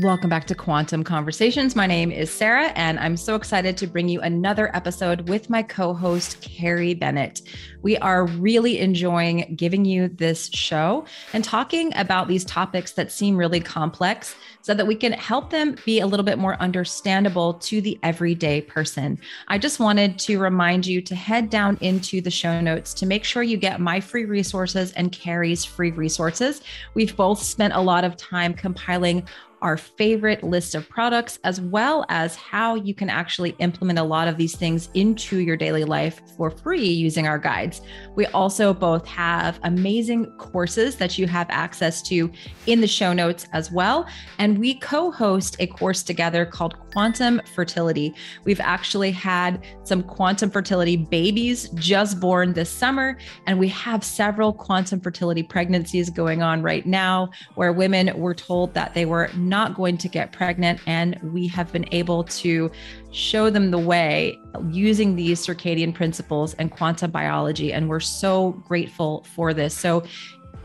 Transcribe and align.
Welcome 0.00 0.30
back 0.30 0.46
to 0.46 0.54
Quantum 0.54 1.04
Conversations. 1.04 1.76
My 1.76 1.86
name 1.86 2.10
is 2.10 2.32
Sarah, 2.32 2.68
and 2.76 2.98
I'm 2.98 3.14
so 3.14 3.34
excited 3.34 3.76
to 3.76 3.86
bring 3.86 4.08
you 4.08 4.22
another 4.22 4.74
episode 4.74 5.28
with 5.28 5.50
my 5.50 5.62
co 5.62 5.92
host, 5.92 6.40
Carrie 6.40 6.94
Bennett. 6.94 7.42
We 7.82 7.98
are 7.98 8.24
really 8.24 8.78
enjoying 8.78 9.54
giving 9.54 9.84
you 9.84 10.08
this 10.08 10.48
show 10.54 11.04
and 11.34 11.44
talking 11.44 11.94
about 11.94 12.26
these 12.26 12.46
topics 12.46 12.92
that 12.92 13.12
seem 13.12 13.36
really 13.36 13.60
complex 13.60 14.34
so 14.62 14.72
that 14.72 14.86
we 14.86 14.94
can 14.94 15.12
help 15.12 15.50
them 15.50 15.76
be 15.84 16.00
a 16.00 16.06
little 16.06 16.24
bit 16.24 16.38
more 16.38 16.58
understandable 16.62 17.52
to 17.54 17.82
the 17.82 17.98
everyday 18.02 18.62
person. 18.62 19.18
I 19.48 19.58
just 19.58 19.78
wanted 19.78 20.18
to 20.20 20.38
remind 20.38 20.86
you 20.86 21.02
to 21.02 21.14
head 21.14 21.50
down 21.50 21.76
into 21.82 22.22
the 22.22 22.30
show 22.30 22.62
notes 22.62 22.94
to 22.94 23.04
make 23.04 23.24
sure 23.24 23.42
you 23.42 23.58
get 23.58 23.78
my 23.78 24.00
free 24.00 24.24
resources 24.24 24.92
and 24.92 25.12
Carrie's 25.12 25.66
free 25.66 25.90
resources. 25.90 26.62
We've 26.94 27.14
both 27.14 27.42
spent 27.42 27.74
a 27.74 27.80
lot 27.82 28.04
of 28.04 28.16
time 28.16 28.54
compiling 28.54 29.28
our 29.62 29.76
favorite 29.76 30.42
list 30.42 30.74
of 30.74 30.88
products, 30.88 31.38
as 31.44 31.60
well 31.60 32.04
as 32.08 32.36
how 32.36 32.74
you 32.74 32.94
can 32.94 33.08
actually 33.08 33.50
implement 33.60 33.98
a 33.98 34.02
lot 34.02 34.28
of 34.28 34.36
these 34.36 34.56
things 34.56 34.90
into 34.94 35.38
your 35.38 35.56
daily 35.56 35.84
life 35.84 36.20
for 36.36 36.50
free 36.50 36.86
using 36.86 37.26
our 37.26 37.38
guides. 37.38 37.80
We 38.14 38.26
also 38.26 38.74
both 38.74 39.06
have 39.06 39.58
amazing 39.62 40.26
courses 40.36 40.96
that 40.96 41.16
you 41.16 41.26
have 41.28 41.46
access 41.48 42.02
to 42.08 42.30
in 42.66 42.80
the 42.80 42.86
show 42.86 43.12
notes 43.12 43.46
as 43.52 43.70
well. 43.72 44.06
And 44.38 44.58
we 44.58 44.74
co 44.74 45.10
host 45.10 45.56
a 45.60 45.66
course 45.66 46.02
together 46.02 46.44
called 46.44 46.74
Quantum 46.92 47.40
Fertility. 47.54 48.14
We've 48.44 48.60
actually 48.60 49.10
had 49.12 49.64
some 49.84 50.02
quantum 50.02 50.50
fertility 50.50 50.96
babies 50.96 51.70
just 51.70 52.20
born 52.20 52.52
this 52.52 52.68
summer, 52.68 53.16
and 53.46 53.58
we 53.58 53.68
have 53.68 54.04
several 54.04 54.52
quantum 54.52 55.00
fertility 55.00 55.42
pregnancies 55.42 56.10
going 56.10 56.42
on 56.42 56.62
right 56.62 56.84
now 56.84 57.30
where 57.54 57.72
women 57.72 58.16
were 58.18 58.34
told 58.34 58.74
that 58.74 58.92
they 58.92 59.06
were 59.06 59.30
not 59.36 59.74
going 59.74 59.96
to 59.98 60.08
get 60.08 60.32
pregnant. 60.32 60.80
And 60.86 61.18
we 61.32 61.46
have 61.48 61.72
been 61.72 61.86
able 61.92 62.24
to 62.24 62.70
show 63.10 63.48
them 63.48 63.70
the 63.70 63.78
way 63.78 64.38
using 64.70 65.16
these 65.16 65.44
circadian 65.44 65.94
principles 65.94 66.54
and 66.54 66.70
quantum 66.70 67.10
biology. 67.10 67.72
And 67.72 67.88
we're 67.88 68.00
so 68.00 68.52
grateful 68.66 69.24
for 69.34 69.54
this. 69.54 69.74
So, 69.74 70.04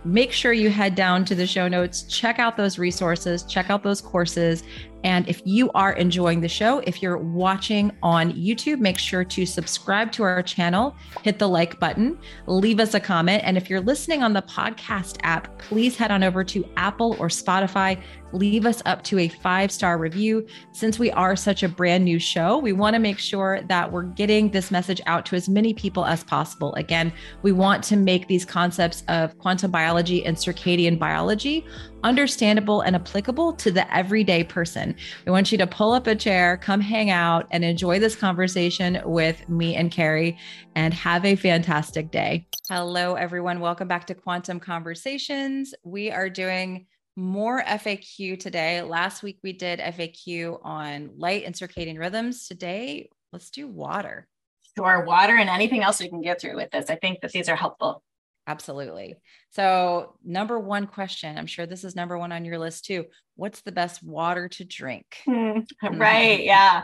make 0.06 0.32
sure 0.32 0.54
you 0.54 0.70
head 0.70 0.96
down 0.96 1.26
to 1.26 1.36
the 1.36 1.46
show 1.46 1.68
notes, 1.68 2.04
check 2.04 2.40
out 2.40 2.56
those 2.56 2.80
resources, 2.80 3.44
check 3.44 3.70
out 3.70 3.84
those 3.84 4.00
courses, 4.00 4.64
and 5.04 5.28
if 5.28 5.42
you 5.46 5.72
are 5.72 5.94
enjoying 5.94 6.42
the 6.42 6.50
show, 6.50 6.80
if 6.80 7.02
you're 7.02 7.18
watching 7.18 7.92
on 8.02 8.34
YouTube, 8.34 8.80
make 8.80 8.98
sure 8.98 9.24
to 9.24 9.46
subscribe 9.46 10.12
to 10.14 10.24
our 10.24 10.42
channel, 10.42 10.96
hit 11.24 11.40
the 11.40 11.48
like 11.48 11.80
button, 11.80 12.18
leave 12.48 12.80
us 12.80 12.94
a 12.94 13.00
comment. 13.00 13.44
And 13.46 13.58
if 13.58 13.70
you're 13.70 13.82
listening 13.82 14.24
on 14.24 14.34
the 14.34 14.42
podcast 14.42 15.18
app, 15.24 15.60
please 15.60 15.96
head 15.96 16.12
on 16.12 16.24
over 16.24 16.44
to 16.46 16.66
Apple 16.78 17.16
or 17.20 17.28
Spotify, 17.28 18.02
leave 18.34 18.66
us 18.66 18.82
up 18.86 19.04
to 19.04 19.20
a 19.20 19.28
five 19.28 19.72
star 19.72 19.98
review. 19.98 20.46
Since 20.74 21.00
we 21.00 21.12
are 21.12 21.36
such 21.36 21.64
a 21.64 21.70
brand 21.70 22.04
new 22.04 22.20
show, 22.20 22.58
we 22.58 22.74
want 22.74 22.94
to 22.96 23.00
make 23.00 23.20
sure 23.20 23.62
that 23.68 23.92
we're 23.92 24.04
getting 24.04 24.50
this 24.52 24.72
message 24.72 25.02
out 25.06 25.26
to 25.28 25.36
as 25.36 25.48
many 25.48 25.74
people 25.74 26.06
as 26.06 26.24
possible. 26.24 26.74
Again, 26.76 27.14
we 27.42 27.52
want 27.52 27.84
to 27.86 27.96
make 27.96 28.28
these 28.28 28.46
concepts 28.46 29.04
of 29.08 29.38
quantum 29.38 29.72
biology 29.72 30.26
and 30.26 30.36
circadian 30.36 31.00
biology 31.00 31.66
understandable 32.08 32.80
and 32.80 32.96
applicable 32.96 33.52
to 33.52 33.70
the 33.70 33.94
everyday 33.94 34.42
person. 34.42 34.96
We 35.26 35.32
want 35.34 35.52
you 35.52 35.58
to 35.58 35.68
pull 35.68 35.92
up 35.92 36.08
a 36.08 36.16
chair, 36.16 36.56
come 36.56 36.80
hang 36.80 37.10
out, 37.10 37.48
and 37.52 37.66
enjoy 37.66 38.00
this 38.00 38.16
conversation 38.16 39.02
with 39.04 39.48
me 39.50 39.76
and 39.76 39.92
Carrie, 39.92 40.40
and 40.74 40.94
have 40.94 41.26
a 41.26 41.36
fantastic 41.36 42.10
day. 42.10 42.48
Hello, 42.70 43.16
everyone. 43.16 43.60
Welcome 43.60 43.90
back 43.90 44.08
to 44.08 44.16
Quantum 44.16 44.58
Conversations. 44.62 45.76
We 45.84 46.10
are 46.10 46.30
doing 46.30 46.86
more 47.18 47.62
FAQ 47.62 48.40
today. 48.40 48.82
Last 48.82 49.22
week 49.22 49.40
we 49.44 49.52
did 49.52 49.80
FAQ 49.80 50.60
on 50.64 51.10
light 51.18 51.44
and 51.44 51.54
circadian 51.54 52.00
rhythms. 52.00 52.48
Today, 52.48 53.10
let's 53.34 53.50
do 53.50 53.68
water. 53.68 54.30
Sure, 54.78 55.04
water 55.04 55.36
and 55.36 55.50
anything 55.50 55.84
else 55.84 56.00
we 56.00 56.08
can 56.08 56.22
get 56.22 56.40
through 56.40 56.56
with 56.56 56.72
this. 56.72 56.90
I 56.90 56.96
think 56.96 57.20
that 57.20 57.32
these 57.32 57.50
are 57.50 57.56
helpful. 57.58 58.02
Absolutely. 58.48 59.16
So, 59.52 60.16
number 60.24 60.58
one 60.58 60.88
question, 60.88 61.38
I'm 61.38 61.48
sure 61.48 61.66
this 61.66 61.84
is 61.84 61.96
number 61.96 62.18
one 62.18 62.32
on 62.32 62.46
your 62.46 62.58
list 62.58 62.86
too. 62.86 63.06
What's 63.36 63.62
the 63.62 63.74
best 63.74 64.02
water 64.02 64.48
to 64.48 64.64
drink? 64.64 65.06
Mm, 65.28 65.68
right. 66.00 66.42
Yeah. 66.42 66.84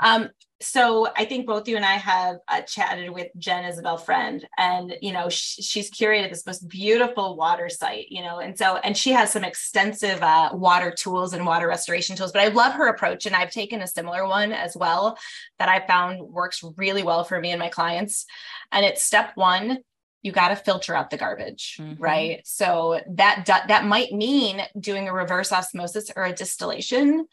Um, 0.00 0.30
so 0.60 1.08
I 1.16 1.24
think 1.24 1.46
both 1.46 1.68
you 1.68 1.76
and 1.76 1.84
I 1.84 1.94
have 1.94 2.36
uh, 2.48 2.62
chatted 2.62 3.10
with 3.10 3.28
Jen 3.36 3.64
Isabel 3.64 3.96
Friend, 3.96 4.44
and 4.56 4.96
you 5.00 5.12
know 5.12 5.28
sh- 5.28 5.58
she's 5.60 5.90
curated 5.90 6.30
this 6.30 6.46
most 6.46 6.68
beautiful 6.68 7.36
water 7.36 7.68
site, 7.68 8.06
you 8.10 8.22
know, 8.22 8.38
and 8.38 8.56
so 8.56 8.76
and 8.76 8.96
she 8.96 9.10
has 9.10 9.30
some 9.32 9.44
extensive 9.44 10.22
uh, 10.22 10.50
water 10.52 10.92
tools 10.96 11.34
and 11.34 11.44
water 11.44 11.66
restoration 11.66 12.16
tools. 12.16 12.32
But 12.32 12.42
I 12.42 12.48
love 12.48 12.74
her 12.74 12.88
approach, 12.88 13.26
and 13.26 13.34
I've 13.34 13.50
taken 13.50 13.82
a 13.82 13.86
similar 13.86 14.26
one 14.26 14.52
as 14.52 14.76
well 14.76 15.18
that 15.58 15.68
I 15.68 15.84
found 15.86 16.20
works 16.20 16.64
really 16.76 17.02
well 17.02 17.24
for 17.24 17.40
me 17.40 17.50
and 17.50 17.60
my 17.60 17.68
clients. 17.68 18.24
And 18.70 18.84
it's 18.84 19.04
step 19.04 19.32
one: 19.34 19.78
you 20.22 20.32
got 20.32 20.48
to 20.48 20.56
filter 20.56 20.94
out 20.94 21.10
the 21.10 21.16
garbage 21.16 21.76
mm-hmm. 21.80 22.00
right 22.02 22.40
so 22.44 23.00
that 23.08 23.44
that 23.46 23.84
might 23.84 24.12
mean 24.12 24.62
doing 24.78 25.08
a 25.08 25.12
reverse 25.12 25.52
osmosis 25.52 26.10
or 26.16 26.24
a 26.24 26.32
distillation 26.32 27.26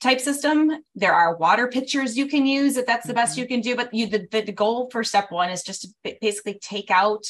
type 0.00 0.20
system 0.20 0.70
there 0.94 1.14
are 1.14 1.36
water 1.36 1.68
pitchers 1.68 2.16
you 2.16 2.26
can 2.26 2.46
use 2.46 2.76
if 2.76 2.86
that's 2.86 3.06
the 3.06 3.12
mm-hmm. 3.12 3.22
best 3.22 3.38
you 3.38 3.46
can 3.46 3.60
do 3.60 3.74
but 3.74 3.92
you 3.94 4.06
the, 4.06 4.26
the 4.30 4.52
goal 4.52 4.88
for 4.90 5.02
step 5.02 5.30
one 5.30 5.50
is 5.50 5.62
just 5.62 5.82
to 5.82 6.16
basically 6.20 6.58
take 6.60 6.90
out 6.90 7.24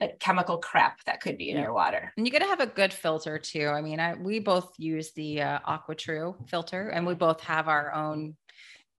the 0.00 0.08
chemical 0.20 0.58
crap 0.58 1.02
that 1.04 1.20
could 1.20 1.38
be 1.38 1.50
in 1.50 1.56
your 1.56 1.72
water 1.72 2.12
and 2.16 2.26
you 2.26 2.32
got 2.32 2.40
to 2.40 2.46
have 2.46 2.60
a 2.60 2.66
good 2.66 2.92
filter 2.92 3.38
too 3.38 3.68
i 3.68 3.80
mean 3.80 3.98
i 3.98 4.14
we 4.14 4.38
both 4.38 4.72
use 4.76 5.12
the 5.12 5.40
uh, 5.40 5.58
AquaTru 5.66 6.48
filter 6.48 6.88
and 6.88 7.06
we 7.06 7.14
both 7.14 7.40
have 7.40 7.68
our 7.68 7.92
own 7.92 8.36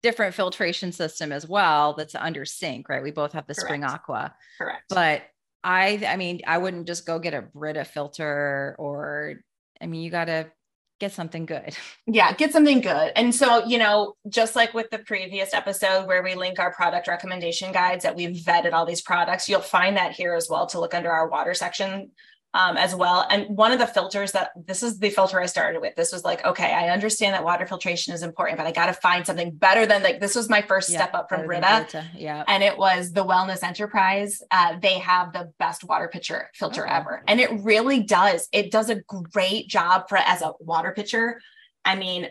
different 0.01 0.33
filtration 0.33 0.91
system 0.91 1.31
as 1.31 1.47
well 1.47 1.93
that's 1.93 2.15
under 2.15 2.43
sink 2.43 2.89
right 2.89 3.03
we 3.03 3.11
both 3.11 3.33
have 3.33 3.45
the 3.45 3.53
Correct. 3.53 3.67
spring 3.67 3.83
aqua 3.83 4.33
Correct. 4.57 4.83
but 4.89 5.21
I 5.63 6.03
I 6.07 6.17
mean, 6.17 6.41
I 6.47 6.57
wouldn't 6.57 6.87
just 6.87 7.05
go 7.05 7.19
get 7.19 7.33
a 7.33 7.41
Brita 7.41 7.85
filter 7.85 8.75
or 8.79 9.35
I 9.81 9.87
mean, 9.87 10.01
you 10.01 10.11
got 10.11 10.25
to 10.25 10.51
get 10.99 11.11
something 11.11 11.45
good. 11.45 11.75
Yeah, 12.07 12.33
get 12.33 12.51
something 12.51 12.81
good. 12.81 13.13
And 13.15 13.33
so, 13.33 13.63
you 13.65 13.77
know, 13.77 14.15
just 14.27 14.55
like 14.55 14.73
with 14.73 14.89
the 14.89 14.99
previous 14.99 15.53
episode 15.53 16.07
where 16.07 16.21
we 16.21 16.35
link 16.35 16.59
our 16.59 16.73
product 16.73 17.07
recommendation 17.07 17.71
guides 17.71 18.03
that 18.03 18.15
we've 18.15 18.35
vetted 18.35 18.73
all 18.73 18.85
these 18.85 19.01
products, 19.01 19.47
you'll 19.47 19.61
find 19.61 19.95
that 19.95 20.11
here 20.11 20.33
as 20.33 20.49
well 20.49 20.65
to 20.67 20.79
look 20.79 20.93
under 20.93 21.09
our 21.09 21.29
water 21.29 21.53
section 21.53 22.11
um, 22.53 22.75
as 22.77 22.93
well. 22.93 23.25
And 23.29 23.45
one 23.55 23.71
of 23.71 23.79
the 23.79 23.87
filters 23.87 24.33
that 24.33 24.51
this 24.55 24.83
is 24.83 24.99
the 24.99 25.09
filter 25.09 25.39
I 25.39 25.45
started 25.45 25.81
with. 25.81 25.95
This 25.95 26.11
was 26.11 26.23
like, 26.23 26.43
okay, 26.45 26.73
I 26.73 26.89
understand 26.89 27.33
that 27.33 27.43
water 27.43 27.65
filtration 27.65 28.13
is 28.13 28.23
important, 28.23 28.57
but 28.57 28.67
I 28.67 28.71
got 28.71 28.87
to 28.87 28.93
find 28.93 29.25
something 29.25 29.51
better 29.51 29.85
than 29.85 30.03
like 30.03 30.19
this 30.19 30.35
was 30.35 30.49
my 30.49 30.61
first 30.61 30.89
yeah, 30.89 30.97
step 30.97 31.13
up 31.13 31.29
from 31.29 31.45
Brita. 31.45 32.05
Yeah. 32.15 32.43
And 32.47 32.61
it 32.61 32.77
was 32.77 33.13
the 33.13 33.25
Wellness 33.25 33.63
Enterprise. 33.63 34.41
Uh, 34.51 34.77
they 34.81 34.99
have 34.99 35.31
the 35.31 35.51
best 35.59 35.83
water 35.85 36.09
pitcher 36.09 36.49
filter 36.53 36.85
oh. 36.87 36.93
ever. 36.93 37.23
And 37.27 37.39
it 37.39 37.51
really 37.63 38.03
does. 38.03 38.49
It 38.51 38.71
does 38.71 38.89
a 38.89 38.95
great 38.95 39.67
job 39.69 40.09
for 40.09 40.17
as 40.17 40.41
a 40.41 40.53
water 40.59 40.91
pitcher. 40.91 41.39
I 41.85 41.95
mean, 41.95 42.29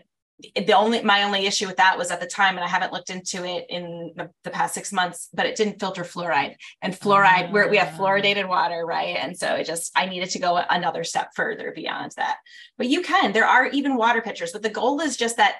the 0.55 0.73
only 0.73 1.01
my 1.01 1.23
only 1.23 1.45
issue 1.45 1.67
with 1.67 1.77
that 1.77 1.97
was 1.97 2.11
at 2.11 2.19
the 2.19 2.25
time 2.25 2.55
and 2.55 2.63
i 2.63 2.67
haven't 2.67 2.93
looked 2.93 3.09
into 3.09 3.45
it 3.45 3.65
in 3.69 4.13
the, 4.15 4.29
the 4.43 4.49
past 4.49 4.73
six 4.73 4.91
months 4.91 5.29
but 5.33 5.45
it 5.45 5.55
didn't 5.55 5.79
filter 5.79 6.03
fluoride 6.03 6.55
and 6.81 6.93
fluoride 6.93 7.49
uh, 7.49 7.51
where 7.51 7.69
we 7.69 7.77
have 7.77 7.93
ah. 7.93 7.97
fluoridated 7.97 8.47
water 8.47 8.85
right 8.85 9.17
and 9.17 9.37
so 9.37 9.55
it 9.55 9.65
just 9.65 9.91
i 9.95 10.05
needed 10.05 10.29
to 10.29 10.39
go 10.39 10.57
another 10.69 11.03
step 11.03 11.29
further 11.35 11.71
beyond 11.75 12.11
that 12.17 12.37
but 12.77 12.87
you 12.87 13.01
can 13.01 13.31
there 13.31 13.47
are 13.47 13.67
even 13.67 13.95
water 13.95 14.21
pitchers 14.21 14.51
but 14.51 14.61
the 14.61 14.69
goal 14.69 14.99
is 15.01 15.17
just 15.17 15.37
that 15.37 15.57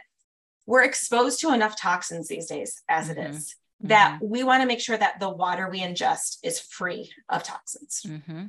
we're 0.65 0.83
exposed 0.83 1.39
to 1.39 1.53
enough 1.53 1.79
toxins 1.79 2.27
these 2.27 2.47
days 2.47 2.81
as 2.87 3.09
mm-hmm. 3.09 3.19
it 3.19 3.29
is 3.31 3.55
that 3.83 4.15
mm-hmm. 4.15 4.29
we 4.29 4.43
want 4.43 4.61
to 4.61 4.67
make 4.67 4.79
sure 4.79 4.97
that 4.97 5.19
the 5.19 5.29
water 5.29 5.69
we 5.69 5.81
ingest 5.81 6.37
is 6.43 6.59
free 6.59 7.11
of 7.29 7.43
toxins 7.43 8.03
mm-hmm. 8.07 8.45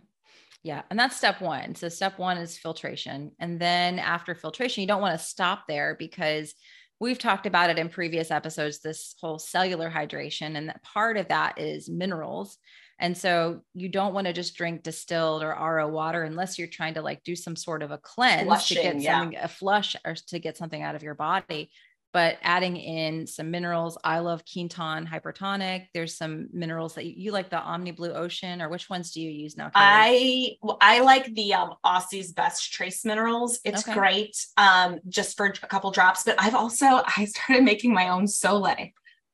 Yeah. 0.63 0.83
And 0.91 0.99
that's 0.99 1.17
step 1.17 1.41
one. 1.41 1.75
So, 1.75 1.89
step 1.89 2.19
one 2.19 2.39
is 2.39 2.59
filtration. 2.59 3.33
And 3.41 3.61
then 3.61 3.99
after 3.99 4.35
filtration, 4.35 4.81
you 4.83 4.87
don't 4.87 5.01
want 5.01 5.19
to 5.19 5.25
stop 5.25 5.65
there 5.67 5.97
because 5.99 6.55
we've 7.01 7.19
talked 7.19 7.47
about 7.47 7.71
it 7.71 7.79
in 7.79 7.89
previous 7.89 8.31
episodes 8.31 8.81
this 8.81 9.17
whole 9.21 9.39
cellular 9.39 9.91
hydration. 9.91 10.57
And 10.57 10.69
that 10.69 10.83
part 10.85 11.17
of 11.17 11.29
that 11.29 11.61
is 11.61 11.89
minerals. 11.89 12.59
And 13.01 13.19
so, 13.19 13.63
you 13.75 13.89
don't 13.89 14.15
want 14.15 14.29
to 14.29 14.33
just 14.33 14.55
drink 14.55 14.85
distilled 14.85 15.43
or 15.43 15.51
RO 15.51 15.89
water 15.89 16.23
unless 16.23 16.59
you're 16.59 16.69
trying 16.69 16.95
to 16.95 17.03
like 17.03 17.25
do 17.25 17.35
some 17.35 17.57
sort 17.57 17.83
of 17.83 17.91
a 17.91 17.99
cleanse 17.99 18.45
Flushing, 18.45 18.77
to 18.77 18.83
get 18.83 19.03
something, 19.03 19.33
yeah. 19.33 19.45
a 19.45 19.49
flush 19.49 19.97
or 20.05 20.15
to 20.29 20.39
get 20.39 20.57
something 20.57 20.83
out 20.83 20.95
of 20.95 21.03
your 21.03 21.17
body 21.17 21.71
but 22.13 22.37
adding 22.43 22.77
in 22.77 23.27
some 23.27 23.51
minerals. 23.51 23.97
I 24.05 24.19
love 24.19 24.43
Quinton 24.51 25.07
hypertonic. 25.07 25.87
There's 25.95 26.17
some 26.17 26.49
minerals 26.53 26.95
that 26.95 27.07
you, 27.07 27.15
you, 27.17 27.33
like 27.33 27.51
the 27.51 27.59
Omni 27.59 27.93
Blue 27.93 28.13
Ocean, 28.13 28.61
or 28.61 28.69
which 28.69 28.91
ones 28.91 29.13
do 29.13 29.21
you 29.21 29.31
use 29.31 29.57
now? 29.57 29.71
I 29.75 30.57
I 30.81 31.01
like 31.01 31.33
the 31.35 31.55
um, 31.55 31.75
Aussie's 31.85 32.33
Best 32.33 32.73
Trace 32.73 33.05
Minerals. 33.05 33.61
It's 33.65 33.89
okay. 33.89 33.95
great 33.95 34.37
um, 34.57 35.01
just 35.09 35.37
for 35.37 35.47
a 35.47 35.53
couple 35.53 35.91
drops. 35.91 36.25
But 36.25 36.37
I've 36.39 36.55
also 36.55 36.87
I 37.17 37.25
started 37.25 37.65
making 37.65 37.95
my 37.95 38.09
own 38.09 38.27
Sole 38.27 38.67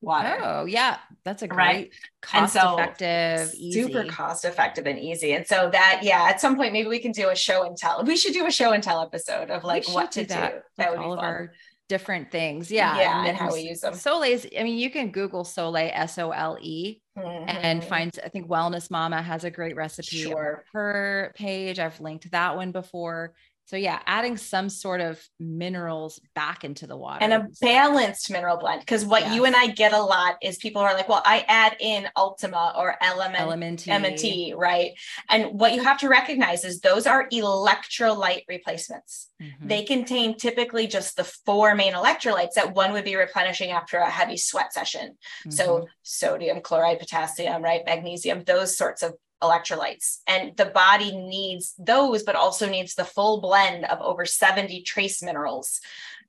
water. 0.01 0.39
Oh, 0.41 0.65
yeah. 0.65 0.97
That's 1.23 1.41
a 1.41 1.47
great 1.47 1.57
right? 1.57 1.93
cost 2.21 2.53
so 2.53 2.75
effective, 2.75 3.49
super 3.49 4.05
cost 4.05 4.45
effective 4.45 4.87
and 4.87 4.97
easy. 4.97 5.33
And 5.33 5.45
so 5.45 5.69
that, 5.71 6.01
yeah, 6.03 6.23
at 6.29 6.39
some 6.39 6.55
point, 6.55 6.73
maybe 6.73 6.87
we 6.87 6.99
can 6.99 7.11
do 7.11 7.29
a 7.29 7.35
show 7.35 7.65
and 7.65 7.75
tell. 7.75 8.03
We 8.03 8.15
should 8.15 8.33
do 8.33 8.45
a 8.45 8.51
show 8.51 8.71
and 8.71 8.81
tell 8.81 9.01
episode 9.01 9.49
of 9.49 9.63
like 9.63 9.87
what 9.89 10.11
to 10.13 10.21
do. 10.21 10.27
That, 10.27 10.53
do. 10.53 10.59
that 10.77 10.91
would 10.91 10.99
all 10.99 11.15
be 11.15 11.19
fun. 11.19 11.19
of 11.19 11.23
our 11.23 11.51
different 11.89 12.31
things. 12.31 12.71
Yeah. 12.71 12.97
Yeah. 12.97 13.25
And, 13.25 13.37
how 13.37 13.51
we 13.51 13.61
use 13.61 13.81
them. 13.81 13.93
Sole's, 13.93 14.45
I 14.57 14.63
mean, 14.63 14.77
you 14.77 14.89
can 14.89 15.11
Google 15.11 15.43
Soleil, 15.43 15.91
S 15.93 16.17
O 16.17 16.31
L 16.31 16.57
E, 16.61 17.01
mm-hmm. 17.17 17.49
and 17.49 17.83
find, 17.83 18.17
I 18.23 18.29
think 18.29 18.47
Wellness 18.47 18.89
Mama 18.89 19.21
has 19.21 19.43
a 19.43 19.51
great 19.51 19.75
recipe. 19.75 20.23
Sure. 20.23 20.63
Her 20.71 21.33
page. 21.35 21.79
I've 21.79 21.99
linked 21.99 22.31
that 22.31 22.55
one 22.55 22.71
before. 22.71 23.33
So 23.69 23.77
yeah, 23.77 23.99
adding 24.07 24.35
some 24.35 24.67
sort 24.67 24.99
of 24.99 25.23
minerals 25.39 26.19
back 26.33 26.63
into 26.63 26.87
the 26.87 26.97
water 26.97 27.23
and 27.23 27.31
a 27.31 27.47
balanced 27.61 28.31
mineral 28.31 28.57
blend. 28.57 28.79
Because 28.79 29.05
what 29.05 29.21
yes. 29.21 29.35
you 29.35 29.45
and 29.45 29.55
I 29.55 29.67
get 29.67 29.93
a 29.93 30.01
lot 30.01 30.37
is 30.41 30.57
people 30.57 30.81
are 30.81 30.95
like, 30.95 31.07
"Well, 31.07 31.21
I 31.23 31.45
add 31.47 31.77
in 31.79 32.07
Ultima 32.17 32.73
or 32.75 32.95
Element, 32.99 33.39
Element, 33.39 33.87
M&T, 33.87 34.55
right?" 34.57 34.93
And 35.29 35.59
what 35.59 35.75
you 35.75 35.83
have 35.83 35.99
to 35.99 36.09
recognize 36.09 36.65
is 36.65 36.79
those 36.79 37.05
are 37.05 37.29
electrolyte 37.29 38.45
replacements. 38.49 39.29
Mm-hmm. 39.39 39.67
They 39.67 39.83
contain 39.83 40.35
typically 40.35 40.87
just 40.87 41.15
the 41.15 41.23
four 41.23 41.75
main 41.75 41.93
electrolytes 41.93 42.53
that 42.55 42.73
one 42.73 42.91
would 42.93 43.05
be 43.05 43.17
replenishing 43.17 43.69
after 43.69 43.99
a 43.99 44.09
heavy 44.09 44.37
sweat 44.37 44.73
session. 44.73 45.09
Mm-hmm. 45.11 45.51
So 45.51 45.87
sodium, 46.01 46.61
chloride, 46.61 46.97
potassium, 46.97 47.61
right, 47.61 47.85
magnesium, 47.85 48.43
those 48.45 48.75
sorts 48.75 49.03
of 49.03 49.13
electrolytes. 49.41 50.17
And 50.27 50.55
the 50.57 50.65
body 50.65 51.15
needs 51.15 51.73
those, 51.77 52.23
but 52.23 52.35
also 52.35 52.69
needs 52.69 52.95
the 52.95 53.05
full 53.05 53.41
blend 53.41 53.85
of 53.85 54.01
over 54.01 54.25
70 54.25 54.81
trace 54.83 55.21
minerals 55.21 55.79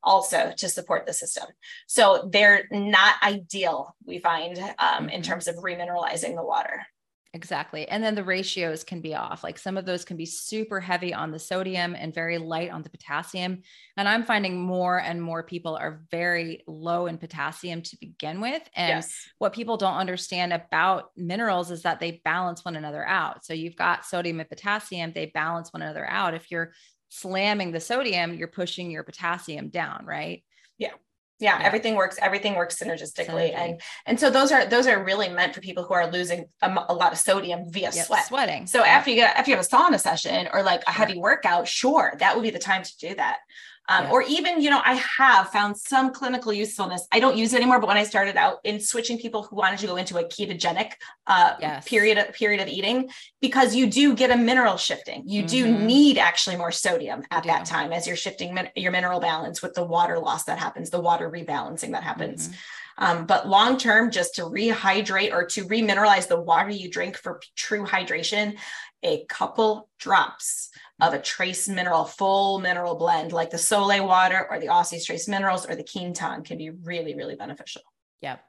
also 0.03 0.53
to 0.57 0.69
support 0.69 1.07
the 1.07 1.13
system. 1.13 1.45
So 1.87 2.29
they're 2.33 2.67
not 2.71 3.17
ideal, 3.23 3.95
we 4.05 4.19
find, 4.19 4.59
um, 4.59 4.65
mm-hmm. 4.79 5.09
in 5.11 5.23
terms 5.23 5.47
of 5.47 5.57
remineralizing 5.57 6.35
the 6.37 6.45
water. 6.45 6.87
Exactly. 7.33 7.89
And 7.89 8.03
then 8.03 8.17
the 8.17 8.25
ratios 8.25 8.83
can 8.83 9.01
be 9.01 9.15
off. 9.15 9.45
Like 9.45 9.57
some 9.57 9.77
of 9.77 9.87
those 9.87 10.05
can 10.05 10.17
be 10.17 10.27
super 10.27 10.81
heavy 10.81 11.15
on 11.15 11.31
the 11.31 11.39
sodium 11.39 11.95
and 11.95 12.13
very 12.13 12.39
light 12.39 12.71
on 12.71 12.83
the 12.83 12.91
potassium. 12.91 13.63
And 13.97 14.09
I'm 14.09 14.25
finding 14.25 14.61
more 14.61 14.99
and 14.99 15.23
more 15.23 15.45
people 15.45 15.77
are 15.77 16.03
very 16.11 16.65
low 16.67 17.07
in 17.07 17.19
potassium 17.19 17.83
to 17.83 17.97
begin 18.01 18.41
with. 18.41 18.63
And 18.75 18.89
yes. 18.89 19.29
what 19.39 19.53
people 19.53 19.77
don't 19.77 19.95
understand 19.95 20.53
about 20.53 21.13
minerals 21.17 21.71
is 21.71 21.83
that 21.83 22.01
they 22.01 22.21
balance 22.25 22.65
one 22.65 22.75
another 22.75 23.07
out. 23.07 23.45
So 23.45 23.55
you've 23.55 23.77
got 23.77 24.05
sodium 24.05 24.41
and 24.41 24.49
potassium, 24.49 25.13
they 25.13 25.27
balance 25.27 25.73
one 25.73 25.83
another 25.83 26.07
out. 26.11 26.35
If 26.35 26.51
you're 26.51 26.73
slamming 27.11 27.71
the 27.71 27.81
sodium, 27.81 28.35
you're 28.35 28.49
pushing 28.49 28.91
your 28.91 29.05
potassium 29.05 29.69
down, 29.69 30.05
right? 30.05 30.43
Yeah 30.79 30.95
yeah, 31.41 31.59
yeah, 31.59 31.67
everything 31.67 31.95
works 31.97 32.19
everything 32.21 32.55
works 32.55 32.77
synergistically 32.77 33.53
Synergy. 33.53 33.57
and 33.57 33.81
and 34.07 34.21
so 34.21 34.31
those 34.31 34.53
are 34.53 34.67
those 34.67 34.87
are 34.87 35.03
really 35.03 35.29
meant 35.29 35.55
for 35.55 35.61
people 35.61 35.85
who 35.85 35.95
are 35.95 36.11
losing 36.11 36.47
a, 36.63 36.85
a 36.89 36.95
lot 36.95 37.13
of 37.13 37.19
sodium 37.19 37.71
via 37.71 37.91
yep, 37.93 38.07
sweat. 38.07 38.27
sweating. 38.27 38.67
So 38.67 38.85
after 38.85 39.11
you 39.11 39.17
get 39.17 39.37
after 39.37 39.51
you 39.51 39.57
have 39.57 39.65
a 39.65 39.69
sauna 39.69 39.99
session 39.99 40.49
or 40.53 40.63
like 40.63 40.83
a 40.87 40.93
heavy 40.93 41.19
workout 41.19 41.67
sure 41.67 42.15
that 42.19 42.37
would 42.37 42.43
be 42.43 42.51
the 42.51 42.59
time 42.59 42.83
to 42.83 42.97
do 42.99 43.15
that 43.15 43.39
um, 43.89 44.05
yeah. 44.05 44.11
Or 44.13 44.23
even, 44.23 44.61
you 44.61 44.71
know, 44.71 44.81
I 44.85 44.95
have 44.95 45.49
found 45.49 45.77
some 45.77 46.13
clinical 46.13 46.53
usefulness. 46.53 47.07
I 47.11 47.19
don't 47.19 47.37
use 47.37 47.53
it 47.53 47.57
anymore, 47.57 47.81
but 47.81 47.89
when 47.89 47.97
I 47.97 48.05
started 48.05 48.37
out 48.37 48.59
in 48.63 48.79
switching 48.79 49.19
people 49.19 49.43
who 49.43 49.57
wanted 49.57 49.81
to 49.81 49.89
go 49.89 49.97
into 49.97 50.19
a 50.19 50.25
ketogenic 50.25 50.93
uh, 51.27 51.55
yes. 51.61 51.89
period 51.89 52.17
of, 52.19 52.33
period 52.33 52.61
of 52.61 52.69
eating, 52.69 53.11
because 53.41 53.75
you 53.75 53.89
do 53.89 54.15
get 54.15 54.31
a 54.31 54.37
mineral 54.37 54.77
shifting. 54.77 55.25
You 55.27 55.43
mm-hmm. 55.43 55.79
do 55.79 55.87
need 55.87 56.19
actually 56.19 56.57
more 56.57 56.71
sodium 56.71 57.25
at 57.33 57.45
that 57.45 57.65
time 57.65 57.93
as 57.93 58.07
you're 58.07 58.17
shifting 58.17 58.55
min- 58.55 58.71
your 58.77 58.93
mineral 58.93 59.19
balance 59.19 59.61
with 59.61 59.75
the 59.75 59.85
water 59.85 60.19
loss 60.19 60.45
that 60.45 60.59
happens, 60.59 60.91
the 60.91 61.01
water 61.01 61.29
rebalancing 61.29 61.91
that 61.93 62.05
happens. 62.05 62.49
Mm-hmm. 62.49 62.57
Um, 63.05 63.27
but 63.27 63.49
long 63.49 63.79
term, 63.79 64.11
just 64.11 64.35
to 64.35 64.43
rehydrate 64.43 65.33
or 65.33 65.47
to 65.47 65.65
remineralize 65.65 66.29
the 66.29 66.41
water 66.41 66.71
you 66.71 66.91
drink 66.91 67.17
for 67.17 67.41
true 67.57 67.87
hydration, 67.87 68.57
a 69.03 69.25
couple 69.25 69.89
drops 69.99 70.69
of 71.01 71.15
a 71.15 71.21
trace 71.21 71.69
mineral, 71.69 72.05
full 72.05 72.59
mineral 72.59 72.95
blend 72.95 73.33
like 73.33 73.51
the 73.51 73.59
Sole 73.59 74.07
water 74.07 74.47
or 74.51 74.59
the 74.59 74.69
Aussie's 74.69 75.05
Trace 75.05 75.29
Minerals 75.29 75.69
or 75.69 75.75
the 75.75 75.85
Quinton 75.85 76.43
can 76.43 76.59
be 76.59 76.71
really, 76.71 77.15
really 77.15 77.37
beneficial. 77.37 77.83
Yep. 78.23 78.41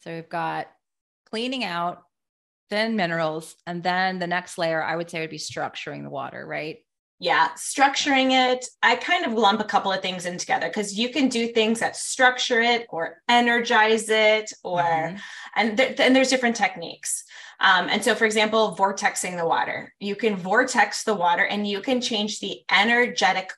So 0.00 0.14
we've 0.14 0.28
got 0.28 0.68
cleaning 1.30 1.64
out, 1.64 2.02
then 2.70 2.96
minerals, 2.96 3.56
and 3.66 3.82
then 3.82 4.18
the 4.18 4.26
next 4.26 4.58
layer 4.58 4.82
I 4.82 4.96
would 4.96 5.10
say 5.10 5.20
would 5.20 5.30
be 5.30 5.38
structuring 5.38 6.02
the 6.02 6.10
water, 6.10 6.46
right? 6.46 6.78
Yeah 7.22 7.50
structuring 7.56 8.32
it. 8.32 8.66
I 8.82 8.96
kind 8.96 9.24
of 9.24 9.32
lump 9.34 9.60
a 9.60 9.64
couple 9.64 9.92
of 9.92 10.02
things 10.02 10.26
in 10.26 10.38
together 10.38 10.66
because 10.66 10.98
you 10.98 11.08
can 11.10 11.28
do 11.28 11.46
things 11.46 11.78
that 11.78 11.96
structure 11.96 12.60
it 12.60 12.86
or 12.90 13.22
energize 13.28 14.08
it 14.08 14.52
or 14.64 14.82
mm-hmm. 14.82 15.16
and, 15.54 15.76
th- 15.76 16.00
and 16.00 16.16
there's 16.16 16.30
different 16.30 16.56
techniques. 16.56 17.22
Um, 17.60 17.88
and 17.88 18.02
so 18.02 18.16
for 18.16 18.24
example 18.24 18.76
vortexing 18.76 19.36
the 19.38 19.46
water. 19.46 19.94
You 20.00 20.16
can 20.16 20.34
vortex 20.34 21.04
the 21.04 21.14
water 21.14 21.44
and 21.44 21.64
you 21.66 21.80
can 21.80 22.00
change 22.00 22.40
the 22.40 22.62
energetic 22.68 23.52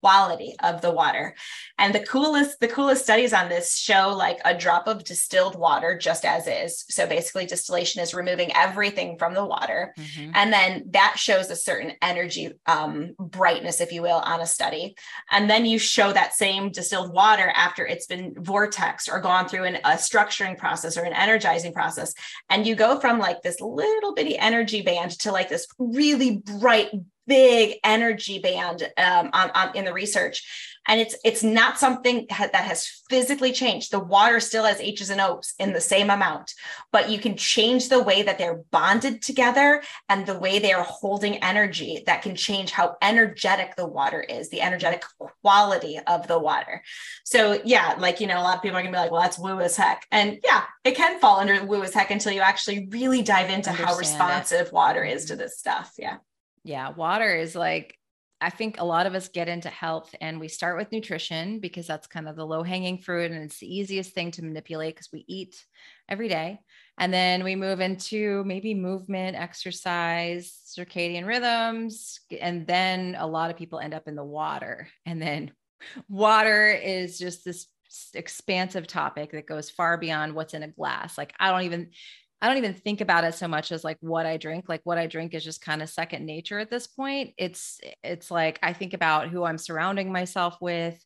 quality 0.00 0.54
of 0.62 0.80
the 0.80 0.90
water. 0.90 1.34
And 1.78 1.94
the 1.94 2.00
coolest, 2.00 2.60
the 2.60 2.68
coolest 2.68 3.04
studies 3.04 3.32
on 3.32 3.48
this 3.48 3.76
show 3.76 4.14
like 4.14 4.38
a 4.44 4.56
drop 4.56 4.86
of 4.86 5.04
distilled 5.04 5.56
water 5.56 5.96
just 5.98 6.24
as 6.24 6.46
is. 6.46 6.84
So 6.88 7.06
basically 7.06 7.46
distillation 7.46 8.02
is 8.02 8.14
removing 8.14 8.52
everything 8.54 9.18
from 9.18 9.34
the 9.34 9.44
water. 9.44 9.94
Mm-hmm. 9.98 10.30
And 10.34 10.52
then 10.52 10.84
that 10.90 11.14
shows 11.16 11.50
a 11.50 11.56
certain 11.56 11.92
energy 12.02 12.52
um, 12.66 13.14
brightness, 13.18 13.80
if 13.80 13.92
you 13.92 14.02
will, 14.02 14.18
on 14.18 14.40
a 14.40 14.46
study. 14.46 14.94
And 15.30 15.48
then 15.48 15.66
you 15.66 15.78
show 15.78 16.12
that 16.12 16.34
same 16.34 16.70
distilled 16.70 17.12
water 17.12 17.52
after 17.54 17.86
it's 17.86 18.06
been 18.06 18.34
vortexed 18.34 19.10
or 19.10 19.20
gone 19.20 19.48
through 19.48 19.64
an, 19.64 19.76
a 19.76 19.92
structuring 19.92 20.56
process 20.56 20.96
or 20.96 21.04
an 21.04 21.12
energizing 21.12 21.72
process. 21.72 22.14
And 22.50 22.66
you 22.66 22.74
go 22.74 23.00
from 23.00 23.18
like 23.18 23.42
this 23.42 23.60
little 23.60 24.14
bitty 24.14 24.38
energy 24.38 24.82
band 24.82 25.18
to 25.20 25.32
like 25.32 25.48
this 25.48 25.66
really 25.78 26.38
bright, 26.38 26.90
big 27.28 27.78
energy 27.84 28.38
band 28.40 28.82
um, 28.96 29.30
on, 29.32 29.50
on, 29.50 29.76
in 29.76 29.84
the 29.84 29.92
research. 29.92 30.42
And 30.90 31.00
it's 31.02 31.16
it's 31.22 31.44
not 31.44 31.78
something 31.78 32.26
that 32.30 32.54
has 32.54 33.02
physically 33.10 33.52
changed. 33.52 33.90
The 33.90 33.98
water 33.98 34.40
still 34.40 34.64
has 34.64 34.80
h's 34.80 35.10
and 35.10 35.20
o's 35.20 35.52
in 35.58 35.74
the 35.74 35.82
same 35.82 36.08
amount 36.08 36.54
but 36.92 37.10
you 37.10 37.18
can 37.18 37.36
change 37.36 37.88
the 37.88 38.02
way 38.02 38.22
that 38.22 38.38
they're 38.38 38.62
bonded 38.70 39.22
together 39.22 39.82
and 40.08 40.24
the 40.24 40.38
way 40.38 40.58
they 40.58 40.72
are 40.72 40.84
holding 40.84 41.36
energy 41.42 42.02
that 42.06 42.22
can 42.22 42.34
change 42.34 42.70
how 42.70 42.96
energetic 43.02 43.76
the 43.76 43.86
water 43.86 44.20
is 44.20 44.48
the 44.48 44.60
energetic 44.62 45.04
quality 45.42 45.98
of 46.06 46.26
the 46.26 46.38
water. 46.38 46.82
So 47.24 47.60
yeah 47.64 47.94
like 47.98 48.20
you 48.20 48.26
know 48.26 48.40
a 48.40 48.42
lot 48.42 48.56
of 48.56 48.62
people 48.62 48.78
are 48.78 48.82
gonna 48.82 48.92
be 48.92 48.98
like 48.98 49.10
well 49.10 49.20
that's 49.20 49.38
woo 49.38 49.60
as 49.60 49.76
heck. 49.76 50.06
And 50.10 50.38
yeah 50.42 50.64
it 50.84 50.96
can 50.96 51.20
fall 51.20 51.38
under 51.38 51.64
woo 51.64 51.82
as 51.82 51.92
heck 51.92 52.10
until 52.10 52.32
you 52.32 52.40
actually 52.40 52.88
really 52.90 53.22
dive 53.22 53.50
into 53.50 53.70
Understand 53.70 53.88
how 53.88 53.98
responsive 53.98 54.66
it. 54.68 54.72
water 54.72 55.04
is 55.04 55.26
to 55.26 55.36
this 55.36 55.58
stuff. 55.58 55.92
Yeah 55.98 56.16
yeah, 56.64 56.90
water 56.90 57.34
is 57.34 57.54
like, 57.54 57.98
I 58.40 58.50
think 58.50 58.78
a 58.78 58.84
lot 58.84 59.06
of 59.06 59.14
us 59.14 59.28
get 59.28 59.48
into 59.48 59.68
health 59.68 60.14
and 60.20 60.38
we 60.38 60.46
start 60.46 60.76
with 60.78 60.92
nutrition 60.92 61.58
because 61.58 61.88
that's 61.88 62.06
kind 62.06 62.28
of 62.28 62.36
the 62.36 62.46
low 62.46 62.62
hanging 62.62 62.98
fruit 62.98 63.32
and 63.32 63.42
it's 63.42 63.58
the 63.58 63.74
easiest 63.74 64.12
thing 64.12 64.30
to 64.32 64.44
manipulate 64.44 64.94
because 64.94 65.08
we 65.12 65.24
eat 65.26 65.64
every 66.08 66.28
day. 66.28 66.60
And 66.98 67.12
then 67.12 67.42
we 67.42 67.56
move 67.56 67.80
into 67.80 68.44
maybe 68.44 68.74
movement, 68.74 69.36
exercise, 69.36 70.56
circadian 70.66 71.26
rhythms. 71.26 72.20
And 72.40 72.66
then 72.66 73.16
a 73.18 73.26
lot 73.26 73.50
of 73.50 73.56
people 73.56 73.80
end 73.80 73.94
up 73.94 74.06
in 74.06 74.14
the 74.14 74.24
water. 74.24 74.88
And 75.04 75.20
then 75.20 75.52
water 76.08 76.68
is 76.68 77.18
just 77.18 77.44
this 77.44 77.66
expansive 78.14 78.86
topic 78.86 79.32
that 79.32 79.46
goes 79.46 79.70
far 79.70 79.96
beyond 79.96 80.34
what's 80.34 80.54
in 80.54 80.62
a 80.62 80.68
glass. 80.68 81.18
Like, 81.18 81.32
I 81.40 81.50
don't 81.50 81.62
even, 81.62 81.90
I 82.40 82.48
don't 82.48 82.58
even 82.58 82.74
think 82.74 83.00
about 83.00 83.24
it 83.24 83.34
so 83.34 83.48
much 83.48 83.72
as 83.72 83.82
like 83.82 83.98
what 84.00 84.26
I 84.26 84.36
drink. 84.36 84.68
Like 84.68 84.82
what 84.84 84.98
I 84.98 85.06
drink 85.06 85.34
is 85.34 85.44
just 85.44 85.60
kind 85.60 85.82
of 85.82 85.88
second 85.88 86.24
nature 86.24 86.58
at 86.58 86.70
this 86.70 86.86
point. 86.86 87.34
It's 87.36 87.80
it's 88.04 88.30
like 88.30 88.58
I 88.62 88.72
think 88.72 88.94
about 88.94 89.28
who 89.28 89.44
I'm 89.44 89.58
surrounding 89.58 90.12
myself 90.12 90.56
with, 90.60 91.02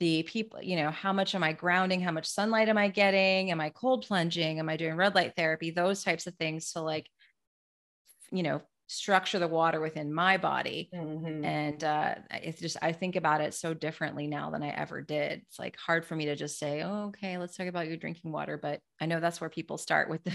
the 0.00 0.22
people, 0.22 0.62
you 0.62 0.76
know, 0.76 0.90
how 0.90 1.12
much 1.12 1.34
am 1.34 1.42
I 1.42 1.52
grounding? 1.52 2.00
How 2.00 2.12
much 2.12 2.26
sunlight 2.26 2.68
am 2.68 2.78
I 2.78 2.88
getting? 2.88 3.50
Am 3.50 3.60
I 3.60 3.70
cold 3.70 4.06
plunging? 4.06 4.58
Am 4.58 4.68
I 4.68 4.76
doing 4.76 4.94
red 4.94 5.14
light 5.14 5.34
therapy? 5.36 5.70
Those 5.70 6.04
types 6.04 6.26
of 6.26 6.34
things 6.36 6.72
to 6.72 6.80
like, 6.80 7.08
you 8.30 8.42
know, 8.42 8.62
structure 8.86 9.38
the 9.38 9.48
water 9.48 9.80
within 9.80 10.12
my 10.12 10.36
body. 10.36 10.88
Mm-hmm. 10.94 11.44
And 11.44 11.82
uh, 11.84 12.14
it's 12.30 12.60
just, 12.60 12.76
I 12.80 12.92
think 12.92 13.16
about 13.16 13.40
it 13.40 13.54
so 13.54 13.74
differently 13.74 14.28
now 14.28 14.50
than 14.50 14.62
I 14.62 14.68
ever 14.68 15.02
did. 15.02 15.42
It's 15.48 15.58
like 15.58 15.76
hard 15.76 16.06
for 16.06 16.14
me 16.14 16.26
to 16.26 16.36
just 16.36 16.58
say, 16.58 16.82
oh, 16.82 17.08
okay, 17.08 17.36
let's 17.36 17.56
talk 17.56 17.66
about 17.66 17.88
your 17.88 17.96
drinking 17.96 18.30
water. 18.30 18.56
But 18.56 18.80
I 19.00 19.06
know 19.06 19.18
that's 19.18 19.40
where 19.40 19.50
people 19.50 19.78
start 19.78 20.08
with 20.08 20.22
the, 20.22 20.32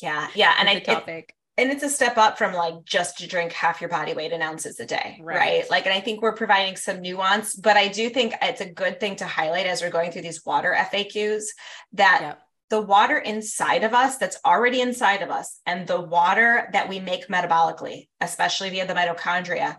yeah. 0.00 0.28
Yeah. 0.34 0.54
And 0.58 0.68
I 0.68 0.78
topic. 0.80 1.30
It, 1.30 1.34
and 1.58 1.70
it's 1.70 1.82
a 1.82 1.88
step 1.88 2.16
up 2.16 2.38
from 2.38 2.54
like 2.54 2.84
just 2.84 3.18
to 3.18 3.26
drink 3.26 3.52
half 3.52 3.80
your 3.80 3.90
body 3.90 4.14
weight 4.14 4.32
in 4.32 4.42
ounces 4.42 4.80
a 4.80 4.86
day 4.86 5.18
right. 5.20 5.36
right. 5.36 5.70
like 5.70 5.86
and 5.86 5.94
i 5.94 6.00
think 6.00 6.22
we're 6.22 6.34
providing 6.34 6.76
some 6.76 7.00
nuance 7.00 7.54
but 7.54 7.76
i 7.76 7.88
do 7.88 8.08
think 8.08 8.34
it's 8.40 8.60
a 8.60 8.70
good 8.70 9.00
thing 9.00 9.16
to 9.16 9.26
highlight 9.26 9.66
as 9.66 9.82
we're 9.82 9.90
going 9.90 10.10
through 10.10 10.22
these 10.22 10.44
water 10.44 10.74
faqs 10.92 11.44
that 11.92 12.18
yep. 12.22 12.42
the 12.70 12.80
water 12.80 13.18
inside 13.18 13.84
of 13.84 13.92
us 13.92 14.18
that's 14.18 14.38
already 14.44 14.80
inside 14.80 15.22
of 15.22 15.30
us 15.30 15.60
and 15.66 15.86
the 15.86 16.00
water 16.00 16.68
that 16.72 16.88
we 16.88 16.98
make 16.98 17.28
metabolically 17.28 18.08
especially 18.20 18.70
via 18.70 18.86
the 18.86 18.94
mitochondria 18.94 19.76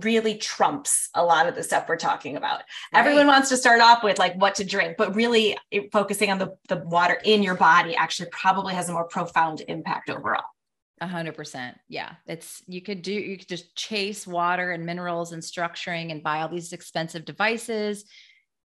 really 0.00 0.36
trumps 0.36 1.08
a 1.14 1.24
lot 1.24 1.48
of 1.48 1.54
the 1.54 1.62
stuff 1.62 1.88
we're 1.88 1.96
talking 1.96 2.36
about. 2.36 2.62
Right. 2.92 3.00
Everyone 3.00 3.26
wants 3.26 3.48
to 3.50 3.56
start 3.56 3.80
off 3.80 4.02
with 4.02 4.18
like 4.18 4.34
what 4.36 4.54
to 4.56 4.64
drink, 4.64 4.96
but 4.96 5.14
really 5.14 5.58
focusing 5.92 6.30
on 6.30 6.38
the, 6.38 6.56
the 6.68 6.76
water 6.76 7.20
in 7.24 7.42
your 7.42 7.54
body 7.54 7.94
actually 7.94 8.30
probably 8.30 8.74
has 8.74 8.88
a 8.88 8.92
more 8.92 9.04
profound 9.04 9.62
impact 9.68 10.08
overall. 10.08 10.44
A 11.00 11.06
hundred 11.06 11.34
percent. 11.34 11.78
Yeah. 11.88 12.12
It's, 12.26 12.62
you 12.66 12.80
could 12.80 13.02
do, 13.02 13.12
you 13.12 13.36
could 13.36 13.48
just 13.48 13.74
chase 13.74 14.26
water 14.26 14.70
and 14.70 14.86
minerals 14.86 15.32
and 15.32 15.42
structuring 15.42 16.12
and 16.12 16.22
buy 16.22 16.40
all 16.40 16.48
these 16.48 16.72
expensive 16.72 17.24
devices 17.24 18.04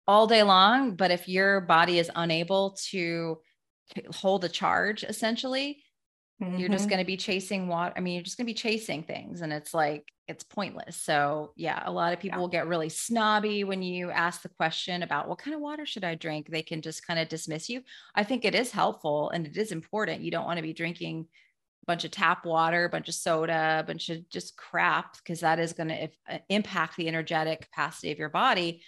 all 0.07 0.27
day 0.27 0.43
long. 0.43 0.95
But 0.95 1.12
if 1.12 1.27
your 1.29 1.62
body 1.62 2.00
is 2.00 2.10
unable 2.15 2.77
to 2.89 3.39
hold 4.12 4.43
a 4.43 4.50
charge, 4.50 5.03
essentially, 5.03 5.84
mm-hmm. 6.41 6.57
you're 6.57 6.69
just 6.69 6.83
mm-hmm. 6.83 6.89
going 6.89 6.99
to 6.99 7.05
be 7.05 7.17
chasing 7.17 7.67
water. 7.67 7.93
I 7.95 7.99
mean, 7.99 8.15
you're 8.15 8.23
just 8.23 8.37
going 8.37 8.45
to 8.45 8.49
be 8.49 8.55
chasing 8.57 9.03
things 9.03 9.41
and 9.41 9.53
it's 9.53 9.73
like, 9.73 10.05
it's 10.27 10.43
pointless. 10.43 10.97
So, 10.97 11.53
yeah, 11.55 11.81
a 11.85 11.91
lot 11.91 12.13
of 12.13 12.19
people 12.19 12.37
yeah. 12.37 12.41
will 12.41 12.47
get 12.47 12.67
really 12.67 12.89
snobby 12.89 13.63
when 13.63 13.83
you 13.83 14.09
ask 14.09 14.41
the 14.41 14.49
question 14.49 15.03
about 15.03 15.27
what 15.27 15.37
kind 15.37 15.53
of 15.53 15.61
water 15.61 15.85
should 15.85 16.03
I 16.03 16.15
drink? 16.15 16.47
They 16.49 16.63
can 16.63 16.81
just 16.81 17.05
kind 17.05 17.19
of 17.19 17.29
dismiss 17.29 17.69
you. 17.69 17.81
I 18.15 18.23
think 18.23 18.43
it 18.43 18.55
is 18.55 18.71
helpful 18.71 19.29
and 19.29 19.45
it 19.45 19.55
is 19.55 19.71
important. 19.71 20.21
You 20.21 20.31
don't 20.31 20.45
want 20.45 20.57
to 20.57 20.63
be 20.63 20.73
drinking 20.73 21.27
a 21.83 21.85
bunch 21.85 22.05
of 22.05 22.11
tap 22.11 22.45
water, 22.45 22.85
a 22.85 22.89
bunch 22.89 23.07
of 23.07 23.13
soda, 23.13 23.77
a 23.79 23.83
bunch 23.83 24.09
of 24.09 24.27
just 24.29 24.57
crap, 24.57 25.17
because 25.17 25.41
that 25.41 25.59
is 25.59 25.73
going 25.73 25.89
to 25.89 26.09
uh, 26.27 26.39
impact 26.49 26.97
the 26.97 27.07
energetic 27.07 27.61
capacity 27.61 28.11
of 28.11 28.17
your 28.17 28.29
body. 28.29 28.81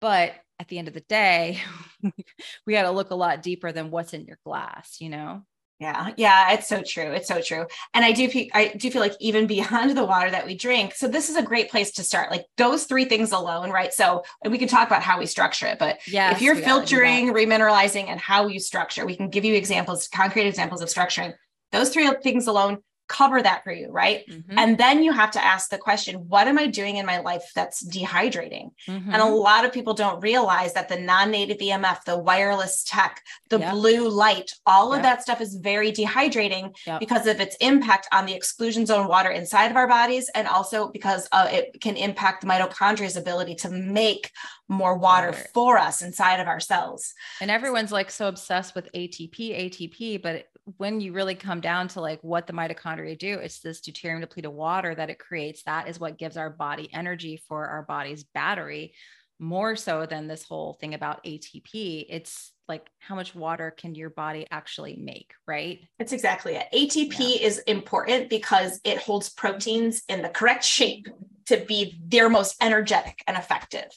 But 0.00 0.34
at 0.58 0.68
the 0.68 0.78
end 0.78 0.88
of 0.88 0.94
the 0.94 1.00
day, 1.00 1.60
we 2.66 2.72
got 2.72 2.82
to 2.82 2.90
look 2.90 3.10
a 3.10 3.14
lot 3.14 3.42
deeper 3.42 3.70
than 3.70 3.90
what's 3.90 4.14
in 4.14 4.24
your 4.24 4.38
glass, 4.44 5.00
you 5.00 5.10
know? 5.10 5.42
Yeah, 5.78 6.12
yeah, 6.16 6.52
it's 6.52 6.68
so 6.68 6.82
true. 6.82 7.12
It's 7.12 7.28
so 7.28 7.42
true. 7.42 7.66
And 7.92 8.02
I 8.02 8.12
do 8.12 8.30
I 8.54 8.68
do 8.68 8.90
feel 8.90 9.02
like 9.02 9.14
even 9.20 9.46
beyond 9.46 9.96
the 9.96 10.04
water 10.06 10.30
that 10.30 10.46
we 10.46 10.56
drink. 10.56 10.94
So 10.94 11.06
this 11.06 11.28
is 11.28 11.36
a 11.36 11.42
great 11.42 11.70
place 11.70 11.92
to 11.92 12.02
start. 12.02 12.30
Like 12.30 12.46
those 12.56 12.84
three 12.84 13.04
things 13.04 13.32
alone, 13.32 13.70
right? 13.70 13.92
So 13.92 14.22
and 14.42 14.50
we 14.50 14.58
can 14.58 14.68
talk 14.68 14.86
about 14.86 15.02
how 15.02 15.18
we 15.18 15.26
structure 15.26 15.66
it, 15.66 15.78
but 15.78 15.98
yes, 16.06 16.36
if 16.36 16.42
you're 16.42 16.56
filtering, 16.56 17.32
remineralizing 17.32 18.08
and 18.08 18.18
how 18.18 18.46
you 18.46 18.58
structure, 18.58 19.04
we 19.04 19.16
can 19.16 19.28
give 19.28 19.44
you 19.44 19.54
examples, 19.54 20.08
concrete 20.08 20.46
examples 20.46 20.80
of 20.80 20.88
structuring. 20.88 21.34
Those 21.72 21.90
three 21.90 22.10
things 22.22 22.46
alone 22.46 22.78
cover 23.08 23.42
that 23.42 23.62
for 23.64 23.72
you, 23.72 23.90
right? 23.90 24.26
Mm-hmm. 24.28 24.58
And 24.58 24.78
then 24.78 25.02
you 25.02 25.12
have 25.12 25.30
to 25.32 25.44
ask 25.44 25.70
the 25.70 25.78
question, 25.78 26.28
what 26.28 26.48
am 26.48 26.58
I 26.58 26.66
doing 26.66 26.96
in 26.96 27.06
my 27.06 27.20
life 27.20 27.52
that's 27.54 27.84
dehydrating? 27.84 28.72
Mm-hmm. 28.88 29.12
And 29.12 29.22
a 29.22 29.26
lot 29.26 29.64
of 29.64 29.72
people 29.72 29.94
don't 29.94 30.20
realize 30.20 30.74
that 30.74 30.88
the 30.88 30.98
non-native 30.98 31.58
EMF, 31.58 32.04
the 32.04 32.18
wireless 32.18 32.84
tech, 32.84 33.22
the 33.48 33.58
yep. 33.58 33.72
blue 33.72 34.08
light, 34.08 34.52
all 34.66 34.90
yep. 34.90 34.98
of 34.98 35.02
that 35.04 35.22
stuff 35.22 35.40
is 35.40 35.54
very 35.54 35.92
dehydrating 35.92 36.74
yep. 36.86 37.00
because 37.00 37.26
of 37.26 37.40
its 37.40 37.56
impact 37.60 38.08
on 38.12 38.26
the 38.26 38.34
exclusion 38.34 38.86
zone 38.86 39.08
water 39.08 39.30
inside 39.30 39.70
of 39.70 39.76
our 39.76 39.88
bodies 39.88 40.30
and 40.34 40.48
also 40.48 40.88
because 40.88 41.28
uh, 41.32 41.48
it 41.50 41.80
can 41.80 41.96
impact 41.96 42.40
the 42.40 42.46
mitochondria's 42.46 43.16
ability 43.16 43.54
to 43.54 43.70
make 43.70 44.30
more 44.68 44.96
water, 44.96 45.28
water 45.28 45.46
for 45.54 45.78
us 45.78 46.02
inside 46.02 46.40
of 46.40 46.48
our 46.48 46.60
cells. 46.60 47.14
And 47.40 47.50
everyone's 47.50 47.92
like 47.92 48.10
so 48.10 48.28
obsessed 48.28 48.74
with 48.74 48.90
ATP, 48.92 49.70
ATP, 49.70 50.22
but 50.22 50.48
when 50.78 51.00
you 51.00 51.12
really 51.12 51.36
come 51.36 51.60
down 51.60 51.88
to 51.88 52.00
like 52.00 52.18
what 52.22 52.46
the 52.46 52.52
mitochondria 52.52 53.16
do, 53.16 53.34
it's 53.34 53.60
this 53.60 53.80
deuterium 53.80 54.20
depleted 54.20 54.50
water 54.50 54.94
that 54.94 55.10
it 55.10 55.18
creates. 55.18 55.62
That 55.62 55.88
is 55.88 56.00
what 56.00 56.18
gives 56.18 56.36
our 56.36 56.50
body 56.50 56.88
energy 56.92 57.40
for 57.48 57.66
our 57.66 57.82
body's 57.82 58.24
battery, 58.24 58.92
more 59.38 59.76
so 59.76 60.06
than 60.06 60.26
this 60.26 60.42
whole 60.42 60.74
thing 60.74 60.94
about 60.94 61.24
ATP. 61.24 62.06
It's 62.08 62.52
like 62.68 62.88
how 62.98 63.14
much 63.14 63.34
water 63.34 63.70
can 63.70 63.94
your 63.94 64.10
body 64.10 64.46
actually 64.50 64.96
make, 64.96 65.32
right? 65.46 65.80
That's 65.98 66.12
exactly 66.12 66.56
it. 66.56 66.66
ATP 66.74 67.18
yeah. 67.18 67.46
is 67.46 67.58
important 67.60 68.28
because 68.28 68.80
it 68.82 68.98
holds 68.98 69.28
proteins 69.28 70.02
in 70.08 70.20
the 70.20 70.28
correct 70.28 70.64
shape 70.64 71.06
to 71.46 71.58
be 71.58 72.00
their 72.04 72.28
most 72.28 72.56
energetic 72.60 73.22
and 73.28 73.36
effective 73.36 73.88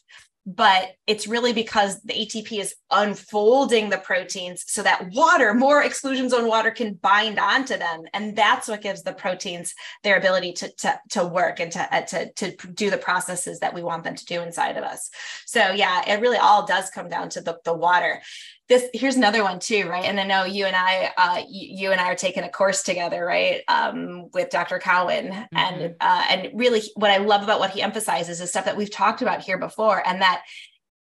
but 0.46 0.90
it's 1.06 1.28
really 1.28 1.54
because 1.54 2.02
the 2.02 2.14
ATP 2.14 2.60
is 2.60 2.76
unfolding 2.92 3.90
the 3.90 3.98
proteins 3.98 4.64
so 4.68 4.82
that 4.82 5.10
water, 5.12 5.54
more 5.54 5.84
exclusion 5.84 6.30
zone 6.30 6.48
water 6.48 6.72
can 6.72 6.94
bind 6.96 7.38
onto 7.38 7.78
them. 7.78 8.04
And 8.14 8.36
that's 8.36 8.68
what 8.68 8.82
gives 8.82 9.04
the 9.04 9.14
proteins 9.14 9.74
their 10.04 10.18
ability 10.18 10.54
to, 10.54 10.72
to, 10.78 11.00
to 11.12 11.26
work 11.26 11.60
and 11.60 11.72
to, 11.74 11.96
uh, 11.96 12.02
to, 12.02 12.32
to 12.34 12.68
do 12.70 12.90
the 12.90 12.98
processes 12.98 13.60
that 13.60 13.74
we 13.74 13.84
want 13.84 14.04
them 14.04 14.16
to 14.16 14.26
do 14.26 14.42
inside 14.42 14.78
of 14.78 14.84
us. 14.84 15.10
So 15.46 15.72
yeah, 15.72 16.04
it 16.08 16.22
really 16.22 16.38
all 16.38 16.66
does 16.66 16.90
come 16.90 17.10
down 17.10 17.30
to 17.30 17.42
the, 17.42 17.60
the 17.64 17.74
water 17.74 18.22
this 18.70 18.88
here's 18.94 19.16
another 19.16 19.44
one 19.44 19.60
too 19.60 19.88
right? 19.90 20.06
And 20.06 20.20
i 20.20 20.24
know 20.24 20.46
you 20.46 20.66
and 20.66 20.76
i 20.76 21.12
uh, 21.18 21.44
you, 21.50 21.68
you, 21.72 21.92
and 21.92 22.00
i 22.00 22.06
are 22.06 22.16
taking 22.16 22.44
a 22.44 22.50
course 22.50 22.84
together 22.84 23.26
right? 23.26 23.62
Um, 23.68 24.30
with 24.34 24.50
dr 24.50 24.80
cowan. 24.80 25.28
Mm-hmm. 25.28 25.58
and 25.58 25.96
uh, 26.00 26.24
and 26.30 26.50
really 26.54 26.82
what 26.96 27.12
i 27.12 27.18
love 27.18 27.44
about 27.44 27.60
what 27.60 27.72
he 27.72 27.82
emphasizes 27.82 28.40
is 28.40 28.50
stuff 28.50 28.66
that 28.66 28.78
we've 28.78 28.92
talked 28.92 29.22
about 29.22 29.42
here 29.42 29.58
before 29.58 30.02
and 30.08 30.22
that 30.22 30.44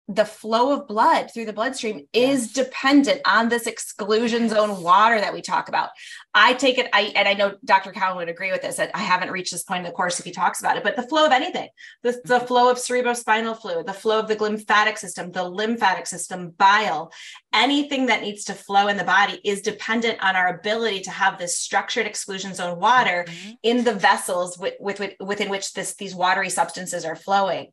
the 0.07 0.25
flow 0.25 0.71
of 0.71 0.87
blood 0.87 1.31
through 1.33 1.45
the 1.45 1.53
bloodstream 1.53 2.07
is 2.13 2.53
dependent 2.53 3.21
on 3.25 3.49
this 3.49 3.65
exclusion 3.65 4.47
zone 4.49 4.83
water 4.83 5.19
that 5.19 5.33
we 5.33 5.41
talk 5.41 5.67
about. 5.67 5.89
I 6.33 6.53
take 6.53 6.77
it, 6.77 6.87
I 6.93 7.13
and 7.15 7.27
I 7.27 7.33
know 7.33 7.55
Dr. 7.65 7.91
Cowan 7.91 8.17
would 8.17 8.29
agree 8.29 8.51
with 8.51 8.61
this 8.61 8.75
that 8.75 8.91
I 8.93 8.99
haven't 8.99 9.31
reached 9.31 9.51
this 9.51 9.63
point 9.63 9.79
in 9.79 9.85
the 9.85 9.91
course 9.91 10.19
if 10.19 10.25
he 10.25 10.31
talks 10.31 10.59
about 10.59 10.77
it, 10.77 10.83
but 10.83 10.95
the 10.95 11.07
flow 11.07 11.25
of 11.25 11.31
anything, 11.31 11.69
the, 12.03 12.11
the 12.23 12.35
mm-hmm. 12.35 12.45
flow 12.45 12.69
of 12.69 12.77
cerebrospinal 12.77 13.59
fluid, 13.59 13.87
the 13.87 13.93
flow 13.93 14.19
of 14.19 14.27
the 14.27 14.35
lymphatic 14.35 14.99
system, 14.99 15.31
the 15.31 15.43
lymphatic 15.43 16.05
system, 16.05 16.51
bile, 16.51 17.11
anything 17.51 18.05
that 18.05 18.21
needs 18.21 18.43
to 18.43 18.53
flow 18.53 18.87
in 18.87 18.97
the 18.97 19.03
body 19.03 19.39
is 19.43 19.61
dependent 19.61 20.23
on 20.23 20.35
our 20.35 20.49
ability 20.49 21.01
to 21.01 21.11
have 21.11 21.39
this 21.39 21.57
structured 21.57 22.05
exclusion 22.05 22.53
zone 22.53 22.79
water 22.79 23.25
mm-hmm. 23.27 23.51
in 23.63 23.83
the 23.83 23.93
vessels 23.93 24.57
with, 24.59 24.75
with, 24.79 24.99
with, 24.99 25.13
within 25.19 25.49
which 25.49 25.73
this, 25.73 25.95
these 25.95 26.13
watery 26.13 26.49
substances 26.49 27.05
are 27.05 27.15
flowing. 27.15 27.71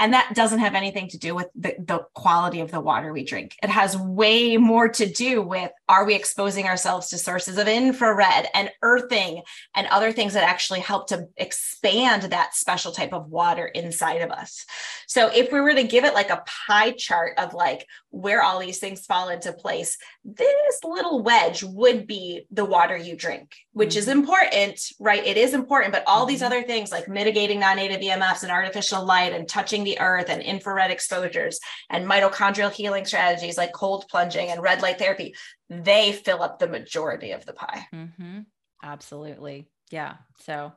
And 0.00 0.14
that 0.14 0.34
doesn't 0.34 0.60
have 0.60 0.74
anything 0.74 1.08
to 1.08 1.18
do 1.18 1.34
with 1.34 1.48
the, 1.54 1.76
the 1.78 2.06
quality 2.14 2.60
of 2.60 2.70
the 2.70 2.80
water 2.80 3.12
we 3.12 3.22
drink. 3.22 3.56
It 3.62 3.68
has 3.68 3.96
way 3.98 4.56
more 4.56 4.88
to 4.88 5.06
do 5.06 5.42
with 5.42 5.70
are 5.90 6.04
we 6.04 6.14
exposing 6.14 6.66
ourselves 6.66 7.08
to 7.08 7.18
sources 7.18 7.58
of 7.58 7.66
infrared 7.66 8.46
and 8.54 8.70
earthing 8.80 9.42
and 9.74 9.88
other 9.88 10.12
things 10.12 10.34
that 10.34 10.48
actually 10.48 10.78
help 10.78 11.08
to 11.08 11.26
expand 11.36 12.22
that 12.22 12.54
special 12.54 12.92
type 12.92 13.12
of 13.12 13.28
water 13.28 13.66
inside 13.66 14.22
of 14.22 14.30
us. 14.30 14.64
So 15.08 15.32
if 15.34 15.50
we 15.50 15.60
were 15.60 15.74
to 15.74 15.82
give 15.82 16.04
it 16.04 16.14
like 16.14 16.30
a 16.30 16.44
pie 16.46 16.92
chart 16.92 17.36
of 17.38 17.54
like 17.54 17.88
where 18.10 18.40
all 18.40 18.60
these 18.60 18.78
things 18.78 19.04
fall 19.04 19.30
into 19.30 19.52
place, 19.52 19.98
this 20.24 20.78
little 20.84 21.24
wedge 21.24 21.64
would 21.64 22.06
be 22.06 22.46
the 22.52 22.64
water 22.64 22.96
you 22.96 23.16
drink, 23.16 23.52
which 23.72 23.90
mm-hmm. 23.90 23.98
is 23.98 24.08
important, 24.08 24.80
right? 25.00 25.26
It 25.26 25.36
is 25.36 25.54
important, 25.54 25.92
but 25.92 26.04
all 26.06 26.20
mm-hmm. 26.20 26.28
these 26.28 26.42
other 26.42 26.62
things 26.62 26.92
like 26.92 27.08
mitigating 27.08 27.58
non-native 27.58 28.00
EMFs 28.00 28.44
and 28.44 28.52
artificial 28.52 29.04
light 29.04 29.32
and 29.32 29.48
touching 29.48 29.82
the 29.82 29.98
earth 29.98 30.26
and 30.28 30.40
infrared 30.40 30.92
exposures 30.92 31.58
and 31.88 32.06
mitochondrial 32.06 32.70
healing 32.70 33.04
strategies 33.04 33.58
like 33.58 33.72
cold 33.72 34.04
plunging 34.08 34.50
and 34.50 34.62
red 34.62 34.82
light 34.82 34.98
therapy, 34.98 35.34
they 35.70 36.12
fill 36.12 36.42
up 36.42 36.58
the 36.58 36.68
majority 36.68 37.30
of 37.30 37.46
the 37.46 37.54
pie. 37.54 37.86
Mm-hmm. 37.94 38.40
Absolutely. 38.82 39.70
Yeah. 39.90 40.16
So 40.40 40.72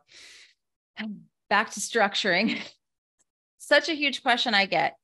back 1.49 1.71
to 1.71 1.79
structuring. 1.79 2.59
Such 3.57 3.89
a 3.89 3.93
huge 3.93 4.21
question 4.21 4.53
I 4.53 4.67
get. 4.67 4.95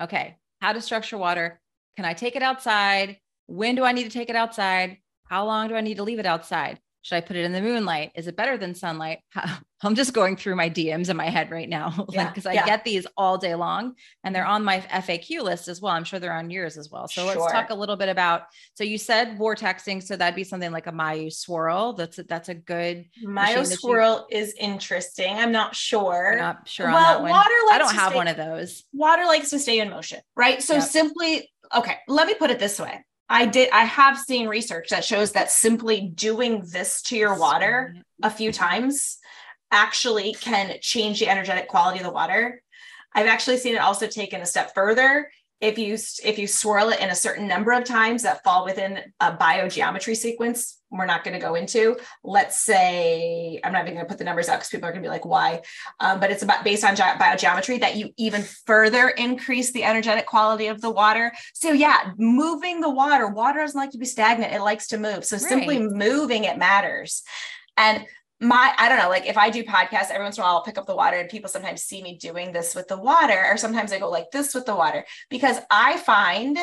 Okay. 0.00 0.36
How 0.60 0.72
to 0.72 0.80
structure 0.80 1.18
water 1.18 1.60
can 1.96 2.04
I 2.04 2.14
take 2.14 2.36
it 2.36 2.42
outside? 2.42 3.18
When 3.46 3.74
do 3.76 3.84
I 3.84 3.92
need 3.92 4.04
to 4.04 4.10
take 4.10 4.30
it 4.30 4.36
outside? 4.36 4.98
How 5.28 5.46
long 5.46 5.68
do 5.68 5.76
I 5.76 5.80
need 5.80 5.98
to 5.98 6.02
leave 6.02 6.18
it 6.18 6.26
outside? 6.26 6.80
Should 7.04 7.16
I 7.16 7.20
put 7.20 7.36
it 7.36 7.44
in 7.44 7.52
the 7.52 7.60
moonlight? 7.60 8.12
Is 8.14 8.28
it 8.28 8.36
better 8.36 8.56
than 8.56 8.74
sunlight? 8.74 9.18
I'm 9.82 9.94
just 9.94 10.14
going 10.14 10.36
through 10.36 10.56
my 10.56 10.70
DMs 10.70 11.10
in 11.10 11.18
my 11.18 11.28
head 11.28 11.50
right 11.50 11.68
now 11.68 11.90
because 12.08 12.14
yeah, 12.14 12.32
like, 12.36 12.46
I 12.46 12.52
yeah. 12.54 12.64
get 12.64 12.82
these 12.82 13.06
all 13.18 13.36
day 13.36 13.54
long 13.54 13.94
and 14.24 14.34
they're 14.34 14.46
on 14.46 14.64
my 14.64 14.80
FAQ 14.80 15.42
list 15.42 15.68
as 15.68 15.82
well. 15.82 15.92
I'm 15.92 16.04
sure 16.04 16.18
they're 16.18 16.32
on 16.32 16.48
yours 16.48 16.78
as 16.78 16.90
well. 16.90 17.06
So 17.06 17.30
sure. 17.30 17.42
let's 17.42 17.52
talk 17.52 17.68
a 17.68 17.74
little 17.74 17.96
bit 17.96 18.08
about. 18.08 18.44
So 18.72 18.84
you 18.84 18.96
said 18.96 19.36
vortexing, 19.38 20.02
so 20.02 20.16
that'd 20.16 20.34
be 20.34 20.44
something 20.44 20.72
like 20.72 20.86
a 20.86 20.92
Mayu 20.92 21.30
swirl. 21.30 21.92
That's 21.92 22.18
a, 22.18 22.22
that's 22.22 22.48
a 22.48 22.54
good 22.54 23.04
Mayu 23.22 23.66
swirl 23.66 24.26
you... 24.30 24.38
is 24.38 24.54
interesting. 24.58 25.36
I'm 25.36 25.52
not 25.52 25.76
sure. 25.76 26.32
I'm 26.32 26.38
not 26.38 26.66
sure. 26.66 26.86
Well, 26.86 27.22
water. 27.22 27.50
I 27.70 27.76
don't 27.76 27.94
have 27.94 28.12
stay, 28.12 28.16
one 28.16 28.28
of 28.28 28.38
those. 28.38 28.82
Water 28.94 29.26
likes 29.26 29.50
to 29.50 29.58
stay 29.58 29.78
in 29.78 29.90
motion, 29.90 30.20
right? 30.34 30.62
So 30.62 30.76
yep. 30.76 30.84
simply 30.84 31.52
okay. 31.76 31.96
Let 32.08 32.26
me 32.26 32.32
put 32.32 32.50
it 32.50 32.58
this 32.58 32.80
way 32.80 33.04
I 33.28 33.46
did 33.46 33.70
I 33.70 33.84
have 33.84 34.18
seen 34.18 34.48
research 34.48 34.90
that 34.90 35.04
shows 35.04 35.32
that 35.32 35.50
simply 35.50 36.12
doing 36.14 36.62
this 36.70 37.02
to 37.02 37.16
your 37.16 37.38
water 37.38 37.96
a 38.22 38.30
few 38.30 38.50
mm-hmm. 38.50 38.64
times 38.64 39.18
actually 39.70 40.34
can 40.34 40.76
change 40.80 41.20
the 41.20 41.28
energetic 41.28 41.68
quality 41.68 41.98
of 41.98 42.04
the 42.04 42.12
water. 42.12 42.62
I've 43.14 43.26
actually 43.26 43.58
seen 43.58 43.74
it 43.74 43.80
also 43.80 44.06
taken 44.06 44.40
a 44.40 44.46
step 44.46 44.74
further 44.74 45.28
if 45.60 45.78
you 45.78 45.94
if 45.94 46.38
you 46.38 46.46
swirl 46.46 46.90
it 46.90 47.00
in 47.00 47.10
a 47.10 47.14
certain 47.14 47.48
number 47.48 47.72
of 47.72 47.84
times 47.84 48.22
that 48.22 48.44
fall 48.44 48.64
within 48.64 49.00
a 49.20 49.32
biogeometry 49.32 50.16
sequence 50.16 50.78
we're 50.94 51.06
not 51.06 51.24
going 51.24 51.38
to 51.38 51.44
go 51.44 51.54
into. 51.54 51.96
Let's 52.22 52.60
say 52.60 53.60
i'm 53.64 53.72
not 53.72 53.82
even 53.82 53.94
going 53.94 54.06
to 54.06 54.08
put 54.08 54.18
the 54.18 54.24
numbers 54.24 54.48
out 54.48 54.56
because 54.56 54.68
people 54.68 54.88
are 54.88 54.92
going 54.92 55.02
to 55.02 55.06
be 55.06 55.10
like 55.10 55.24
why? 55.24 55.62
Um, 56.00 56.20
but 56.20 56.30
it's 56.30 56.42
about 56.42 56.64
based 56.64 56.84
on 56.84 56.96
ge- 56.96 57.00
biogeometry 57.00 57.80
that 57.80 57.96
you 57.96 58.10
even 58.16 58.42
further 58.66 59.08
increase 59.08 59.72
the 59.72 59.84
energetic 59.84 60.26
quality 60.26 60.68
of 60.68 60.80
the 60.80 60.90
water. 60.90 61.32
So 61.52 61.72
yeah 61.72 62.12
moving 62.16 62.80
the 62.80 62.90
water 62.90 63.28
water 63.28 63.60
doesn't 63.60 63.78
like 63.78 63.90
to 63.90 63.98
be 63.98 64.06
stagnant 64.06 64.52
it 64.52 64.60
likes 64.60 64.88
to 64.88 64.98
move. 64.98 65.24
So 65.24 65.36
right. 65.36 65.44
simply 65.44 65.78
moving 65.78 66.44
it 66.44 66.58
matters. 66.58 67.22
And 67.76 68.06
my 68.40 68.74
I 68.76 68.88
don't 68.88 68.98
know, 68.98 69.08
like 69.08 69.26
if 69.26 69.36
I 69.36 69.50
do 69.50 69.64
podcasts, 69.64 70.10
every 70.10 70.24
once 70.24 70.36
in 70.36 70.42
a 70.42 70.46
while 70.46 70.56
I'll 70.56 70.64
pick 70.64 70.78
up 70.78 70.86
the 70.86 70.96
water 70.96 71.16
and 71.16 71.28
people 71.28 71.48
sometimes 71.48 71.82
see 71.82 72.02
me 72.02 72.16
doing 72.16 72.52
this 72.52 72.74
with 72.74 72.88
the 72.88 72.98
water, 72.98 73.44
or 73.48 73.56
sometimes 73.56 73.92
I 73.92 73.98
go 73.98 74.10
like 74.10 74.30
this 74.32 74.54
with 74.54 74.66
the 74.66 74.74
water 74.74 75.04
because 75.30 75.58
I 75.70 75.98
find 75.98 76.58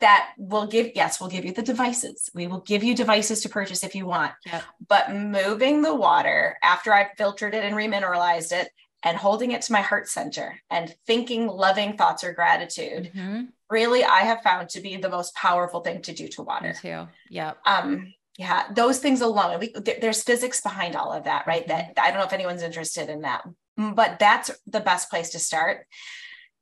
that 0.00 0.30
will 0.38 0.66
give 0.66 0.90
yes 0.94 1.20
we'll 1.20 1.30
give 1.30 1.44
you 1.44 1.52
the 1.52 1.62
devices. 1.62 2.30
We 2.34 2.46
will 2.46 2.60
give 2.60 2.82
you 2.82 2.94
devices 2.94 3.42
to 3.42 3.48
purchase 3.48 3.84
if 3.84 3.94
you 3.94 4.06
want. 4.06 4.32
Yep. 4.46 4.62
but 4.88 5.14
moving 5.14 5.82
the 5.82 5.94
water 5.94 6.56
after 6.62 6.92
i've 6.92 7.16
filtered 7.16 7.54
it 7.54 7.64
and 7.64 7.74
remineralized 7.74 8.52
it 8.52 8.70
and 9.02 9.16
holding 9.16 9.52
it 9.52 9.62
to 9.62 9.72
my 9.72 9.80
heart 9.80 10.08
center 10.08 10.60
and 10.70 10.94
thinking 11.06 11.46
loving 11.46 11.96
thoughts 11.96 12.24
or 12.24 12.32
gratitude 12.32 13.10
mm-hmm. 13.14 13.44
really 13.68 14.04
i 14.04 14.20
have 14.20 14.42
found 14.42 14.68
to 14.70 14.80
be 14.80 14.96
the 14.96 15.08
most 15.08 15.34
powerful 15.34 15.80
thing 15.80 16.02
to 16.02 16.12
do 16.12 16.28
to 16.28 16.42
water. 16.42 16.68
Me 16.68 16.74
too. 16.74 17.08
Yeah 17.28 17.52
um 17.66 18.14
yeah 18.38 18.66
those 18.74 18.98
things 18.98 19.20
alone 19.20 19.60
we, 19.60 19.74
there's 20.00 20.22
physics 20.22 20.60
behind 20.60 20.96
all 20.96 21.12
of 21.12 21.24
that 21.24 21.46
right? 21.46 21.66
Mm-hmm. 21.66 21.92
that 21.94 22.02
i 22.02 22.10
don't 22.10 22.18
know 22.18 22.26
if 22.26 22.32
anyone's 22.32 22.62
interested 22.62 23.08
in 23.08 23.22
that 23.22 23.44
but 23.76 24.18
that's 24.18 24.50
the 24.66 24.80
best 24.80 25.10
place 25.10 25.30
to 25.30 25.38
start 25.38 25.86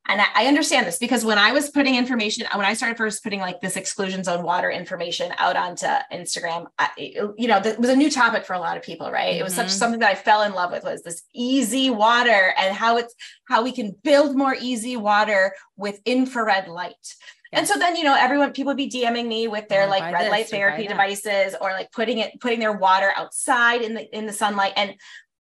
and 0.08 0.22
I, 0.34 0.46
understand 0.46 0.86
this 0.86 0.98
because 0.98 1.22
when 1.22 1.36
I 1.36 1.52
was 1.52 1.68
putting 1.68 1.94
information, 1.94 2.46
when 2.54 2.64
I 2.64 2.72
started 2.72 2.96
first 2.96 3.22
putting 3.22 3.40
like 3.40 3.60
this 3.60 3.76
exclusion 3.76 4.24
zone 4.24 4.42
water 4.42 4.70
information 4.70 5.32
out 5.36 5.54
onto 5.54 5.86
Instagram, 6.10 6.66
I, 6.78 6.88
you 6.96 7.46
know, 7.46 7.58
it 7.58 7.78
was 7.78 7.90
a 7.90 7.96
new 7.96 8.10
topic 8.10 8.46
for 8.46 8.54
a 8.54 8.58
lot 8.58 8.78
of 8.78 8.82
people, 8.82 9.10
right? 9.10 9.32
Mm-hmm. 9.32 9.40
It 9.40 9.44
was 9.44 9.54
such 9.54 9.66
mm-hmm. 9.66 9.76
something 9.76 10.00
that 10.00 10.10
I 10.10 10.14
fell 10.14 10.42
in 10.42 10.54
love 10.54 10.72
with 10.72 10.84
was 10.84 11.02
this 11.02 11.22
easy 11.34 11.90
water 11.90 12.54
and 12.58 12.74
how 12.74 12.96
it's 12.96 13.14
how 13.48 13.62
we 13.62 13.70
can 13.70 13.94
build 14.02 14.34
more 14.34 14.56
easy 14.58 14.96
water 14.96 15.54
with 15.76 16.00
infrared 16.06 16.68
light. 16.68 17.14
And 17.52 17.66
so 17.66 17.78
then, 17.78 17.96
you 17.96 18.04
know, 18.04 18.16
everyone, 18.18 18.52
people 18.52 18.70
would 18.70 18.76
be 18.76 18.90
DMing 18.90 19.26
me 19.26 19.48
with 19.48 19.68
their 19.68 19.86
like 19.86 20.12
red 20.12 20.30
light 20.30 20.48
therapy 20.48 20.86
devices 20.86 21.54
or 21.60 21.70
like 21.72 21.92
putting 21.92 22.18
it, 22.18 22.40
putting 22.40 22.60
their 22.60 22.72
water 22.72 23.12
outside 23.16 23.82
in 23.82 23.94
the 23.94 24.16
in 24.16 24.26
the 24.26 24.32
sunlight. 24.32 24.72
And 24.76 24.94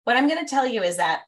what 0.05 0.17
I'm 0.17 0.29
going 0.29 0.45
to 0.45 0.51
tell 0.51 0.67
you 0.67 0.83
is 0.83 0.97
that 0.97 1.23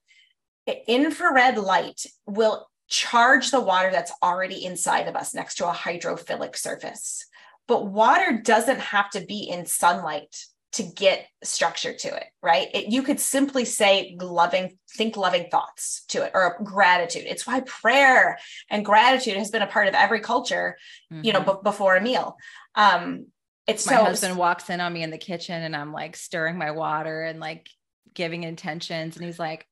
infrared 0.86 1.58
light 1.58 2.04
will 2.26 2.68
charge 2.88 3.50
the 3.50 3.60
water 3.60 3.90
that's 3.90 4.12
already 4.22 4.64
inside 4.64 5.08
of 5.08 5.16
us 5.16 5.34
next 5.34 5.56
to 5.56 5.68
a 5.68 5.72
hydrophilic 5.72 6.56
surface. 6.56 7.24
But 7.66 7.86
water 7.86 8.40
doesn't 8.42 8.80
have 8.80 9.10
to 9.10 9.20
be 9.20 9.48
in 9.50 9.66
sunlight 9.66 10.34
to 10.72 10.82
get 10.82 11.26
structure 11.42 11.94
to 11.94 12.08
it, 12.08 12.26
right? 12.42 12.68
It, 12.74 12.88
you 12.88 13.02
could 13.02 13.20
simply 13.20 13.64
say 13.64 14.16
loving, 14.20 14.78
think 14.96 15.16
loving 15.16 15.48
thoughts 15.50 16.04
to 16.08 16.24
it 16.24 16.32
or 16.34 16.58
gratitude. 16.62 17.24
It's 17.26 17.46
why 17.46 17.60
prayer 17.60 18.38
and 18.70 18.84
gratitude 18.84 19.36
has 19.36 19.50
been 19.50 19.62
a 19.62 19.66
part 19.66 19.88
of 19.88 19.94
every 19.94 20.20
culture, 20.20 20.76
mm-hmm. 21.12 21.24
you 21.24 21.32
know, 21.32 21.40
mm-hmm. 21.40 21.56
b- 21.56 21.62
before 21.64 21.96
a 21.96 22.02
meal. 22.02 22.36
Um, 22.74 23.26
it's 23.66 23.86
my 23.86 23.96
so, 23.96 24.04
husband 24.04 24.36
walks 24.36 24.70
in 24.70 24.80
on 24.80 24.92
me 24.92 25.02
in 25.02 25.10
the 25.10 25.18
kitchen 25.18 25.62
and 25.62 25.74
I'm 25.74 25.92
like 25.92 26.16
stirring 26.16 26.56
my 26.56 26.70
water 26.70 27.22
and 27.22 27.40
like 27.40 27.68
giving 28.14 28.42
intentions. 28.42 29.16
And 29.16 29.24
he's 29.24 29.38
like, 29.38 29.66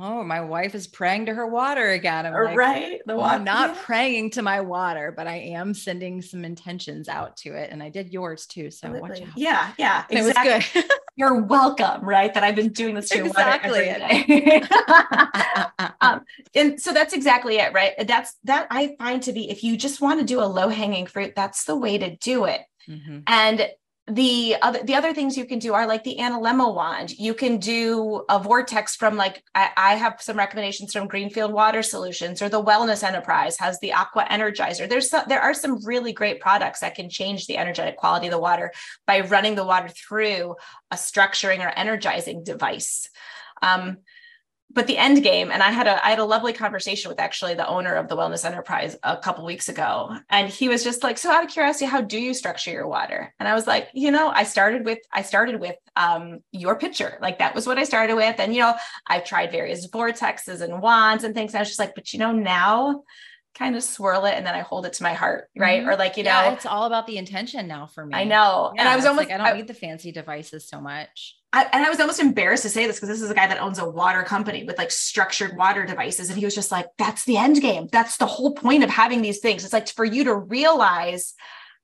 oh, 0.00 0.22
my 0.22 0.40
wife 0.40 0.74
is 0.74 0.86
praying 0.86 1.26
to 1.26 1.34
her 1.34 1.46
water 1.46 1.90
again. 1.90 2.26
I'm 2.26 2.32
like, 2.32 2.56
right. 2.56 3.00
The 3.06 3.16
water. 3.16 3.34
I'm 3.34 3.44
not 3.44 3.70
yeah. 3.70 3.82
praying 3.82 4.30
to 4.30 4.42
my 4.42 4.60
water, 4.60 5.12
but 5.16 5.26
I 5.26 5.36
am 5.36 5.74
sending 5.74 6.22
some 6.22 6.44
intentions 6.44 7.08
out 7.08 7.36
to 7.38 7.54
it. 7.54 7.70
And 7.70 7.82
I 7.82 7.88
did 7.88 8.12
yours 8.12 8.46
too. 8.46 8.70
So 8.70 8.90
watch 8.92 9.20
out. 9.20 9.28
Yeah. 9.36 9.72
Yeah. 9.76 10.04
Exactly. 10.08 10.50
It 10.50 10.56
was 10.56 10.72
good. 10.72 10.84
You're 11.16 11.42
welcome, 11.42 12.04
right? 12.04 12.32
That 12.32 12.44
I've 12.44 12.54
been 12.54 12.68
doing 12.68 12.94
this 12.94 13.08
to 13.10 13.24
exactly. 13.24 13.90
um, 16.00 16.24
and 16.54 16.80
so 16.80 16.92
that's 16.92 17.12
exactly 17.12 17.56
it, 17.56 17.72
right? 17.72 17.92
That's 18.06 18.36
that 18.44 18.68
I 18.70 18.94
find 18.98 19.22
to 19.24 19.32
be 19.32 19.50
if 19.50 19.64
you 19.64 19.76
just 19.76 20.00
want 20.00 20.20
to 20.20 20.26
do 20.26 20.40
a 20.40 20.46
low 20.46 20.68
hanging 20.68 21.06
fruit, 21.06 21.32
that's 21.34 21.64
the 21.64 21.76
way 21.76 21.98
to 21.98 22.16
do 22.16 22.44
it. 22.44 22.60
Mm-hmm. 22.88 23.20
And 23.26 23.68
the 24.08 24.56
other 24.62 24.82
the 24.82 24.94
other 24.94 25.12
things 25.12 25.36
you 25.36 25.44
can 25.44 25.58
do 25.58 25.74
are 25.74 25.86
like 25.86 26.02
the 26.02 26.16
analemma 26.18 26.74
wand. 26.74 27.10
You 27.18 27.34
can 27.34 27.58
do 27.58 28.24
a 28.28 28.38
vortex 28.38 28.96
from 28.96 29.16
like 29.16 29.42
I, 29.54 29.70
I, 29.76 29.94
have 29.96 30.20
some 30.20 30.38
recommendations 30.38 30.92
from 30.92 31.08
greenfield 31.08 31.52
water 31.52 31.82
solutions 31.82 32.40
or 32.40 32.48
the 32.48 32.62
wellness 32.62 33.02
enterprise 33.02 33.58
has 33.58 33.78
the 33.80 33.92
aqua 33.92 34.24
energizer. 34.30 34.88
There's 34.88 35.10
some, 35.10 35.24
there 35.28 35.42
are 35.42 35.52
some 35.52 35.84
really 35.84 36.12
great 36.12 36.40
products 36.40 36.80
that 36.80 36.94
can 36.94 37.10
change 37.10 37.46
the 37.46 37.58
energetic 37.58 37.96
quality 37.96 38.28
of 38.28 38.32
the 38.32 38.38
water 38.38 38.72
by 39.06 39.20
running 39.20 39.54
the 39.54 39.64
water 39.64 39.88
through 39.88 40.56
a 40.90 40.96
structuring 40.96 41.60
or 41.60 41.68
energizing 41.68 42.44
device. 42.44 43.10
Um, 43.60 43.98
but 44.70 44.86
the 44.86 44.98
end 44.98 45.22
game 45.22 45.50
and 45.50 45.62
i 45.62 45.70
had 45.70 45.86
a 45.86 46.04
i 46.04 46.10
had 46.10 46.18
a 46.18 46.24
lovely 46.24 46.52
conversation 46.52 47.08
with 47.08 47.20
actually 47.20 47.54
the 47.54 47.66
owner 47.66 47.94
of 47.94 48.08
the 48.08 48.16
wellness 48.16 48.44
enterprise 48.44 48.96
a 49.02 49.16
couple 49.16 49.44
weeks 49.44 49.68
ago. 49.68 50.16
And 50.28 50.48
he 50.48 50.68
was 50.68 50.84
just 50.84 51.02
like 51.02 51.18
so 51.18 51.30
out 51.30 51.44
of 51.44 51.50
curiosity 51.50 51.86
how 51.86 52.00
do 52.00 52.18
you 52.18 52.34
structure 52.34 52.70
your 52.70 52.86
water? 52.86 53.34
And 53.38 53.48
i 53.48 53.54
was 53.54 53.66
like 53.66 53.88
you 53.94 54.10
know 54.10 54.28
i 54.28 54.44
started 54.44 54.84
with 54.84 54.98
i 55.12 55.22
started 55.22 55.60
with 55.60 55.76
um, 55.96 56.40
your 56.52 56.76
picture 56.76 57.18
like 57.20 57.38
that 57.38 57.54
was 57.54 57.66
what 57.66 57.78
i 57.78 57.84
started 57.84 58.14
with. 58.14 58.38
And 58.38 58.54
you 58.54 58.60
know 58.60 58.74
i've 59.06 59.24
tried 59.24 59.50
various 59.50 59.86
vortexes 59.88 60.60
and 60.60 60.82
wands 60.82 61.24
and 61.24 61.34
things. 61.34 61.52
And 61.52 61.58
i 61.58 61.62
was 61.62 61.68
just 61.68 61.80
like 61.80 61.94
but 61.94 62.12
you 62.12 62.18
know 62.18 62.32
now 62.32 63.02
kind 63.54 63.74
of 63.74 63.82
swirl 63.82 64.24
it 64.26 64.34
and 64.34 64.46
then 64.46 64.54
I 64.54 64.60
hold 64.60 64.86
it 64.86 64.92
to 64.94 65.02
my 65.02 65.14
heart, 65.14 65.48
right? 65.56 65.80
Mm-hmm. 65.80 65.90
Or 65.90 65.96
like, 65.96 66.16
you 66.16 66.22
know, 66.22 66.30
yeah, 66.30 66.52
it's 66.52 66.66
all 66.66 66.84
about 66.84 67.06
the 67.06 67.16
intention 67.16 67.66
now 67.66 67.86
for 67.86 68.06
me. 68.06 68.14
I 68.14 68.24
know. 68.24 68.72
Yeah, 68.74 68.82
and 68.82 68.88
I 68.88 68.96
was 68.96 69.04
almost 69.04 69.28
like, 69.28 69.34
I 69.34 69.38
don't 69.38 69.54
I, 69.54 69.56
need 69.56 69.66
the 69.66 69.74
fancy 69.74 70.12
devices 70.12 70.68
so 70.68 70.80
much. 70.80 71.36
I, 71.52 71.66
and 71.72 71.84
I 71.84 71.88
was 71.88 71.98
almost 71.98 72.20
embarrassed 72.20 72.62
to 72.64 72.68
say 72.68 72.86
this 72.86 72.96
because 72.96 73.08
this 73.08 73.22
is 73.22 73.30
a 73.30 73.34
guy 73.34 73.46
that 73.46 73.60
owns 73.60 73.78
a 73.78 73.88
water 73.88 74.22
company 74.22 74.64
with 74.64 74.78
like 74.78 74.90
structured 74.90 75.56
water 75.56 75.86
devices. 75.86 76.28
And 76.28 76.38
he 76.38 76.44
was 76.44 76.54
just 76.54 76.70
like, 76.70 76.86
that's 76.98 77.24
the 77.24 77.36
end 77.36 77.60
game. 77.60 77.88
That's 77.90 78.18
the 78.18 78.26
whole 78.26 78.52
point 78.52 78.84
of 78.84 78.90
having 78.90 79.22
these 79.22 79.38
things. 79.40 79.64
It's 79.64 79.72
like 79.72 79.88
for 79.88 80.04
you 80.04 80.24
to 80.24 80.34
realize 80.34 81.34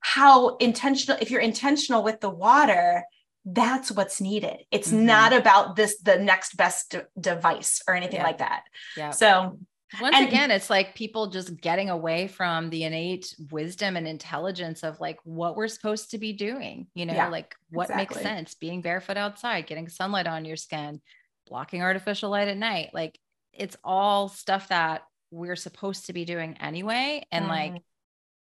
how 0.00 0.56
intentional, 0.56 1.18
if 1.20 1.30
you're 1.30 1.40
intentional 1.40 2.02
with 2.02 2.20
the 2.20 2.30
water, 2.30 3.04
that's 3.46 3.90
what's 3.90 4.20
needed. 4.20 4.58
It's 4.70 4.88
mm-hmm. 4.88 5.06
not 5.06 5.32
about 5.32 5.76
this, 5.76 5.98
the 5.98 6.18
next 6.18 6.56
best 6.56 6.90
de- 6.90 7.06
device 7.18 7.82
or 7.88 7.94
anything 7.94 8.22
like 8.22 8.38
that. 8.38 8.64
Yeah. 8.96 9.10
So 9.10 9.58
once 10.00 10.16
and, 10.16 10.26
again, 10.26 10.50
it's 10.50 10.70
like 10.70 10.94
people 10.94 11.28
just 11.28 11.60
getting 11.60 11.90
away 11.90 12.28
from 12.28 12.70
the 12.70 12.84
innate 12.84 13.34
wisdom 13.50 13.96
and 13.96 14.06
intelligence 14.06 14.82
of 14.82 15.00
like 15.00 15.18
what 15.24 15.56
we're 15.56 15.68
supposed 15.68 16.10
to 16.10 16.18
be 16.18 16.32
doing, 16.32 16.86
you 16.94 17.06
know, 17.06 17.14
yeah, 17.14 17.28
like 17.28 17.54
what 17.70 17.90
exactly. 17.90 18.16
makes 18.16 18.22
sense, 18.22 18.54
being 18.54 18.80
barefoot 18.80 19.16
outside, 19.16 19.66
getting 19.66 19.88
sunlight 19.88 20.26
on 20.26 20.44
your 20.44 20.56
skin, 20.56 21.00
blocking 21.48 21.82
artificial 21.82 22.30
light 22.30 22.48
at 22.48 22.56
night. 22.56 22.90
Like 22.92 23.18
it's 23.52 23.76
all 23.84 24.28
stuff 24.28 24.68
that 24.68 25.02
we're 25.30 25.56
supposed 25.56 26.06
to 26.06 26.12
be 26.12 26.24
doing 26.24 26.56
anyway. 26.60 27.24
And 27.32 27.46
mm. 27.46 27.48
like, 27.48 27.82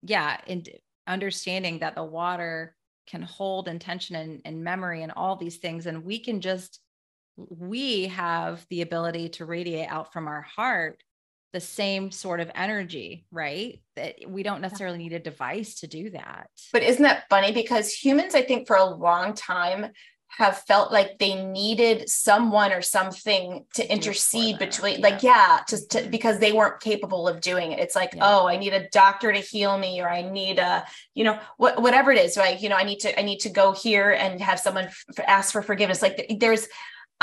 yeah, 0.02 0.38
and 0.46 0.68
understanding 1.06 1.80
that 1.80 1.94
the 1.94 2.04
water 2.04 2.74
can 3.06 3.22
hold 3.22 3.68
intention 3.68 4.16
and, 4.16 4.40
and 4.44 4.64
memory 4.64 5.02
and 5.02 5.12
all 5.14 5.36
these 5.36 5.58
things. 5.58 5.86
And 5.86 6.04
we 6.04 6.18
can 6.18 6.40
just, 6.40 6.80
we 7.36 8.06
have 8.06 8.64
the 8.70 8.82
ability 8.82 9.28
to 9.30 9.44
radiate 9.44 9.88
out 9.90 10.12
from 10.12 10.28
our 10.28 10.42
heart 10.42 11.02
the 11.54 11.60
same 11.60 12.10
sort 12.10 12.40
of 12.40 12.50
energy, 12.54 13.24
right? 13.30 13.80
That 13.96 14.16
we 14.28 14.42
don't 14.42 14.60
necessarily 14.60 14.98
need 14.98 15.14
a 15.14 15.18
device 15.18 15.76
to 15.76 15.86
do 15.86 16.10
that. 16.10 16.50
But 16.72 16.82
isn't 16.82 17.02
that 17.04 17.24
funny? 17.30 17.52
Because 17.52 17.90
humans, 17.92 18.34
I 18.34 18.42
think, 18.42 18.66
for 18.66 18.76
a 18.76 18.84
long 18.84 19.32
time 19.32 19.86
have 20.36 20.58
felt 20.58 20.90
like 20.90 21.16
they 21.20 21.44
needed 21.44 22.08
someone 22.08 22.72
or 22.72 22.82
something 22.82 23.64
to 23.74 23.88
intercede 23.88 24.58
between, 24.58 24.98
yeah. 24.98 25.06
like, 25.08 25.22
yeah, 25.22 25.60
just 25.68 25.92
to, 25.92 26.00
mm-hmm. 26.00 26.10
because 26.10 26.40
they 26.40 26.52
weren't 26.52 26.80
capable 26.80 27.28
of 27.28 27.40
doing 27.40 27.70
it. 27.70 27.78
It's 27.78 27.94
like, 27.94 28.14
yeah. 28.14 28.22
oh, 28.24 28.48
I 28.48 28.56
need 28.56 28.74
a 28.74 28.88
doctor 28.88 29.32
to 29.32 29.38
heal 29.38 29.78
me, 29.78 30.00
or 30.00 30.10
I 30.10 30.22
need 30.22 30.58
a, 30.58 30.84
you 31.14 31.22
know, 31.22 31.38
what, 31.56 31.80
whatever 31.80 32.10
it 32.10 32.18
is, 32.18 32.36
right? 32.36 32.60
You 32.60 32.68
know, 32.68 32.74
I 32.74 32.82
need 32.82 32.98
to, 33.00 33.16
I 33.16 33.22
need 33.22 33.38
to 33.40 33.48
go 33.48 33.70
here 33.70 34.10
and 34.10 34.40
have 34.40 34.58
someone 34.58 34.86
f- 34.86 35.24
ask 35.24 35.52
for 35.52 35.62
forgiveness. 35.62 36.02
Like, 36.02 36.26
there's 36.40 36.66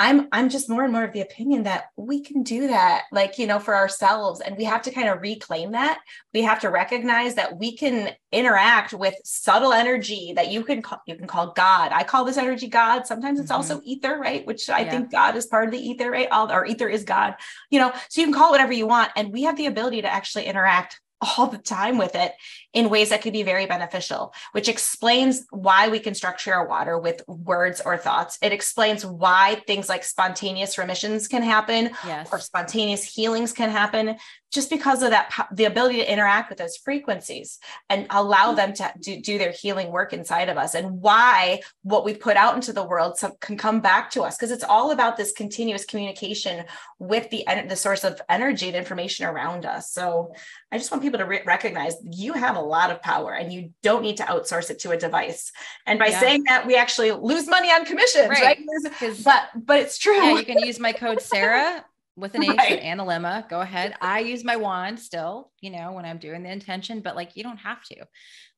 I'm 0.02 0.28
I'm 0.32 0.50
just 0.50 0.68
more 0.68 0.84
and 0.84 0.92
more 0.92 1.04
of 1.04 1.14
the 1.14 1.22
opinion 1.22 1.62
that 1.64 1.86
we 1.96 2.22
can 2.22 2.42
do 2.42 2.70
that 2.70 3.04
like 3.12 3.38
you 3.38 3.46
know 3.46 3.60
for 3.60 3.76
ourselves 3.76 4.42
and 4.42 4.58
we 4.58 4.64
have 4.64 4.82
to 4.82 4.92
kind 4.92 5.08
of 5.08 5.22
reclaim 5.22 5.74
that. 5.74 6.00
We 6.34 6.42
have 6.42 6.60
to 6.62 6.72
recognize 6.72 7.36
that 7.36 7.60
we 7.60 7.78
can 7.78 8.10
interact 8.32 8.94
with 8.94 9.14
subtle 9.24 9.74
energy 9.74 10.34
that 10.36 10.50
you 10.50 10.64
can 10.64 10.82
call, 10.82 11.04
you 11.06 11.16
can 11.16 11.28
call 11.28 11.52
God. 11.52 11.92
I 11.94 12.04
call 12.04 12.26
this 12.26 12.38
energy 12.38 12.68
God. 12.68 13.06
Sometimes 13.06 13.40
it's 13.40 13.52
mm-hmm. 13.52 13.58
also 13.58 13.80
ether, 13.84 14.18
right? 14.18 14.44
Which 14.48 14.72
I 14.72 14.80
yeah. 14.80 14.90
think 14.90 15.12
God 15.12 15.36
is 15.36 15.46
part 15.46 15.66
of 15.66 15.72
the 15.72 15.78
ether, 15.78 16.10
right? 16.10 16.30
All 16.32 16.52
or 16.52 16.66
ether 16.66 16.90
is 16.90 17.04
God. 17.04 17.36
You 17.70 17.80
know, 17.80 17.94
so 18.10 18.22
you 18.22 18.28
can 18.28 18.34
call 18.34 18.50
it 18.50 18.52
whatever 18.54 18.74
you 18.74 18.88
want 18.88 19.12
and 19.16 19.32
we 19.32 19.44
have 19.44 19.56
the 19.56 19.68
ability 19.68 20.02
to 20.02 20.12
actually 20.12 20.46
interact 20.46 21.00
all 21.38 21.46
the 21.46 21.60
time 21.60 22.00
with 22.00 22.16
it 22.16 22.34
in 22.74 22.90
ways 22.90 23.10
that 23.10 23.22
could 23.22 23.34
be 23.34 23.44
very 23.44 23.66
beneficial, 23.66 24.34
which 24.54 24.68
explains 24.68 25.46
why 25.52 25.90
we 25.90 26.00
can 26.00 26.16
structure 26.16 26.54
our 26.54 26.68
water 26.68 26.98
with 26.98 27.22
words 27.28 27.82
or 27.86 27.98
thoughts. 27.98 28.38
It 28.42 28.52
explains 28.52 29.06
why 29.06 29.62
things 29.68 29.90
like 29.90 30.04
spontaneous 30.04 30.78
remissions 30.78 31.28
can 31.28 31.44
happen 31.44 31.92
yes. 32.06 32.30
or 32.32 32.40
spontaneous 32.40 33.04
healings 33.04 33.54
can 33.54 33.70
happen 33.70 34.18
just 34.52 34.70
because 34.70 35.02
of 35.02 35.12
that 35.12 35.48
the 35.54 35.64
ability 35.64 35.96
to 35.96 36.12
interact 36.12 36.50
with 36.50 36.58
those 36.58 36.76
frequencies 36.76 37.58
and 37.90 38.06
allow 38.10 38.48
mm-hmm. 38.48 38.58
them 38.58 38.74
to 38.74 38.92
do, 39.00 39.22
do 39.22 39.38
their 39.38 39.52
healing 39.52 39.92
work 39.92 40.12
inside 40.12 40.50
of 40.50 40.58
us 40.58 40.76
and 40.76 41.02
why 41.02 41.62
what 41.84 42.04
we 42.04 42.14
put 42.14 42.36
out 42.36 42.54
into 42.56 42.74
the 42.74 42.84
world 42.84 43.18
can 43.40 43.56
come 43.56 43.80
back 43.80 44.12
to 44.12 44.24
us 44.24 44.36
because 44.36 44.52
it's 44.52 44.66
all 44.66 44.92
about 44.92 45.16
this 45.16 45.32
continuous 45.32 45.86
communication 45.86 46.66
with 47.00 47.30
the 47.30 47.46
the 47.70 47.78
source 47.78 48.04
of 48.04 48.22
energy 48.28 48.68
and 48.68 48.76
information 48.76 49.26
around 49.26 49.66
us 49.66 49.90
so 49.94 50.34
i 50.70 50.78
just 50.78 50.92
want 50.92 51.02
people 51.02 51.12
people 51.12 51.26
to 51.26 51.30
re- 51.30 51.44
recognize 51.46 51.96
you 52.12 52.34
have 52.34 52.56
a 52.56 52.61
lot 52.64 52.92
of 52.92 53.02
power 53.02 53.34
and 53.34 53.52
you 53.52 53.72
don't 53.84 54.02
need 54.02 54.18
to 54.18 54.24
outsource 54.24 54.70
it 54.70 54.80
to 54.80 54.92
a 54.92 54.98
device. 54.98 55.52
And 55.86 56.00
by 56.00 56.08
yeah. 56.08 56.20
saying 56.20 56.44
that, 56.48 56.66
we 56.66 56.76
actually 56.76 57.12
lose 57.12 57.48
money 57.48 57.70
on 57.70 57.86
commissions, 57.86 58.30
right? 58.30 58.60
right? 59.02 59.14
But 59.24 59.50
but 59.56 59.80
it's 59.80 59.98
true. 59.98 60.16
Yeah, 60.16 60.38
you 60.38 60.46
can 60.46 60.60
use 60.60 60.80
my 60.80 60.94
code 60.94 61.22
Sarah 61.22 61.86
with 62.16 62.36
an 62.36 62.44
H 62.44 62.50
right. 62.50 62.80
and 62.80 63.00
Analemma. 63.00 63.50
Go 63.50 63.62
ahead. 63.62 63.96
I 64.02 64.20
use 64.20 64.44
my 64.44 64.58
wand 64.58 65.00
still, 65.00 65.52
you 65.62 65.70
know, 65.70 65.94
when 65.94 66.06
I'm 66.06 66.18
doing 66.18 66.44
the 66.44 66.52
intention, 66.52 67.02
but 67.02 67.16
like 67.16 67.36
you 67.36 67.44
don't 67.44 67.58
have 67.58 67.84
to. 67.86 68.06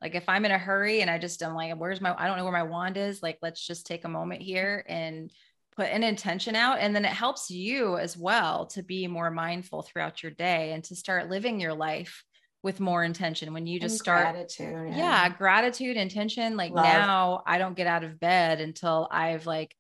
Like 0.01 0.15
if 0.15 0.27
I'm 0.27 0.45
in 0.45 0.51
a 0.51 0.57
hurry 0.57 1.01
and 1.01 1.09
I 1.09 1.17
just 1.17 1.41
am 1.43 1.55
like, 1.55 1.75
where's 1.77 2.01
my 2.01 2.15
I 2.17 2.27
don't 2.27 2.37
know 2.37 2.43
where 2.43 2.53
my 2.53 2.63
wand 2.63 2.97
is, 2.97 3.21
like 3.21 3.37
let's 3.41 3.65
just 3.65 3.85
take 3.85 4.05
a 4.05 4.09
moment 4.09 4.41
here 4.41 4.85
and 4.87 5.31
put 5.75 5.89
an 5.89 6.03
intention 6.03 6.55
out 6.55 6.77
and 6.79 6.95
then 6.95 7.05
it 7.05 7.11
helps 7.11 7.49
you 7.49 7.97
as 7.97 8.15
well 8.15 8.67
to 8.67 8.83
be 8.83 9.07
more 9.07 9.31
mindful 9.31 9.81
throughout 9.81 10.21
your 10.21 10.31
day 10.31 10.71
and 10.73 10.83
to 10.83 10.95
start 10.95 11.29
living 11.29 11.59
your 11.59 11.73
life 11.73 12.23
with 12.63 12.79
more 12.79 13.03
intention 13.03 13.53
when 13.53 13.67
you 13.67 13.79
just 13.79 13.93
and 13.93 13.99
start 13.99 14.33
gratitude 14.33 14.89
yeah. 14.89 14.97
yeah. 14.97 15.29
gratitude 15.29 15.97
intention 15.97 16.55
like 16.57 16.71
Love. 16.71 16.85
now 16.85 17.43
i 17.45 17.57
don't 17.57 17.75
get 17.75 17.87
out 17.87 18.03
of 18.03 18.19
bed 18.19 18.61
until 18.61 19.07
i've 19.11 19.45
like 19.45 19.75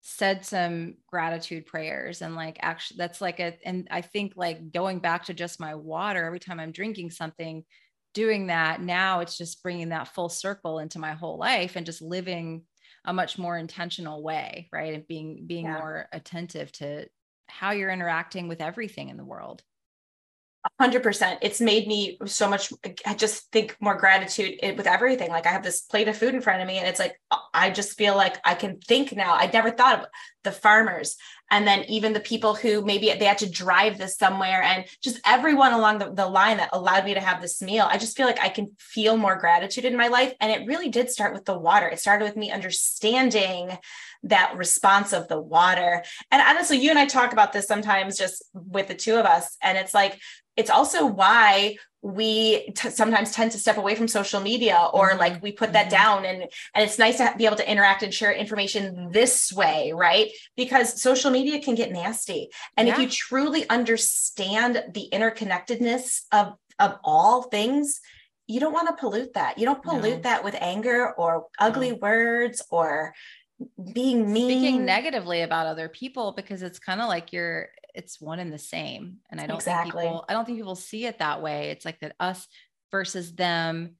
said 0.00 0.46
some 0.46 0.94
gratitude 1.08 1.66
prayers 1.66 2.22
and 2.22 2.36
like 2.36 2.56
actually 2.60 2.96
that's 2.96 3.20
like 3.20 3.40
a 3.40 3.58
and 3.64 3.88
i 3.90 4.00
think 4.00 4.32
like 4.36 4.72
going 4.72 5.00
back 5.00 5.24
to 5.24 5.34
just 5.34 5.60
my 5.60 5.74
water 5.74 6.24
every 6.24 6.38
time 6.38 6.60
i'm 6.60 6.72
drinking 6.72 7.10
something 7.10 7.64
doing 8.14 8.46
that 8.46 8.80
now 8.80 9.20
it's 9.20 9.36
just 9.36 9.62
bringing 9.62 9.90
that 9.90 10.14
full 10.14 10.28
circle 10.28 10.78
into 10.78 10.98
my 10.98 11.12
whole 11.12 11.38
life 11.38 11.76
and 11.76 11.84
just 11.84 12.00
living 12.00 12.62
a 13.04 13.12
much 13.12 13.38
more 13.38 13.58
intentional 13.58 14.22
way 14.22 14.68
right 14.72 14.94
and 14.94 15.06
being 15.06 15.44
being 15.46 15.66
yeah. 15.66 15.78
more 15.78 16.08
attentive 16.12 16.70
to 16.72 17.06
how 17.48 17.72
you're 17.72 17.90
interacting 17.90 18.48
with 18.48 18.60
everything 18.60 19.08
in 19.08 19.16
the 19.16 19.24
world 19.24 19.62
100% 20.80 21.38
it's 21.42 21.60
made 21.60 21.86
me 21.86 22.18
so 22.26 22.48
much 22.48 22.72
i 23.06 23.14
just 23.14 23.50
think 23.52 23.76
more 23.80 23.96
gratitude 23.96 24.58
with 24.76 24.86
everything. 24.86 25.30
Like 25.30 25.46
i 25.46 25.50
have 25.50 25.62
this 25.62 25.82
plate 25.82 26.08
of 26.08 26.16
food 26.16 26.34
in 26.34 26.40
front 26.40 26.62
of 26.62 26.68
me 26.68 26.78
and 26.78 26.86
it's 26.86 27.00
like 27.00 27.20
i 27.52 27.70
just 27.70 27.96
feel 27.96 28.16
like 28.16 28.38
i 28.44 28.54
can 28.54 28.78
think 28.80 29.14
now. 29.14 29.34
I 29.34 29.50
never 29.52 29.70
thought 29.70 30.00
of 30.00 30.06
the 30.48 30.52
farmers 30.52 31.16
and 31.50 31.66
then 31.66 31.84
even 31.88 32.12
the 32.12 32.20
people 32.20 32.54
who 32.54 32.82
maybe 32.82 33.12
they 33.12 33.24
had 33.24 33.38
to 33.38 33.50
drive 33.50 33.98
this 33.98 34.16
somewhere 34.16 34.62
and 34.62 34.86
just 35.02 35.20
everyone 35.26 35.72
along 35.72 35.98
the, 35.98 36.10
the 36.12 36.26
line 36.26 36.56
that 36.56 36.70
allowed 36.72 37.04
me 37.04 37.14
to 37.14 37.20
have 37.20 37.40
this 37.40 37.60
meal. 37.60 37.86
I 37.88 37.98
just 37.98 38.16
feel 38.16 38.26
like 38.26 38.40
i 38.40 38.48
can 38.48 38.72
feel 38.78 39.16
more 39.16 39.36
gratitude 39.36 39.84
in 39.84 39.96
my 39.96 40.08
life 40.08 40.32
and 40.40 40.50
it 40.50 40.66
really 40.66 40.88
did 40.88 41.10
start 41.10 41.34
with 41.34 41.44
the 41.44 41.58
water. 41.58 41.86
It 41.86 42.00
started 42.00 42.24
with 42.24 42.36
me 42.36 42.50
understanding 42.50 43.76
that 44.22 44.56
response 44.56 45.12
of 45.12 45.28
the 45.28 45.40
water. 45.40 46.02
And 46.30 46.42
honestly 46.42 46.78
you 46.78 46.90
and 46.90 46.98
i 46.98 47.06
talk 47.06 47.32
about 47.32 47.52
this 47.52 47.66
sometimes 47.66 48.16
just 48.16 48.44
with 48.54 48.88
the 48.88 48.94
two 48.94 49.16
of 49.16 49.26
us 49.26 49.56
and 49.62 49.76
it's 49.76 49.94
like 49.94 50.18
it's 50.56 50.70
also 50.70 51.06
why 51.06 51.76
we 52.02 52.70
t- 52.70 52.90
sometimes 52.90 53.32
tend 53.32 53.50
to 53.50 53.58
step 53.58 53.76
away 53.76 53.94
from 53.94 54.06
social 54.06 54.40
media 54.40 54.88
or 54.92 55.10
mm-hmm. 55.10 55.18
like 55.18 55.42
we 55.42 55.50
put 55.50 55.72
that 55.72 55.86
mm-hmm. 55.86 56.22
down 56.22 56.24
and 56.24 56.42
and 56.74 56.84
it's 56.84 56.98
nice 56.98 57.18
to 57.18 57.34
be 57.36 57.46
able 57.46 57.56
to 57.56 57.70
interact 57.70 58.02
and 58.02 58.14
share 58.14 58.32
information 58.32 59.10
this 59.10 59.52
way 59.52 59.92
right 59.92 60.30
because 60.56 61.00
social 61.00 61.30
media 61.30 61.60
can 61.60 61.74
get 61.74 61.90
nasty 61.90 62.48
and 62.76 62.86
yeah. 62.86 62.94
if 62.94 63.00
you 63.00 63.08
truly 63.08 63.68
understand 63.68 64.82
the 64.94 65.08
interconnectedness 65.12 66.22
of 66.32 66.52
of 66.78 66.96
all 67.02 67.42
things 67.42 68.00
you 68.46 68.60
don't 68.60 68.72
want 68.72 68.88
to 68.88 68.94
pollute 68.94 69.34
that 69.34 69.58
you 69.58 69.64
don't 69.64 69.82
pollute 69.82 70.16
no. 70.16 70.22
that 70.22 70.44
with 70.44 70.54
anger 70.60 71.12
or 71.14 71.46
ugly 71.58 71.90
no. 71.90 71.96
words 71.96 72.62
or 72.70 73.12
being 73.92 74.32
mean 74.32 74.48
speaking 74.48 74.84
negatively 74.84 75.42
about 75.42 75.66
other 75.66 75.88
people 75.88 76.32
because 76.32 76.62
it's 76.62 76.78
kind 76.78 77.00
of 77.00 77.08
like 77.08 77.32
you're 77.32 77.68
it's 77.98 78.20
one 78.20 78.38
and 78.38 78.52
the 78.52 78.58
same. 78.58 79.16
And 79.28 79.40
I 79.40 79.46
don't 79.46 79.56
exactly. 79.56 79.90
think 79.90 80.04
people, 80.04 80.24
I 80.28 80.32
don't 80.32 80.44
think 80.44 80.58
people 80.58 80.76
see 80.76 81.06
it 81.06 81.18
that 81.18 81.42
way. 81.42 81.70
It's 81.70 81.84
like 81.84 81.98
that 82.00 82.14
us 82.20 82.46
versus 82.92 83.34
them, 83.34 83.96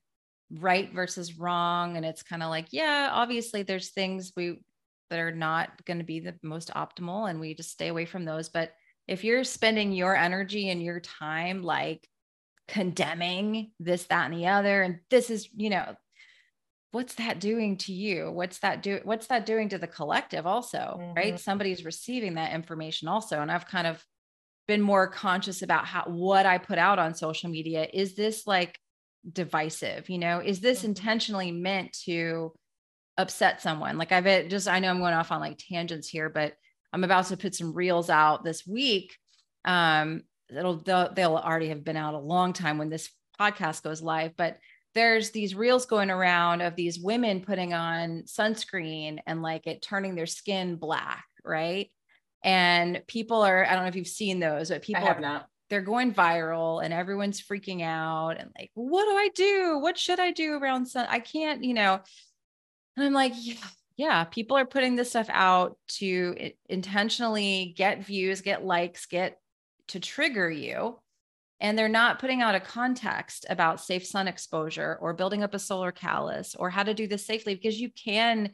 right 0.52 0.92
versus 0.94 1.36
wrong. 1.36 1.96
And 1.96 2.06
it's 2.06 2.22
kind 2.22 2.42
of 2.42 2.48
like, 2.48 2.68
yeah, 2.70 3.10
obviously 3.12 3.64
there's 3.64 3.90
things 3.90 4.32
we 4.36 4.60
that 5.10 5.18
are 5.18 5.32
not 5.32 5.84
going 5.84 5.98
to 5.98 6.04
be 6.04 6.20
the 6.20 6.34
most 6.42 6.70
optimal 6.74 7.28
and 7.28 7.40
we 7.40 7.54
just 7.54 7.70
stay 7.70 7.88
away 7.88 8.04
from 8.04 8.24
those. 8.24 8.48
But 8.48 8.72
if 9.08 9.24
you're 9.24 9.42
spending 9.42 9.92
your 9.92 10.14
energy 10.14 10.68
and 10.68 10.82
your 10.82 11.00
time 11.00 11.62
like 11.62 12.06
condemning 12.68 13.72
this, 13.80 14.04
that, 14.04 14.30
and 14.30 14.38
the 14.38 14.46
other, 14.46 14.82
and 14.82 15.00
this 15.10 15.30
is, 15.30 15.48
you 15.56 15.70
know, 15.70 15.96
what's 16.90 17.14
that 17.16 17.38
doing 17.38 17.77
to 17.77 17.92
you? 17.92 18.31
What's 18.31 18.59
that 18.61 18.83
do 18.83 19.01
what's 19.05 19.27
that 19.27 19.46
doing 19.46 19.68
to 19.70 19.79
the 19.79 19.87
collective 19.87 20.46
also 20.46 20.98
mm-hmm. 21.01 21.14
right 21.14 21.38
somebody's 21.38 21.85
receiving 21.85 22.35
that 22.35 22.53
information 22.53 23.09
also 23.09 23.40
and 23.40 23.51
i've 23.51 23.66
kind 23.66 23.87
of 23.87 24.05
been 24.66 24.81
more 24.81 25.07
conscious 25.07 25.62
about 25.62 25.87
how 25.87 26.05
what 26.05 26.46
i 26.46 26.59
put 26.59 26.79
out 26.79 26.98
on 26.98 27.14
social 27.14 27.51
media. 27.51 27.88
Is 27.92 28.14
this 28.14 28.46
like 28.46 28.79
divisive? 29.31 30.09
You 30.09 30.18
know 30.18 30.40
is 30.40 30.61
this 30.61 30.81
mm-hmm. 30.81 30.88
intentionally 30.88 31.53
meant 31.53 31.92
to 32.05 32.53
upset 33.16 33.61
someone? 33.61 33.98
Like 33.98 34.12
i've 34.12 34.48
just 34.48 34.68
i 34.68 34.79
know 34.79 34.90
i'm 34.90 35.01
going 35.01 35.14
off 35.14 35.33
on 35.33 35.40
like 35.40 35.59
tangents 35.59 36.09
here 36.09 36.29
but 36.29 36.55
i'm 36.92 37.05
about 37.05 37.27
to 37.27 37.37
put 37.37 37.55
some 37.55 37.74
reels 37.74 38.09
out 38.09 38.44
this 38.44 38.66
week 38.66 39.16
um 39.64 40.22
it'll 40.48 40.77
they'll, 40.77 41.12
they'll 41.12 41.37
already 41.37 41.68
have 41.68 41.85
been 41.85 41.96
out 41.96 42.14
a 42.14 42.18
long 42.18 42.53
time 42.53 42.79
when 42.79 42.88
this 42.88 43.11
podcast 43.38 43.83
goes 43.83 44.01
live 44.01 44.33
but 44.37 44.59
there's 44.94 45.31
these 45.31 45.55
reels 45.55 45.87
going 45.87 46.11
around 46.11 46.61
of 46.61 46.74
these 46.74 46.98
women 46.98 47.40
putting 47.40 47.74
on 47.74 48.22
sunscreen 48.22 49.18
and 49.27 49.42
like 49.42 49.66
it 49.66 49.83
turning 49.83 50.14
their 50.14 50.27
skin 50.27 50.77
black, 50.77 51.24
right? 51.44 51.90
And 52.42 53.03
people 53.07 53.42
are, 53.42 53.64
I 53.64 53.74
don't 53.74 53.83
know 53.83 53.88
if 53.88 53.96
you've 53.96 54.07
seen 54.07 54.40
those, 54.40 54.70
but 54.70 54.83
people 54.83 55.05
have 55.05 55.20
not. 55.20 55.46
They're 55.70 55.83
going 55.83 56.14
viral 56.14 56.83
and 56.83 56.94
everyone's 56.94 57.42
freaking 57.42 57.83
out 57.83 58.38
and 58.38 58.51
like, 58.59 58.70
what 58.74 59.05
do 59.05 59.11
I 59.11 59.29
do? 59.35 59.79
What 59.79 59.98
should 59.98 60.18
I 60.18 60.31
do 60.31 60.55
around 60.55 60.87
sun? 60.87 61.07
I 61.11 61.18
can't, 61.18 61.62
you 61.62 61.74
know. 61.74 62.01
And 62.96 63.07
I'm 63.07 63.12
like, 63.12 63.35
yeah, 63.37 63.55
yeah, 63.96 64.24
people 64.24 64.57
are 64.57 64.64
putting 64.64 64.96
this 64.96 65.11
stuff 65.11 65.29
out 65.29 65.77
to 65.98 66.53
intentionally 66.68 67.74
get 67.77 68.07
views, 68.07 68.40
get 68.40 68.64
likes, 68.64 69.07
get 69.07 69.38
to 69.88 70.01
trigger 70.01 70.51
you 70.51 70.98
and 71.60 71.76
they're 71.76 71.88
not 71.88 72.18
putting 72.18 72.40
out 72.40 72.54
a 72.54 72.60
context 72.60 73.46
about 73.48 73.80
safe 73.80 74.06
sun 74.06 74.28
exposure 74.28 74.98
or 75.00 75.12
building 75.12 75.42
up 75.42 75.54
a 75.54 75.58
solar 75.58 75.90
callus 75.90 76.54
or 76.54 76.70
how 76.70 76.82
to 76.82 76.94
do 76.94 77.06
this 77.06 77.26
safely 77.26 77.54
because 77.54 77.80
you 77.80 77.90
can 77.90 78.50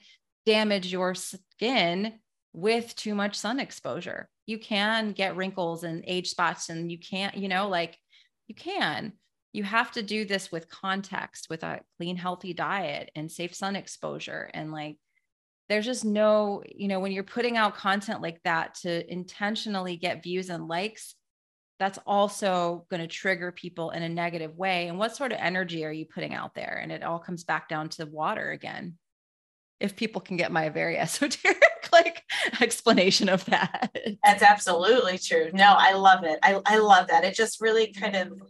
damage 0.46 0.90
your 0.90 1.14
skin 1.14 2.14
with 2.54 2.94
too 2.96 3.14
much 3.14 3.34
sun 3.34 3.60
exposure. 3.60 4.28
You 4.46 4.58
can 4.58 5.12
get 5.12 5.36
wrinkles 5.36 5.84
and 5.84 6.04
age 6.06 6.28
spots, 6.28 6.68
and 6.68 6.90
you 6.90 6.98
can't, 6.98 7.36
you 7.36 7.48
know, 7.48 7.68
like 7.68 7.98
you 8.46 8.54
can. 8.54 9.12
You 9.52 9.64
have 9.64 9.92
to 9.92 10.02
do 10.02 10.24
this 10.24 10.50
with 10.50 10.70
context, 10.70 11.48
with 11.48 11.62
a 11.62 11.80
clean, 11.96 12.16
healthy 12.16 12.52
diet 12.52 13.10
and 13.14 13.30
safe 13.30 13.54
sun 13.54 13.76
exposure. 13.76 14.50
And 14.52 14.72
like, 14.72 14.98
there's 15.68 15.84
just 15.84 16.04
no, 16.04 16.62
you 16.66 16.88
know, 16.88 17.00
when 17.00 17.12
you're 17.12 17.22
putting 17.22 17.56
out 17.56 17.76
content 17.76 18.20
like 18.20 18.40
that 18.44 18.74
to 18.82 19.10
intentionally 19.12 19.96
get 19.96 20.22
views 20.22 20.50
and 20.50 20.68
likes, 20.68 21.14
that's 21.78 21.98
also 22.06 22.86
going 22.90 23.00
to 23.00 23.08
trigger 23.08 23.50
people 23.50 23.90
in 23.90 24.02
a 24.02 24.08
negative 24.08 24.56
way. 24.56 24.88
And 24.88 24.98
what 24.98 25.16
sort 25.16 25.32
of 25.32 25.38
energy 25.40 25.84
are 25.84 25.92
you 25.92 26.06
putting 26.06 26.34
out 26.34 26.54
there? 26.54 26.80
And 26.82 26.92
it 26.92 27.02
all 27.02 27.18
comes 27.18 27.44
back 27.44 27.68
down 27.68 27.88
to 27.90 28.06
water 28.06 28.50
again. 28.50 28.96
If 29.80 29.96
people 29.96 30.20
can 30.20 30.36
get 30.36 30.52
my 30.52 30.68
very 30.68 30.96
esoteric 30.98 31.88
like 31.92 32.22
explanation 32.60 33.28
of 33.28 33.44
that. 33.46 33.96
That's 34.24 34.42
absolutely 34.42 35.18
true. 35.18 35.50
No, 35.52 35.74
I 35.76 35.94
love 35.94 36.24
it. 36.24 36.38
I, 36.42 36.60
I 36.64 36.78
love 36.78 37.08
that. 37.08 37.24
It 37.24 37.34
just 37.34 37.60
really 37.60 37.92
kind 37.92 38.16
of 38.16 38.40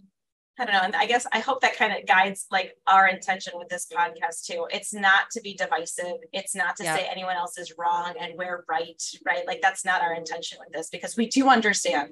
I 0.59 0.65
don't 0.65 0.73
know. 0.73 0.83
And 0.83 0.95
I 0.95 1.07
guess 1.07 1.27
I 1.33 1.41
hope 1.41 1.63
that 1.63 1.77
kind 1.77 1.93
of 1.93 2.07
guides 2.07 2.47
like 2.49 2.77
our 2.87 3.09
intention 3.09 3.55
with 3.57 3.69
this 3.69 3.89
podcast 3.93 4.45
too. 4.45 4.69
It's 4.71 4.95
not 4.95 5.31
to 5.33 5.41
be 5.41 5.55
divisive. 5.55 6.19
It's 6.33 6.55
not 6.55 6.77
to 6.77 6.85
yeah. 6.85 6.95
say 6.95 7.09
anyone 7.11 7.35
else 7.35 7.59
is 7.59 7.75
wrong 7.77 8.15
and 8.21 8.35
we're 8.37 8.65
right, 8.69 9.03
right? 9.27 9.45
Like 9.49 9.61
that's 9.63 9.85
not 9.85 10.01
our 10.01 10.15
intention 10.15 10.59
with 10.61 10.73
this 10.73 10.91
because 10.91 11.17
we 11.17 11.27
do 11.27 11.49
understand 11.49 12.11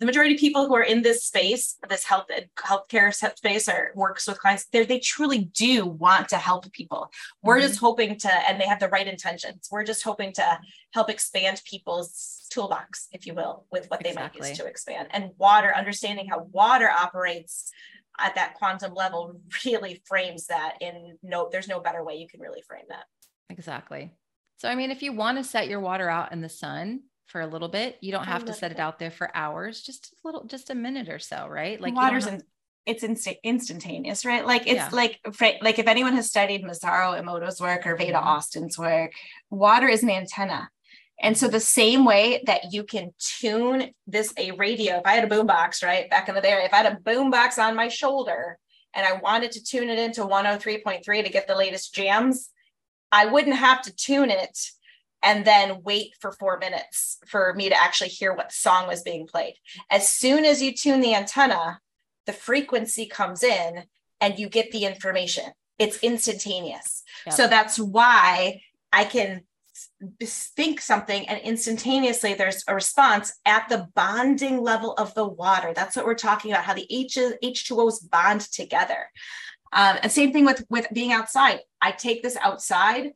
the 0.00 0.06
majority 0.06 0.34
of 0.34 0.40
people 0.40 0.66
who 0.66 0.74
are 0.74 0.82
in 0.82 1.02
this 1.02 1.24
space, 1.24 1.76
this 1.88 2.04
health 2.04 2.26
healthcare 2.58 3.14
space 3.14 3.68
or 3.68 3.92
works 3.94 4.26
with 4.26 4.40
clients, 4.40 4.66
they 4.72 4.84
they 4.84 4.98
truly 4.98 5.44
do 5.44 5.84
want 5.84 6.30
to 6.30 6.38
help 6.38 6.72
people. 6.72 7.10
We're 7.42 7.58
mm-hmm. 7.58 7.68
just 7.68 7.80
hoping 7.80 8.18
to, 8.18 8.32
and 8.48 8.58
they 8.58 8.66
have 8.66 8.80
the 8.80 8.88
right 8.88 9.06
intentions. 9.06 9.68
We're 9.70 9.84
just 9.84 10.02
hoping 10.02 10.32
to 10.34 10.58
help 10.94 11.10
expand 11.10 11.60
people's 11.64 12.46
toolbox, 12.50 13.08
if 13.12 13.26
you 13.26 13.34
will, 13.34 13.66
with 13.70 13.88
what 13.90 14.02
they 14.02 14.08
exactly. 14.08 14.40
might 14.40 14.48
use 14.48 14.58
to 14.58 14.64
expand. 14.64 15.08
And 15.10 15.30
water, 15.36 15.72
understanding 15.76 16.26
how 16.28 16.48
water 16.50 16.88
operates 16.88 17.70
at 18.18 18.34
that 18.36 18.54
quantum 18.54 18.94
level 18.94 19.38
really 19.66 20.00
frames 20.06 20.46
that 20.46 20.76
in 20.80 21.18
no, 21.22 21.50
there's 21.52 21.68
no 21.68 21.78
better 21.78 22.02
way 22.02 22.14
you 22.14 22.26
can 22.26 22.40
really 22.40 22.62
frame 22.62 22.84
that. 22.88 23.04
Exactly. 23.50 24.10
So, 24.56 24.68
I 24.68 24.74
mean, 24.74 24.90
if 24.90 25.02
you 25.02 25.12
want 25.12 25.36
to 25.38 25.44
set 25.44 25.68
your 25.68 25.80
water 25.80 26.08
out 26.08 26.32
in 26.32 26.40
the 26.40 26.48
sun, 26.48 27.02
for 27.30 27.40
a 27.40 27.46
little 27.46 27.68
bit. 27.68 27.96
You 28.00 28.12
don't 28.12 28.24
have 28.24 28.44
to 28.46 28.52
set 28.52 28.72
it 28.72 28.80
out 28.80 28.98
there 28.98 29.10
for 29.10 29.34
hours, 29.34 29.80
just 29.80 30.12
a 30.12 30.28
little, 30.28 30.44
just 30.44 30.70
a 30.70 30.74
minute 30.74 31.08
or 31.08 31.18
so, 31.18 31.46
right? 31.48 31.80
Like 31.80 31.94
water's 31.94 32.26
in, 32.26 32.42
it's 32.86 33.02
inst- 33.02 33.38
instantaneous, 33.44 34.24
right? 34.24 34.44
Like 34.44 34.62
it's 34.62 34.74
yeah. 34.74 34.88
like 34.92 35.20
like 35.62 35.78
if 35.78 35.86
anyone 35.86 36.14
has 36.14 36.28
studied 36.28 36.64
Masaru 36.64 37.20
Emoto's 37.20 37.60
work 37.60 37.86
or 37.86 37.96
Veda 37.96 38.14
mm-hmm. 38.14 38.28
Austin's 38.28 38.78
work, 38.78 39.12
water 39.50 39.88
is 39.88 40.02
an 40.02 40.10
antenna. 40.10 40.68
And 41.22 41.36
so 41.36 41.48
the 41.48 41.60
same 41.60 42.04
way 42.04 42.42
that 42.46 42.72
you 42.72 42.82
can 42.82 43.12
tune 43.18 43.90
this 44.06 44.32
a 44.38 44.52
radio, 44.52 44.96
if 44.98 45.06
I 45.06 45.12
had 45.12 45.30
a 45.30 45.34
boombox, 45.34 45.84
right 45.84 46.08
back 46.08 46.28
in 46.28 46.34
the 46.34 46.40
day, 46.40 46.52
if 46.64 46.72
I 46.72 46.78
had 46.78 46.92
a 46.92 46.96
boombox 46.96 47.58
on 47.58 47.76
my 47.76 47.88
shoulder 47.88 48.58
and 48.94 49.06
I 49.06 49.20
wanted 49.20 49.52
to 49.52 49.62
tune 49.62 49.90
it 49.90 49.98
into 49.98 50.22
103.3 50.22 51.24
to 51.24 51.30
get 51.30 51.46
the 51.46 51.54
latest 51.54 51.94
jams, 51.94 52.48
I 53.12 53.26
wouldn't 53.26 53.56
have 53.56 53.82
to 53.82 53.94
tune 53.94 54.30
it 54.30 54.58
and 55.22 55.44
then 55.44 55.82
wait 55.82 56.12
for 56.20 56.32
four 56.32 56.58
minutes 56.58 57.18
for 57.26 57.52
me 57.54 57.68
to 57.68 57.82
actually 57.82 58.08
hear 58.08 58.32
what 58.32 58.52
song 58.52 58.88
was 58.88 59.02
being 59.02 59.26
played. 59.26 59.54
As 59.90 60.08
soon 60.08 60.44
as 60.44 60.62
you 60.62 60.72
tune 60.74 61.00
the 61.00 61.14
antenna, 61.14 61.80
the 62.26 62.32
frequency 62.32 63.06
comes 63.06 63.42
in 63.42 63.84
and 64.20 64.38
you 64.38 64.48
get 64.48 64.70
the 64.70 64.84
information. 64.84 65.44
It's 65.78 65.98
instantaneous. 65.98 67.02
Yep. 67.26 67.34
So 67.34 67.46
that's 67.48 67.78
why 67.78 68.60
I 68.92 69.04
can 69.04 69.42
think 70.28 70.80
something 70.80 71.26
and 71.28 71.40
instantaneously 71.40 72.34
there's 72.34 72.64
a 72.68 72.74
response 72.74 73.32
at 73.46 73.68
the 73.68 73.88
bonding 73.94 74.60
level 74.60 74.92
of 74.94 75.14
the 75.14 75.26
water. 75.26 75.72
That's 75.74 75.96
what 75.96 76.04
we're 76.04 76.14
talking 76.14 76.52
about, 76.52 76.64
how 76.64 76.74
the 76.74 76.86
H, 76.90 77.16
H2Os 77.16 78.10
bond 78.10 78.40
together. 78.40 79.08
Um, 79.72 79.98
and 80.02 80.10
same 80.10 80.32
thing 80.32 80.44
with, 80.44 80.64
with 80.68 80.86
being 80.92 81.12
outside. 81.12 81.60
I 81.80 81.92
take 81.92 82.22
this 82.22 82.36
outside 82.36 83.12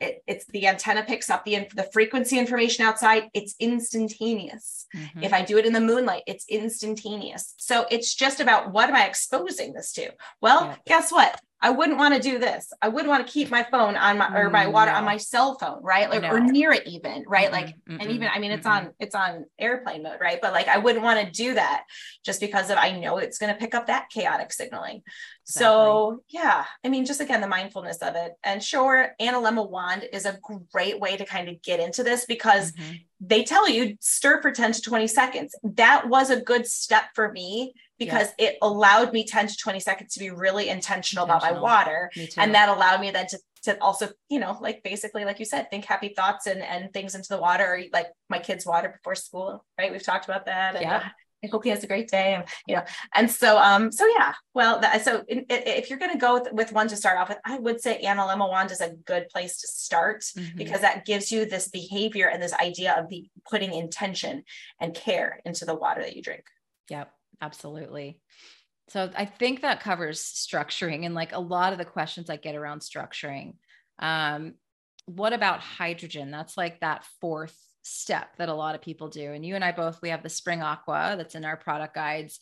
it, 0.00 0.22
it's 0.26 0.44
the 0.46 0.66
antenna 0.66 1.02
picks 1.02 1.30
up 1.30 1.44
the 1.44 1.68
the 1.74 1.88
frequency 1.92 2.38
information 2.38 2.84
outside 2.84 3.28
it's 3.34 3.54
instantaneous 3.60 4.86
mm-hmm. 4.94 5.22
if 5.22 5.32
i 5.32 5.42
do 5.42 5.58
it 5.58 5.66
in 5.66 5.72
the 5.72 5.80
moonlight 5.80 6.22
it's 6.26 6.46
instantaneous 6.48 7.54
so 7.56 7.86
it's 7.90 8.14
just 8.14 8.40
about 8.40 8.72
what 8.72 8.88
am 8.88 8.94
i 8.94 9.06
exposing 9.06 9.72
this 9.72 9.92
to 9.92 10.10
well 10.40 10.66
yeah. 10.66 10.76
guess 10.86 11.12
what 11.12 11.40
I 11.60 11.70
wouldn't 11.70 11.98
want 11.98 12.14
to 12.14 12.20
do 12.20 12.38
this. 12.38 12.70
I 12.82 12.88
wouldn't 12.88 13.08
want 13.08 13.26
to 13.26 13.32
keep 13.32 13.50
my 13.50 13.62
phone 13.62 13.96
on 13.96 14.18
my 14.18 14.28
or 14.38 14.50
my 14.50 14.66
water 14.66 14.92
no. 14.92 14.98
on 14.98 15.04
my 15.04 15.16
cell 15.16 15.58
phone, 15.58 15.82
right? 15.82 16.10
Like 16.10 16.22
no. 16.22 16.30
or 16.30 16.40
near 16.40 16.70
it 16.70 16.86
even, 16.86 17.24
right? 17.26 17.46
Mm-hmm. 17.46 17.54
Like 17.54 17.66
mm-hmm. 17.66 18.00
and 18.00 18.10
even 18.10 18.28
I 18.32 18.38
mean 18.38 18.52
it's 18.52 18.66
mm-hmm. 18.66 18.86
on 18.88 18.94
it's 19.00 19.14
on 19.14 19.46
airplane 19.58 20.02
mode, 20.02 20.18
right? 20.20 20.38
But 20.40 20.52
like 20.52 20.68
I 20.68 20.78
wouldn't 20.78 21.02
want 21.02 21.24
to 21.24 21.32
do 21.32 21.54
that 21.54 21.84
just 22.24 22.40
because 22.40 22.70
of 22.70 22.76
I 22.76 22.92
know 22.92 23.16
it's 23.16 23.38
going 23.38 23.52
to 23.52 23.58
pick 23.58 23.74
up 23.74 23.86
that 23.86 24.10
chaotic 24.10 24.52
signaling. 24.52 25.02
Exactly. 25.48 25.64
So 25.64 26.22
yeah, 26.28 26.64
I 26.84 26.88
mean 26.88 27.04
just 27.04 27.20
again 27.20 27.40
the 27.40 27.46
mindfulness 27.46 27.98
of 27.98 28.16
it. 28.16 28.32
And 28.42 28.62
sure, 28.62 29.10
Analemma 29.20 29.70
wand 29.70 30.04
is 30.12 30.26
a 30.26 30.38
great 30.72 30.98
way 30.98 31.16
to 31.16 31.24
kind 31.24 31.48
of 31.48 31.62
get 31.62 31.78
into 31.78 32.02
this 32.02 32.26
because 32.26 32.72
mm-hmm. 32.72 32.94
they 33.20 33.44
tell 33.44 33.68
you 33.68 33.96
stir 34.00 34.42
for 34.42 34.50
10 34.50 34.72
to 34.72 34.82
20 34.82 35.06
seconds. 35.06 35.54
That 35.62 36.08
was 36.08 36.30
a 36.30 36.40
good 36.40 36.66
step 36.66 37.04
for 37.14 37.30
me 37.30 37.74
because 37.96 38.28
yeah. 38.38 38.48
it 38.48 38.58
allowed 38.60 39.12
me 39.12 39.24
10 39.24 39.46
to 39.46 39.56
20 39.56 39.78
seconds 39.78 40.14
to 40.14 40.20
be 40.20 40.30
really 40.30 40.68
intentional, 40.68 41.24
intentional. 41.24 41.52
about 41.52 41.54
my 41.54 41.60
water. 41.62 42.10
And 42.36 42.54
that 42.56 42.68
allowed 42.68 43.00
me 43.00 43.12
then 43.12 43.26
to, 43.28 43.38
to 43.62 43.80
also, 43.80 44.08
you 44.28 44.40
know, 44.40 44.58
like 44.60 44.82
basically, 44.82 45.24
like 45.24 45.38
you 45.38 45.44
said, 45.44 45.70
think 45.70 45.84
happy 45.84 46.12
thoughts 46.14 46.46
and, 46.46 46.60
and 46.60 46.92
things 46.92 47.14
into 47.14 47.28
the 47.28 47.38
water, 47.38 47.82
like 47.92 48.08
my 48.28 48.40
kids' 48.40 48.66
water 48.66 48.88
before 48.88 49.14
school, 49.14 49.64
right? 49.78 49.92
We've 49.92 50.02
talked 50.02 50.24
about 50.24 50.46
that. 50.46 50.74
And, 50.74 50.82
yeah. 50.82 51.08
I 51.44 51.48
hope 51.48 51.64
he 51.64 51.70
has 51.70 51.84
a 51.84 51.86
great 51.86 52.08
day. 52.08 52.34
And, 52.34 52.44
you 52.66 52.76
know, 52.76 52.82
and 53.14 53.30
so, 53.30 53.58
um, 53.58 53.92
so 53.92 54.06
yeah, 54.06 54.34
well, 54.54 54.80
that, 54.80 55.04
so 55.04 55.22
in, 55.28 55.44
if 55.48 55.90
you're 55.90 55.98
going 55.98 56.12
to 56.12 56.18
go 56.18 56.34
with, 56.34 56.52
with 56.52 56.72
one 56.72 56.88
to 56.88 56.96
start 56.96 57.18
off 57.18 57.28
with, 57.28 57.38
I 57.44 57.58
would 57.58 57.80
say 57.80 58.02
Analemma 58.02 58.48
wand 58.48 58.70
is 58.70 58.80
a 58.80 58.94
good 59.04 59.28
place 59.28 59.60
to 59.60 59.68
start 59.68 60.22
mm-hmm. 60.22 60.56
because 60.56 60.80
that 60.80 61.04
gives 61.04 61.30
you 61.30 61.44
this 61.44 61.68
behavior 61.68 62.28
and 62.28 62.42
this 62.42 62.54
idea 62.54 62.94
of 62.98 63.08
the 63.08 63.28
putting 63.48 63.72
intention 63.72 64.44
and 64.80 64.94
care 64.94 65.40
into 65.44 65.64
the 65.64 65.74
water 65.74 66.02
that 66.02 66.16
you 66.16 66.22
drink. 66.22 66.44
Yep. 66.90 67.12
Absolutely. 67.40 68.18
So 68.88 69.10
I 69.16 69.24
think 69.24 69.62
that 69.62 69.80
covers 69.80 70.22
structuring 70.22 71.04
and 71.04 71.14
like 71.14 71.34
a 71.34 71.40
lot 71.40 71.72
of 71.72 71.78
the 71.78 71.84
questions 71.84 72.30
I 72.30 72.36
get 72.36 72.54
around 72.54 72.80
structuring. 72.80 73.54
Um, 73.98 74.54
what 75.06 75.32
about 75.32 75.60
hydrogen? 75.60 76.30
That's 76.30 76.56
like 76.56 76.80
that 76.80 77.04
fourth 77.20 77.56
step 77.86 78.36
that 78.36 78.48
a 78.48 78.54
lot 78.54 78.74
of 78.74 78.82
people 78.82 79.08
do. 79.08 79.32
And 79.32 79.46
you 79.46 79.54
and 79.54 79.64
I 79.64 79.70
both, 79.70 80.02
we 80.02 80.08
have 80.08 80.22
the 80.22 80.28
Spring 80.28 80.60
Aqua 80.62 81.14
that's 81.16 81.36
in 81.36 81.44
our 81.44 81.56
product 81.56 81.94
guides. 81.94 82.40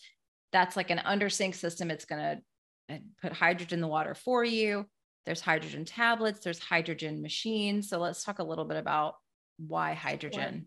That's 0.52 0.76
like 0.76 0.90
an 0.90 1.00
under 1.04 1.28
sink 1.28 1.54
system. 1.54 1.90
It's 1.90 2.06
going 2.06 2.22
to 2.22 2.94
uh, 2.94 2.98
put 3.20 3.32
hydrogen 3.32 3.78
in 3.78 3.80
the 3.82 3.88
water 3.88 4.14
for 4.14 4.42
you. 4.42 4.86
There's 5.26 5.40
hydrogen 5.40 5.84
tablets, 5.84 6.40
there's 6.40 6.58
hydrogen 6.58 7.22
machines. 7.22 7.88
So 7.88 7.98
let's 7.98 8.24
talk 8.24 8.38
a 8.38 8.44
little 8.44 8.64
bit 8.64 8.76
about 8.76 9.16
why 9.58 9.94
hydrogen. 9.94 10.66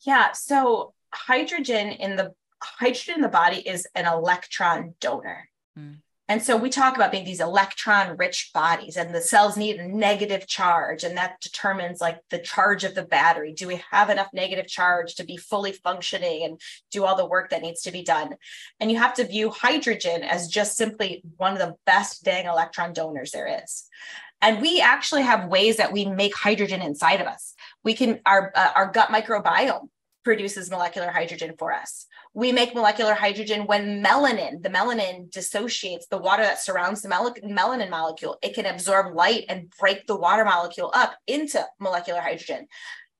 Yeah. 0.00 0.32
So 0.32 0.94
hydrogen 1.12 1.88
in 1.88 2.16
the 2.16 2.32
hydrogen 2.62 3.16
in 3.16 3.20
the 3.20 3.28
body 3.28 3.58
is 3.58 3.86
an 3.94 4.06
electron 4.06 4.94
donor. 5.00 5.48
Mm. 5.78 5.96
And 6.34 6.42
so 6.42 6.56
we 6.56 6.68
talk 6.68 6.96
about 6.96 7.12
being 7.12 7.24
these 7.24 7.38
electron 7.38 8.16
rich 8.16 8.50
bodies, 8.52 8.96
and 8.96 9.14
the 9.14 9.20
cells 9.20 9.56
need 9.56 9.76
a 9.76 9.86
negative 9.86 10.48
charge, 10.48 11.04
and 11.04 11.16
that 11.16 11.40
determines 11.40 12.00
like 12.00 12.18
the 12.28 12.40
charge 12.40 12.82
of 12.82 12.96
the 12.96 13.04
battery. 13.04 13.52
Do 13.52 13.68
we 13.68 13.80
have 13.92 14.10
enough 14.10 14.30
negative 14.32 14.66
charge 14.66 15.14
to 15.14 15.24
be 15.24 15.36
fully 15.36 15.70
functioning 15.70 16.42
and 16.42 16.60
do 16.90 17.04
all 17.04 17.16
the 17.16 17.24
work 17.24 17.50
that 17.50 17.62
needs 17.62 17.82
to 17.82 17.92
be 17.92 18.02
done? 18.02 18.34
And 18.80 18.90
you 18.90 18.98
have 18.98 19.14
to 19.14 19.24
view 19.24 19.50
hydrogen 19.50 20.24
as 20.24 20.48
just 20.48 20.76
simply 20.76 21.22
one 21.36 21.52
of 21.52 21.60
the 21.60 21.76
best 21.86 22.24
dang 22.24 22.46
electron 22.46 22.92
donors 22.92 23.30
there 23.30 23.62
is. 23.62 23.84
And 24.42 24.60
we 24.60 24.80
actually 24.80 25.22
have 25.22 25.48
ways 25.48 25.76
that 25.76 25.92
we 25.92 26.04
make 26.04 26.34
hydrogen 26.34 26.82
inside 26.82 27.20
of 27.20 27.28
us. 27.28 27.54
We 27.84 27.94
can, 27.94 28.18
our, 28.26 28.50
uh, 28.56 28.72
our 28.74 28.90
gut 28.90 29.10
microbiome 29.10 29.88
produces 30.24 30.70
molecular 30.70 31.10
hydrogen 31.10 31.54
for 31.58 31.72
us. 31.72 32.06
We 32.32 32.50
make 32.50 32.74
molecular 32.74 33.14
hydrogen 33.14 33.66
when 33.66 34.02
melanin, 34.02 34.62
the 34.62 34.70
melanin 34.70 35.30
dissociates 35.30 36.06
the 36.08 36.18
water 36.18 36.42
that 36.42 36.60
surrounds 36.60 37.02
the 37.02 37.08
mel- 37.08 37.34
melanin 37.44 37.90
molecule. 37.90 38.38
It 38.42 38.54
can 38.54 38.66
absorb 38.66 39.14
light 39.14 39.44
and 39.48 39.72
break 39.78 40.06
the 40.06 40.16
water 40.16 40.44
molecule 40.44 40.90
up 40.94 41.14
into 41.26 41.64
molecular 41.78 42.20
hydrogen. 42.20 42.66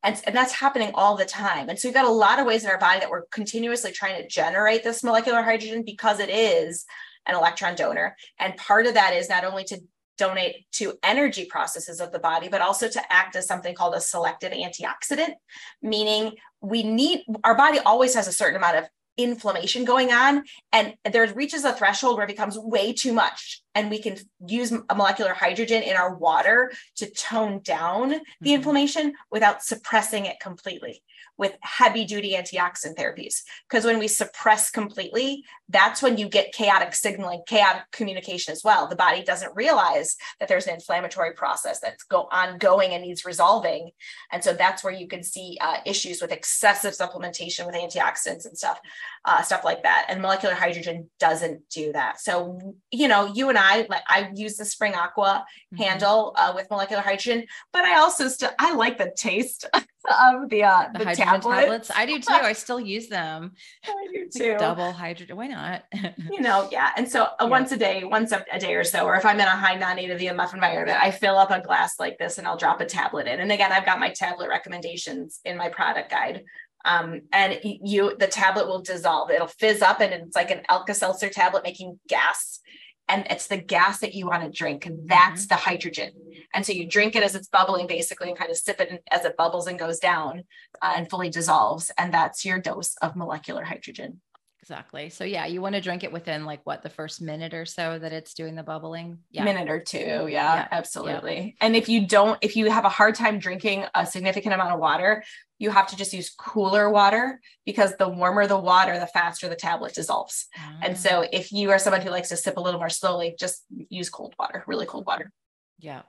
And, 0.02 0.20
and 0.26 0.36
that's 0.36 0.52
happening 0.52 0.90
all 0.94 1.16
the 1.16 1.24
time. 1.24 1.68
And 1.68 1.78
so 1.78 1.88
we've 1.88 1.94
got 1.94 2.04
a 2.04 2.10
lot 2.10 2.38
of 2.38 2.46
ways 2.46 2.64
in 2.64 2.70
our 2.70 2.78
body 2.78 3.00
that 3.00 3.10
we're 3.10 3.26
continuously 3.26 3.92
trying 3.92 4.20
to 4.20 4.28
generate 4.28 4.84
this 4.84 5.02
molecular 5.02 5.42
hydrogen 5.42 5.82
because 5.84 6.20
it 6.20 6.28
is 6.28 6.84
an 7.26 7.34
electron 7.34 7.74
donor. 7.74 8.16
And 8.38 8.56
part 8.56 8.86
of 8.86 8.94
that 8.94 9.14
is 9.14 9.28
not 9.28 9.44
only 9.44 9.64
to 9.64 9.80
donate 10.16 10.66
to 10.72 10.94
energy 11.02 11.44
processes 11.44 12.00
of 12.00 12.12
the 12.12 12.18
body, 12.18 12.48
but 12.48 12.60
also 12.60 12.88
to 12.88 13.12
act 13.12 13.36
as 13.36 13.46
something 13.46 13.74
called 13.74 13.94
a 13.94 14.00
selective 14.00 14.52
antioxidant, 14.52 15.34
meaning 15.82 16.32
we 16.60 16.82
need 16.82 17.24
our 17.42 17.56
body 17.56 17.78
always 17.80 18.14
has 18.14 18.28
a 18.28 18.32
certain 18.32 18.56
amount 18.56 18.76
of 18.76 18.84
inflammation 19.16 19.84
going 19.84 20.12
on 20.12 20.42
and 20.72 20.94
there 21.10 21.32
reaches 21.34 21.64
a 21.64 21.72
threshold 21.72 22.16
where 22.16 22.24
it 22.24 22.28
becomes 22.28 22.58
way 22.58 22.92
too 22.92 23.12
much 23.12 23.62
and 23.74 23.90
we 23.90 24.00
can 24.00 24.16
use 24.46 24.72
a 24.72 24.94
molecular 24.94 25.34
hydrogen 25.34 25.82
in 25.82 25.96
our 25.96 26.14
water 26.14 26.72
to 26.96 27.10
tone 27.10 27.60
down 27.62 28.08
the 28.08 28.16
mm-hmm. 28.16 28.48
inflammation 28.48 29.14
without 29.30 29.62
suppressing 29.62 30.26
it 30.26 30.40
completely 30.40 31.02
with 31.36 31.56
heavy 31.60 32.04
duty 32.04 32.34
antioxidant 32.34 32.96
therapies. 32.96 33.42
Because 33.68 33.84
when 33.84 33.98
we 33.98 34.06
suppress 34.06 34.70
completely, 34.70 35.44
that's 35.68 36.02
when 36.02 36.16
you 36.16 36.28
get 36.28 36.52
chaotic 36.52 36.94
signaling, 36.94 37.42
chaotic 37.46 37.82
communication 37.92 38.52
as 38.52 38.62
well. 38.62 38.86
The 38.86 38.96
body 38.96 39.22
doesn't 39.22 39.54
realize 39.56 40.16
that 40.38 40.48
there's 40.48 40.66
an 40.66 40.74
inflammatory 40.74 41.32
process 41.32 41.80
that's 41.80 42.04
go 42.04 42.28
ongoing 42.30 42.92
and 42.92 43.02
needs 43.02 43.24
resolving. 43.24 43.90
And 44.30 44.44
so 44.44 44.52
that's 44.52 44.84
where 44.84 44.92
you 44.92 45.08
can 45.08 45.22
see 45.22 45.58
uh, 45.60 45.78
issues 45.84 46.20
with 46.20 46.32
excessive 46.32 46.92
supplementation 46.92 47.66
with 47.66 47.74
antioxidants 47.74 48.46
and 48.46 48.56
stuff, 48.56 48.78
uh, 49.24 49.42
stuff 49.42 49.64
like 49.64 49.82
that. 49.82 50.06
And 50.08 50.20
molecular 50.20 50.54
hydrogen 50.54 51.08
doesn't 51.18 51.68
do 51.70 51.92
that. 51.92 52.20
So, 52.20 52.58
you 52.90 53.08
know, 53.08 53.26
you 53.26 53.48
and 53.48 53.58
I, 53.58 53.86
like 53.88 54.02
I 54.08 54.30
use 54.34 54.56
the 54.56 54.64
Spring 54.64 54.94
Aqua 54.94 55.44
mm-hmm. 55.72 55.82
handle 55.82 56.34
uh, 56.36 56.52
with 56.54 56.68
molecular 56.70 57.02
hydrogen, 57.02 57.46
but 57.72 57.84
I 57.84 57.98
also 57.98 58.28
still, 58.28 58.50
I 58.58 58.74
like 58.74 58.98
the 58.98 59.12
taste 59.16 59.66
of 60.04 60.50
the 60.50 60.62
uh 60.62 60.88
the, 60.92 60.98
the 60.98 61.14
tablet. 61.14 61.60
tablets. 61.60 61.90
I 61.94 62.06
do 62.06 62.18
too. 62.18 62.32
I 62.32 62.52
still 62.64 62.80
use 62.80 63.08
them. 63.08 63.52
I 63.84 64.06
do 64.12 64.28
too. 64.28 64.56
Double 64.58 64.92
hydrogen. 64.92 65.36
Why 65.36 65.46
not? 65.46 65.84
you 66.30 66.40
know, 66.40 66.68
yeah. 66.70 66.90
And 66.96 67.08
so 67.08 67.22
uh, 67.22 67.28
yeah. 67.40 67.46
once 67.46 67.72
a 67.72 67.76
day, 67.76 68.04
once 68.04 68.32
a, 68.32 68.44
a, 68.52 68.58
day 68.58 68.74
or 68.74 68.84
so, 68.84 69.06
or 69.06 69.16
if 69.16 69.24
I'm 69.24 69.40
in 69.40 69.46
a 69.46 69.50
high 69.50 69.76
non-native 69.76 70.20
EMF 70.20 70.54
environment, 70.54 70.98
I 71.02 71.10
fill 71.10 71.38
up 71.38 71.50
a 71.50 71.60
glass 71.60 71.98
like 71.98 72.18
this 72.18 72.38
and 72.38 72.46
I'll 72.46 72.56
drop 72.56 72.80
a 72.80 72.86
tablet 72.86 73.26
in. 73.26 73.40
And 73.40 73.50
again, 73.50 73.72
I've 73.72 73.86
got 73.86 73.98
my 73.98 74.10
tablet 74.10 74.48
recommendations 74.48 75.40
in 75.44 75.56
my 75.56 75.70
product 75.70 76.10
guide. 76.10 76.44
Um, 76.84 77.22
and 77.32 77.58
you 77.62 78.14
the 78.18 78.26
tablet 78.26 78.66
will 78.66 78.82
dissolve. 78.82 79.30
It'll 79.30 79.46
fizz 79.46 79.80
up 79.82 80.00
and 80.00 80.12
it's 80.12 80.36
like 80.36 80.50
an 80.50 80.62
Alka-Seltzer 80.68 81.30
tablet 81.30 81.64
making 81.64 81.98
gas 82.08 82.60
and 83.08 83.26
it's 83.28 83.46
the 83.46 83.56
gas 83.56 84.00
that 84.00 84.14
you 84.14 84.26
want 84.26 84.42
to 84.42 84.50
drink 84.50 84.86
and 84.86 85.08
that's 85.08 85.42
mm-hmm. 85.42 85.54
the 85.54 85.60
hydrogen 85.60 86.10
and 86.54 86.64
so 86.64 86.72
you 86.72 86.86
drink 86.86 87.14
it 87.14 87.22
as 87.22 87.34
it's 87.34 87.48
bubbling 87.48 87.86
basically 87.86 88.28
and 88.28 88.38
kind 88.38 88.50
of 88.50 88.56
sip 88.56 88.80
it 88.80 89.02
as 89.10 89.24
it 89.24 89.36
bubbles 89.36 89.66
and 89.66 89.78
goes 89.78 89.98
down 89.98 90.44
uh, 90.82 90.94
and 90.96 91.10
fully 91.10 91.28
dissolves 91.28 91.90
and 91.98 92.12
that's 92.12 92.44
your 92.44 92.58
dose 92.58 92.94
of 93.02 93.16
molecular 93.16 93.64
hydrogen 93.64 94.20
exactly 94.64 95.10
so 95.10 95.24
yeah 95.24 95.44
you 95.44 95.60
want 95.60 95.74
to 95.74 95.80
drink 95.82 96.04
it 96.04 96.10
within 96.10 96.46
like 96.46 96.60
what 96.64 96.82
the 96.82 96.88
first 96.88 97.20
minute 97.20 97.52
or 97.52 97.66
so 97.66 97.98
that 97.98 98.14
it's 98.14 98.32
doing 98.32 98.54
the 98.54 98.62
bubbling 98.62 99.18
yeah 99.30 99.44
minute 99.44 99.68
or 99.68 99.78
two 99.78 99.98
yeah, 99.98 100.26
yeah. 100.28 100.68
absolutely 100.70 101.36
yeah. 101.36 101.66
and 101.66 101.76
if 101.76 101.86
you 101.86 102.06
don't 102.06 102.38
if 102.40 102.56
you 102.56 102.70
have 102.70 102.86
a 102.86 102.88
hard 102.88 103.14
time 103.14 103.38
drinking 103.38 103.84
a 103.94 104.06
significant 104.06 104.54
amount 104.54 104.72
of 104.72 104.80
water 104.80 105.22
you 105.58 105.68
have 105.68 105.86
to 105.88 105.96
just 105.96 106.14
use 106.14 106.30
cooler 106.30 106.88
water 106.88 107.40
because 107.64 107.96
the 107.96 108.08
warmer 108.08 108.46
the 108.46 108.58
water, 108.58 108.98
the 108.98 109.06
faster 109.06 109.48
the 109.48 109.54
tablet 109.54 109.94
dissolves. 109.94 110.46
And 110.82 110.98
so 110.98 111.22
ah. 111.22 111.28
if 111.32 111.52
you 111.52 111.70
are 111.70 111.78
someone 111.78 112.02
who 112.02 112.10
likes 112.10 112.30
to 112.30 112.36
sip 112.36 112.56
a 112.56 112.60
little 112.60 112.80
more 112.80 112.90
slowly, 112.90 113.36
just 113.38 113.64
use 113.88 114.10
cold 114.10 114.34
water, 114.38 114.64
really 114.66 114.84
cold 114.84 115.06
water. 115.06 115.30
Yeah. 115.78 116.02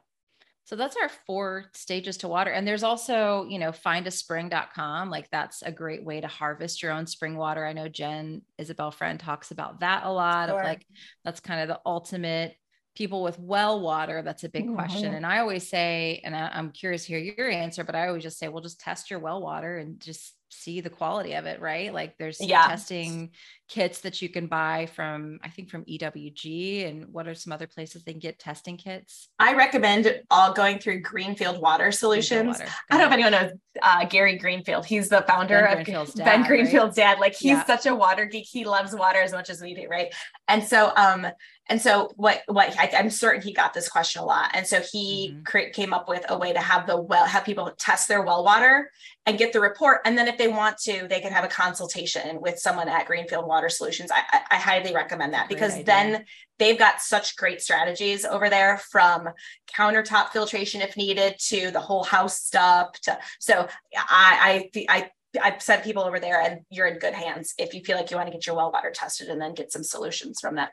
So 0.66 0.76
that's 0.76 0.98
our 0.98 1.10
four 1.28 1.66
stages 1.74 2.18
to 2.18 2.28
water. 2.28 2.50
And 2.50 2.68
there's 2.68 2.82
also, 2.82 3.46
you 3.48 3.60
know, 3.60 3.72
findaspring.com. 3.72 5.12
Like 5.12 5.30
that's 5.30 5.62
a 5.62 5.72
great 5.72 6.04
way 6.04 6.22
to 6.22 6.28
harvest 6.28 6.82
your 6.82 6.92
own 6.92 7.06
spring 7.06 7.38
water. 7.38 7.64
I 7.64 7.74
know 7.74 7.88
Jen 7.88 8.42
Isabel 8.58 8.90
Friend 8.90 9.20
talks 9.20 9.52
about 9.52 9.82
that 9.82 10.06
a 10.06 10.12
lot 10.12 10.50
sure. 10.50 10.60
of 10.60 10.66
like 10.66 10.86
that's 11.24 11.40
kind 11.40 11.62
of 11.62 11.68
the 11.68 11.80
ultimate 11.86 12.56
people 12.96 13.22
with 13.22 13.38
well 13.38 13.80
water. 13.80 14.24
That's 14.24 14.44
a 14.44 14.50
big 14.50 14.66
mm-hmm. 14.66 14.76
question. 14.76 15.14
And 15.14 15.24
I 15.26 15.40
always 15.40 15.70
say, 15.70 16.22
and 16.24 16.36
I, 16.36 16.50
I'm 16.52 16.72
curious 16.72 17.06
to 17.06 17.10
hear 17.10 17.20
your 17.20 17.50
answer, 17.50 17.84
but 17.84 17.94
I 17.96 18.08
always 18.08 18.24
just 18.24 18.40
say, 18.40 18.48
well, 18.48 18.64
just 18.64 18.80
test 18.80 19.12
your 19.12 19.20
well 19.20 19.42
water 19.42 19.78
and 19.78 20.00
just 20.00 20.34
see 20.56 20.82
the 20.82 20.90
quality 20.90 21.34
of 21.34 21.46
it, 21.46 21.60
right? 21.60 21.94
Like 21.94 22.18
there's 22.18 22.40
yeah. 22.40 22.68
testing 22.68 23.32
kits 23.68 24.02
that 24.02 24.22
you 24.22 24.30
can 24.30 24.48
buy 24.48 24.88
from, 24.96 25.40
I 25.44 25.50
think 25.50 25.70
from 25.70 25.86
EWG 25.86 26.88
and 26.88 27.08
what 27.12 27.28
are 27.28 27.36
some 27.36 27.52
other 27.52 27.68
places 27.68 28.04
they 28.04 28.14
can 28.14 28.20
get 28.20 28.40
testing 28.40 28.78
kits? 28.78 29.30
I 29.40 29.56
recommend 29.56 30.22
all 30.30 30.54
going 30.54 30.80
through 30.80 31.02
Greenfield 31.02 31.60
Water 31.60 31.92
Solutions. 31.92 32.60
Water. 32.60 32.72
I 32.90 32.98
don't 32.98 33.00
know 33.00 33.08
if 33.08 33.14
anyone 33.14 33.32
knows 33.32 33.52
uh, 33.82 34.06
Gary 34.06 34.38
Greenfield. 34.38 34.86
He's 34.86 35.10
the 35.10 35.24
founder 35.28 35.62
ben 35.62 35.80
of 35.80 35.86
Greenfield's 35.86 36.14
dad, 36.14 36.26
Ben 36.26 36.44
Greenfield's 36.44 36.98
right? 36.98 37.16
dad. 37.16 37.20
Like 37.20 37.34
he's 37.34 37.52
yeah. 37.52 37.66
such 37.66 37.86
a 37.86 37.96
water 37.96 38.26
geek. 38.26 38.48
He 38.50 38.66
loves 38.66 38.96
water 38.96 39.20
as 39.20 39.32
much 39.32 39.50
as 39.50 39.62
we 39.62 39.74
do, 39.74 39.88
right? 39.90 40.14
And 40.48 40.64
so, 40.64 40.92
um, 40.96 41.28
and 41.68 41.82
so 41.82 42.12
what 42.16 42.44
what 42.48 42.78
I, 42.78 42.86
am 42.94 43.10
certain 43.10 43.42
he 43.42 43.52
got 43.52 43.74
this 43.74 43.90
question 43.90 44.22
a 44.22 44.26
lot, 44.26 44.52
and 44.54 44.68
so 44.68 44.82
he 44.82 45.32
mm-hmm. 45.32 45.44
cre- 45.44 45.72
came 45.74 45.94
up 45.94 46.08
with 46.08 46.24
a 46.30 46.38
way 46.38 46.54
to 46.54 46.60
have 46.60 46.86
the 46.86 46.96
well 46.96 47.26
have 47.26 47.44
people 47.44 47.72
test 47.78 48.08
their 48.08 48.22
well 48.22 48.44
water 48.44 48.92
and 49.26 49.38
get 49.38 49.52
the 49.52 49.60
report, 49.60 50.02
and 50.06 50.18
then 50.18 50.28
if 50.28 50.38
they 50.38 50.48
want 50.48 50.78
to, 50.80 51.08
they 51.10 51.20
can 51.20 51.32
have 51.32 51.44
a 51.44 51.48
consultation 51.48 52.40
with 52.40 52.60
someone 52.60 52.88
at 52.88 53.08
Greenfield 53.08 53.48
Water 53.48 53.70
Solutions. 53.70 54.12
I, 54.12 54.22
I, 54.32 54.42
I 54.52 54.56
highly 54.58 54.94
recommend 54.94 55.34
that 55.34 55.50
because 55.50 55.84
then 55.84 56.26
they've 56.60 56.78
got 56.78 57.02
such 57.02 57.36
great 57.36 57.62
strategies 57.62 58.26
over 58.26 58.50
there 58.50 58.78
from 58.78 59.30
countertop 59.76 60.30
filtration 60.30 60.82
if 60.82 60.96
needed 60.96 61.36
to 61.40 61.72
the 61.72 61.80
whole 61.80 62.04
house 62.04 62.40
stuff 62.40 63.00
to 63.02 63.18
so 63.40 63.68
I 63.96 64.70
I 64.76 64.86
I 64.90 65.10
I've 65.42 65.62
sent 65.62 65.84
people 65.84 66.04
over 66.04 66.20
there 66.20 66.42
and 66.42 66.62
you're 66.70 66.88
in 66.88 67.00
good 67.00 67.14
hands 67.14 67.54
if 67.58 67.74
you 67.74 67.84
feel 67.84 67.98
like 67.98 68.12
you 68.12 68.18
want 68.18 68.28
to 68.28 68.34
get 68.34 68.46
your 68.46 68.56
well 68.56 68.72
water 68.72 68.92
tested 68.92 69.30
and 69.30 69.42
then 69.42 69.54
get 69.54 69.72
some 69.72 69.84
solutions 69.84 70.40
from 70.40 70.56
that. 70.56 70.72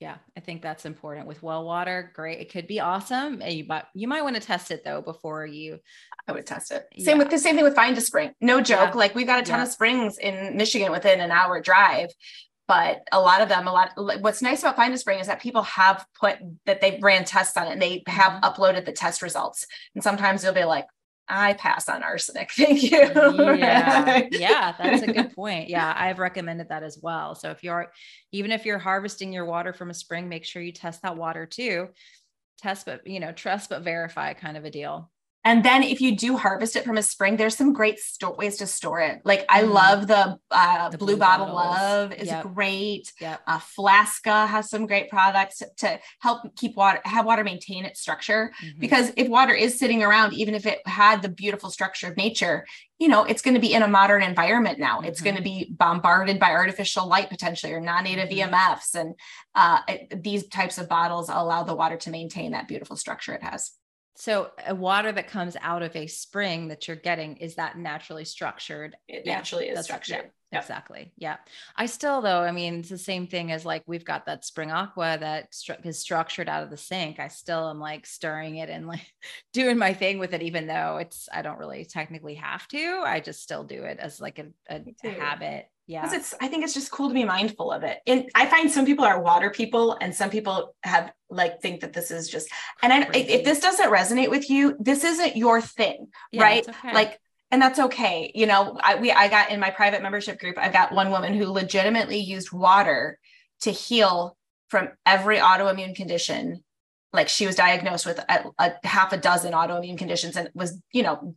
Yeah, 0.00 0.16
I 0.36 0.40
think 0.40 0.62
that's 0.62 0.84
important 0.84 1.26
with 1.26 1.42
well 1.42 1.64
water. 1.64 2.12
Great. 2.14 2.38
It 2.38 2.52
could 2.52 2.68
be 2.68 2.78
awesome. 2.78 3.42
You 3.42 3.64
might 3.66 3.84
you 3.94 4.06
might 4.06 4.22
want 4.22 4.36
to 4.36 4.42
test 4.42 4.70
it 4.70 4.84
though 4.84 5.02
before 5.02 5.44
you 5.44 5.80
I 6.28 6.32
would 6.32 6.46
test 6.46 6.70
it. 6.70 6.86
Same 6.98 7.16
yeah. 7.16 7.24
with 7.24 7.30
the 7.30 7.38
same 7.38 7.56
thing 7.56 7.64
with 7.64 7.74
Find 7.74 7.98
a 7.98 8.00
Spring. 8.00 8.32
No 8.40 8.60
joke. 8.60 8.90
Yeah. 8.90 8.98
Like 8.98 9.16
we've 9.16 9.26
got 9.26 9.40
a 9.40 9.42
ton 9.42 9.58
yeah. 9.58 9.64
of 9.64 9.72
springs 9.72 10.18
in 10.18 10.56
Michigan 10.56 10.92
within 10.92 11.20
an 11.20 11.32
hour 11.32 11.60
drive. 11.60 12.10
But 12.68 13.00
a 13.12 13.20
lot 13.20 13.40
of 13.40 13.48
them, 13.48 13.66
a 13.66 13.72
lot 13.72 13.92
what's 14.20 14.42
nice 14.42 14.60
about 14.60 14.76
Find 14.76 14.94
a 14.94 14.98
Spring 14.98 15.18
is 15.18 15.26
that 15.26 15.40
people 15.40 15.62
have 15.62 16.04
put 16.20 16.36
that 16.66 16.80
they 16.80 17.00
ran 17.02 17.24
tests 17.24 17.56
on 17.56 17.66
it 17.66 17.72
and 17.72 17.82
they 17.82 18.04
have 18.06 18.34
mm-hmm. 18.34 18.44
uploaded 18.44 18.84
the 18.84 18.92
test 18.92 19.20
results. 19.20 19.66
And 19.94 20.04
sometimes 20.04 20.42
they'll 20.42 20.52
be 20.52 20.64
like, 20.64 20.86
I 21.28 21.54
pass 21.54 21.88
on 21.88 22.02
arsenic. 22.02 22.50
Thank 22.56 22.82
you. 22.82 22.98
yeah. 22.98 24.26
yeah, 24.32 24.74
that's 24.78 25.02
a 25.02 25.12
good 25.12 25.34
point. 25.34 25.68
Yeah, 25.68 25.92
I've 25.96 26.18
recommended 26.18 26.68
that 26.70 26.82
as 26.82 26.98
well. 27.00 27.34
So 27.34 27.50
if 27.50 27.62
you're 27.62 27.92
even 28.32 28.50
if 28.52 28.64
you're 28.64 28.78
harvesting 28.78 29.32
your 29.32 29.44
water 29.44 29.72
from 29.72 29.90
a 29.90 29.94
spring, 29.94 30.28
make 30.28 30.44
sure 30.44 30.62
you 30.62 30.72
test 30.72 31.02
that 31.02 31.16
water 31.16 31.46
too. 31.46 31.88
Test 32.62 32.86
but 32.86 33.06
you 33.06 33.20
know, 33.20 33.32
trust 33.32 33.70
but 33.70 33.82
verify 33.82 34.32
kind 34.34 34.56
of 34.56 34.64
a 34.64 34.70
deal. 34.70 35.10
And 35.48 35.64
then 35.64 35.82
if 35.82 36.02
you 36.02 36.14
do 36.14 36.36
harvest 36.36 36.76
it 36.76 36.84
from 36.84 36.98
a 36.98 37.02
spring, 37.02 37.38
there's 37.38 37.56
some 37.56 37.72
great 37.72 37.98
sto- 37.98 38.34
ways 38.34 38.58
to 38.58 38.66
store 38.66 39.00
it. 39.00 39.22
Like 39.24 39.46
I 39.48 39.62
mm. 39.62 39.72
love 39.72 40.06
the, 40.06 40.38
uh, 40.50 40.90
the 40.90 40.98
blue, 40.98 41.06
blue 41.06 41.16
bottle 41.16 41.54
love 41.54 42.12
is 42.12 42.28
yep. 42.28 42.44
great. 42.52 43.10
Yep. 43.18 43.40
Uh, 43.46 43.58
Flaska 43.58 44.46
has 44.46 44.68
some 44.68 44.86
great 44.86 45.08
products 45.08 45.62
to 45.78 45.98
help 46.18 46.54
keep 46.54 46.76
water, 46.76 47.00
have 47.06 47.24
water 47.24 47.44
maintain 47.44 47.86
its 47.86 47.98
structure. 47.98 48.52
Mm-hmm. 48.62 48.78
Because 48.78 49.10
if 49.16 49.26
water 49.28 49.54
is 49.54 49.78
sitting 49.78 50.02
around, 50.02 50.34
even 50.34 50.54
if 50.54 50.66
it 50.66 50.86
had 50.86 51.22
the 51.22 51.30
beautiful 51.30 51.70
structure 51.70 52.08
of 52.08 52.18
nature, 52.18 52.66
you 52.98 53.08
know, 53.08 53.24
it's 53.24 53.40
going 53.40 53.54
to 53.54 53.60
be 53.60 53.72
in 53.72 53.82
a 53.82 53.88
modern 53.88 54.22
environment 54.22 54.78
now. 54.78 55.00
It's 55.00 55.20
mm-hmm. 55.20 55.24
going 55.24 55.36
to 55.36 55.42
be 55.42 55.74
bombarded 55.78 56.38
by 56.38 56.50
artificial 56.50 57.08
light 57.08 57.30
potentially 57.30 57.72
or 57.72 57.80
non-native 57.80 58.28
mm-hmm. 58.28 58.52
EMFs. 58.52 58.94
And 58.94 59.14
uh, 59.54 59.80
it, 59.88 60.22
these 60.22 60.46
types 60.48 60.76
of 60.76 60.90
bottles 60.90 61.30
allow 61.30 61.62
the 61.62 61.74
water 61.74 61.96
to 61.96 62.10
maintain 62.10 62.52
that 62.52 62.68
beautiful 62.68 62.96
structure 62.96 63.32
it 63.32 63.42
has. 63.42 63.72
So 64.18 64.50
a 64.66 64.74
water 64.74 65.12
that 65.12 65.28
comes 65.28 65.56
out 65.60 65.82
of 65.82 65.94
a 65.94 66.08
spring 66.08 66.68
that 66.68 66.88
you're 66.88 66.96
getting 66.96 67.36
is 67.36 67.54
that 67.54 67.78
naturally 67.78 68.24
structured? 68.24 68.96
It 69.06 69.24
naturally 69.24 69.68
is 69.68 69.84
structured. 69.84 70.32
Yep. 70.50 70.62
Exactly. 70.62 71.12
Yeah. 71.16 71.36
I 71.76 71.86
still 71.86 72.20
though, 72.20 72.40
I 72.40 72.50
mean, 72.50 72.80
it's 72.80 72.88
the 72.88 72.98
same 72.98 73.28
thing 73.28 73.52
as 73.52 73.64
like 73.64 73.84
we've 73.86 74.04
got 74.04 74.26
that 74.26 74.44
spring 74.44 74.72
aqua 74.72 75.18
that 75.20 75.52
stru- 75.52 75.86
is 75.86 76.00
structured 76.00 76.48
out 76.48 76.64
of 76.64 76.70
the 76.70 76.76
sink. 76.76 77.20
I 77.20 77.28
still 77.28 77.70
am 77.70 77.78
like 77.78 78.06
stirring 78.06 78.56
it 78.56 78.68
and 78.68 78.88
like 78.88 79.06
doing 79.52 79.78
my 79.78 79.94
thing 79.94 80.18
with 80.18 80.34
it, 80.34 80.42
even 80.42 80.66
though 80.66 80.96
it's 80.96 81.28
I 81.32 81.42
don't 81.42 81.58
really 81.60 81.84
technically 81.84 82.34
have 82.34 82.66
to. 82.68 83.02
I 83.06 83.20
just 83.20 83.40
still 83.40 83.62
do 83.62 83.84
it 83.84 84.00
as 84.00 84.20
like 84.20 84.40
a, 84.40 84.46
a, 84.68 84.82
a 85.04 85.10
habit 85.10 85.68
yeah. 85.88 86.02
Because 86.02 86.16
it's 86.16 86.34
i 86.40 86.46
think 86.46 86.62
it's 86.62 86.74
just 86.74 86.92
cool 86.92 87.08
to 87.08 87.14
be 87.14 87.24
mindful 87.24 87.72
of 87.72 87.82
it. 87.82 87.98
And 88.06 88.30
i 88.34 88.46
find 88.46 88.70
some 88.70 88.86
people 88.86 89.04
are 89.04 89.20
water 89.20 89.50
people 89.50 89.96
and 90.00 90.14
some 90.14 90.30
people 90.30 90.76
have 90.84 91.12
like 91.28 91.60
think 91.60 91.80
that 91.80 91.92
this 91.92 92.10
is 92.10 92.28
just 92.28 92.48
and 92.82 92.92
i 92.92 93.08
if 93.12 93.44
this 93.44 93.60
doesn't 93.60 93.90
resonate 93.90 94.30
with 94.30 94.48
you 94.48 94.76
this 94.78 95.02
isn't 95.02 95.36
your 95.36 95.60
thing 95.60 96.06
yeah, 96.30 96.42
right? 96.42 96.68
okay. 96.68 96.94
like 96.94 97.18
and 97.50 97.62
that's 97.62 97.78
okay. 97.78 98.30
You 98.34 98.46
know 98.46 98.78
i 98.80 98.94
we 98.94 99.10
i 99.10 99.26
got 99.28 99.50
in 99.50 99.58
my 99.58 99.70
private 99.70 100.02
membership 100.02 100.38
group 100.38 100.56
i've 100.58 100.72
got 100.72 100.92
one 100.92 101.10
woman 101.10 101.34
who 101.34 101.46
legitimately 101.46 102.18
used 102.18 102.52
water 102.52 103.18
to 103.62 103.70
heal 103.70 104.36
from 104.68 104.90
every 105.06 105.38
autoimmune 105.38 105.94
condition. 105.94 106.62
Like 107.12 107.28
she 107.28 107.46
was 107.46 107.56
diagnosed 107.56 108.06
with 108.06 108.18
a, 108.18 108.44
a 108.58 108.74
half 108.84 109.12
a 109.12 109.16
dozen 109.16 109.54
autoimmune 109.54 109.98
conditions 109.98 110.36
and 110.36 110.50
was 110.54 110.78
you 110.92 111.02
know 111.02 111.34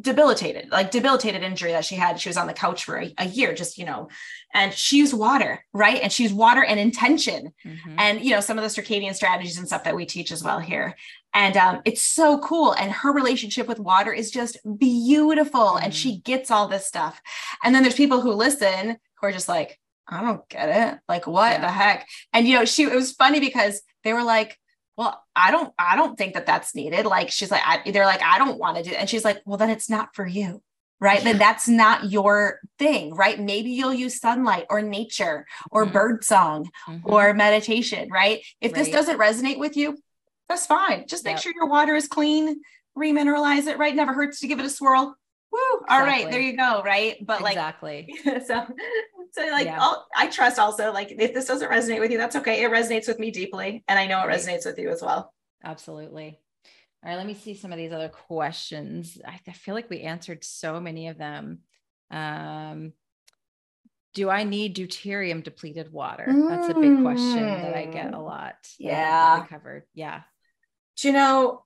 debilitated, 0.00 0.70
like 0.70 0.90
debilitated 0.90 1.42
injury 1.42 1.72
that 1.72 1.84
she 1.84 1.96
had. 1.96 2.20
She 2.20 2.28
was 2.28 2.36
on 2.36 2.46
the 2.46 2.52
couch 2.52 2.84
for 2.84 3.00
a, 3.00 3.12
a 3.18 3.26
year, 3.26 3.52
just, 3.52 3.78
you 3.78 3.84
know, 3.84 4.08
and 4.54 4.72
she 4.72 4.98
used 4.98 5.12
water, 5.12 5.64
right? 5.72 6.00
And 6.00 6.12
she 6.12 6.22
used 6.22 6.36
water 6.36 6.62
and 6.62 6.78
intention 6.78 7.52
mm-hmm. 7.64 7.96
and, 7.98 8.20
you 8.20 8.30
know, 8.30 8.40
some 8.40 8.58
of 8.58 8.62
the 8.62 8.82
circadian 8.82 9.14
strategies 9.14 9.58
and 9.58 9.66
stuff 9.66 9.84
that 9.84 9.96
we 9.96 10.06
teach 10.06 10.30
as 10.30 10.44
well 10.44 10.60
here. 10.60 10.94
And 11.34 11.56
um, 11.56 11.80
it's 11.84 12.02
so 12.02 12.38
cool. 12.38 12.72
And 12.72 12.92
her 12.92 13.12
relationship 13.12 13.66
with 13.66 13.80
water 13.80 14.12
is 14.12 14.30
just 14.30 14.58
beautiful. 14.78 15.60
Mm-hmm. 15.60 15.84
And 15.84 15.94
she 15.94 16.18
gets 16.18 16.50
all 16.50 16.68
this 16.68 16.86
stuff. 16.86 17.20
And 17.64 17.74
then 17.74 17.82
there's 17.82 17.94
people 17.94 18.20
who 18.20 18.32
listen 18.32 18.98
who 19.20 19.26
are 19.26 19.32
just 19.32 19.48
like, 19.48 19.80
I 20.06 20.20
don't 20.20 20.46
get 20.48 20.68
it. 20.68 21.00
Like, 21.08 21.26
what 21.26 21.52
yeah. 21.52 21.60
the 21.60 21.70
heck? 21.70 22.08
And, 22.32 22.46
you 22.46 22.56
know, 22.56 22.64
she, 22.64 22.84
it 22.84 22.94
was 22.94 23.12
funny 23.12 23.40
because 23.40 23.82
they 24.04 24.12
were 24.12 24.24
like, 24.24 24.58
well 24.96 25.22
i 25.34 25.50
don't 25.50 25.72
i 25.78 25.96
don't 25.96 26.16
think 26.16 26.34
that 26.34 26.46
that's 26.46 26.74
needed 26.74 27.06
like 27.06 27.30
she's 27.30 27.50
like 27.50 27.62
I, 27.64 27.90
they're 27.90 28.06
like 28.06 28.22
i 28.22 28.38
don't 28.38 28.58
want 28.58 28.76
to 28.76 28.82
do 28.82 28.90
it. 28.90 28.96
and 28.96 29.08
she's 29.08 29.24
like 29.24 29.40
well 29.44 29.58
then 29.58 29.70
it's 29.70 29.88
not 29.88 30.14
for 30.14 30.26
you 30.26 30.62
right 31.00 31.22
then 31.24 31.38
that's 31.38 31.68
not 31.68 32.10
your 32.10 32.60
thing 32.78 33.14
right 33.14 33.38
maybe 33.40 33.70
you'll 33.70 33.92
use 33.92 34.20
sunlight 34.20 34.66
or 34.70 34.82
nature 34.82 35.46
or 35.70 35.84
mm-hmm. 35.84 35.92
bird 35.92 36.24
song 36.24 36.70
mm-hmm. 36.88 37.12
or 37.12 37.34
meditation 37.34 38.08
right 38.10 38.40
if 38.60 38.72
right. 38.72 38.78
this 38.78 38.88
doesn't 38.88 39.18
resonate 39.18 39.58
with 39.58 39.76
you 39.76 39.98
that's 40.48 40.66
fine 40.66 41.06
just 41.08 41.24
make 41.24 41.34
yep. 41.34 41.42
sure 41.42 41.52
your 41.54 41.68
water 41.68 41.94
is 41.94 42.06
clean 42.06 42.60
remineralize 42.96 43.66
it 43.66 43.78
right 43.78 43.96
never 43.96 44.12
hurts 44.12 44.40
to 44.40 44.46
give 44.46 44.60
it 44.60 44.66
a 44.66 44.70
swirl 44.70 45.16
Woo, 45.50 45.58
exactly. 45.82 45.96
all 45.96 46.02
right 46.02 46.30
there 46.30 46.40
you 46.40 46.56
go 46.56 46.82
right 46.84 47.16
but 47.24 47.42
like 47.42 47.54
exactly 47.54 48.14
so 48.46 48.66
so 49.32 49.42
like 49.48 49.66
yeah. 49.66 49.92
i 50.16 50.26
trust 50.28 50.58
also 50.58 50.92
like 50.92 51.10
if 51.10 51.34
this 51.34 51.46
doesn't 51.46 51.70
resonate 51.70 52.00
with 52.00 52.10
you 52.10 52.18
that's 52.18 52.36
okay 52.36 52.62
it 52.62 52.70
resonates 52.70 53.08
with 53.08 53.18
me 53.18 53.30
deeply 53.30 53.82
and 53.88 53.98
i 53.98 54.06
know 54.06 54.22
it 54.22 54.26
right. 54.26 54.38
resonates 54.38 54.64
with 54.64 54.78
you 54.78 54.90
as 54.90 55.02
well 55.02 55.32
absolutely 55.64 56.38
all 57.04 57.10
right 57.10 57.16
let 57.16 57.26
me 57.26 57.34
see 57.34 57.54
some 57.54 57.72
of 57.72 57.78
these 57.78 57.92
other 57.92 58.08
questions 58.08 59.18
i, 59.26 59.40
I 59.46 59.52
feel 59.52 59.74
like 59.74 59.90
we 59.90 60.02
answered 60.02 60.44
so 60.44 60.80
many 60.80 61.08
of 61.08 61.18
them 61.18 61.60
um, 62.10 62.92
do 64.14 64.28
I 64.28 64.44
need 64.44 64.76
deuterium 64.76 65.42
depleted 65.42 65.90
water? 65.90 66.26
That's 66.26 66.68
a 66.68 66.74
big 66.74 67.00
question 67.00 67.46
that 67.46 67.74
I 67.74 67.86
get 67.86 68.12
a 68.12 68.18
mm. 68.18 68.22
lot. 68.22 68.56
Yeah. 68.78 69.46
Covered. 69.48 69.84
Yeah. 69.94 70.20
Do 70.98 71.08
you 71.08 71.14
know 71.14 71.64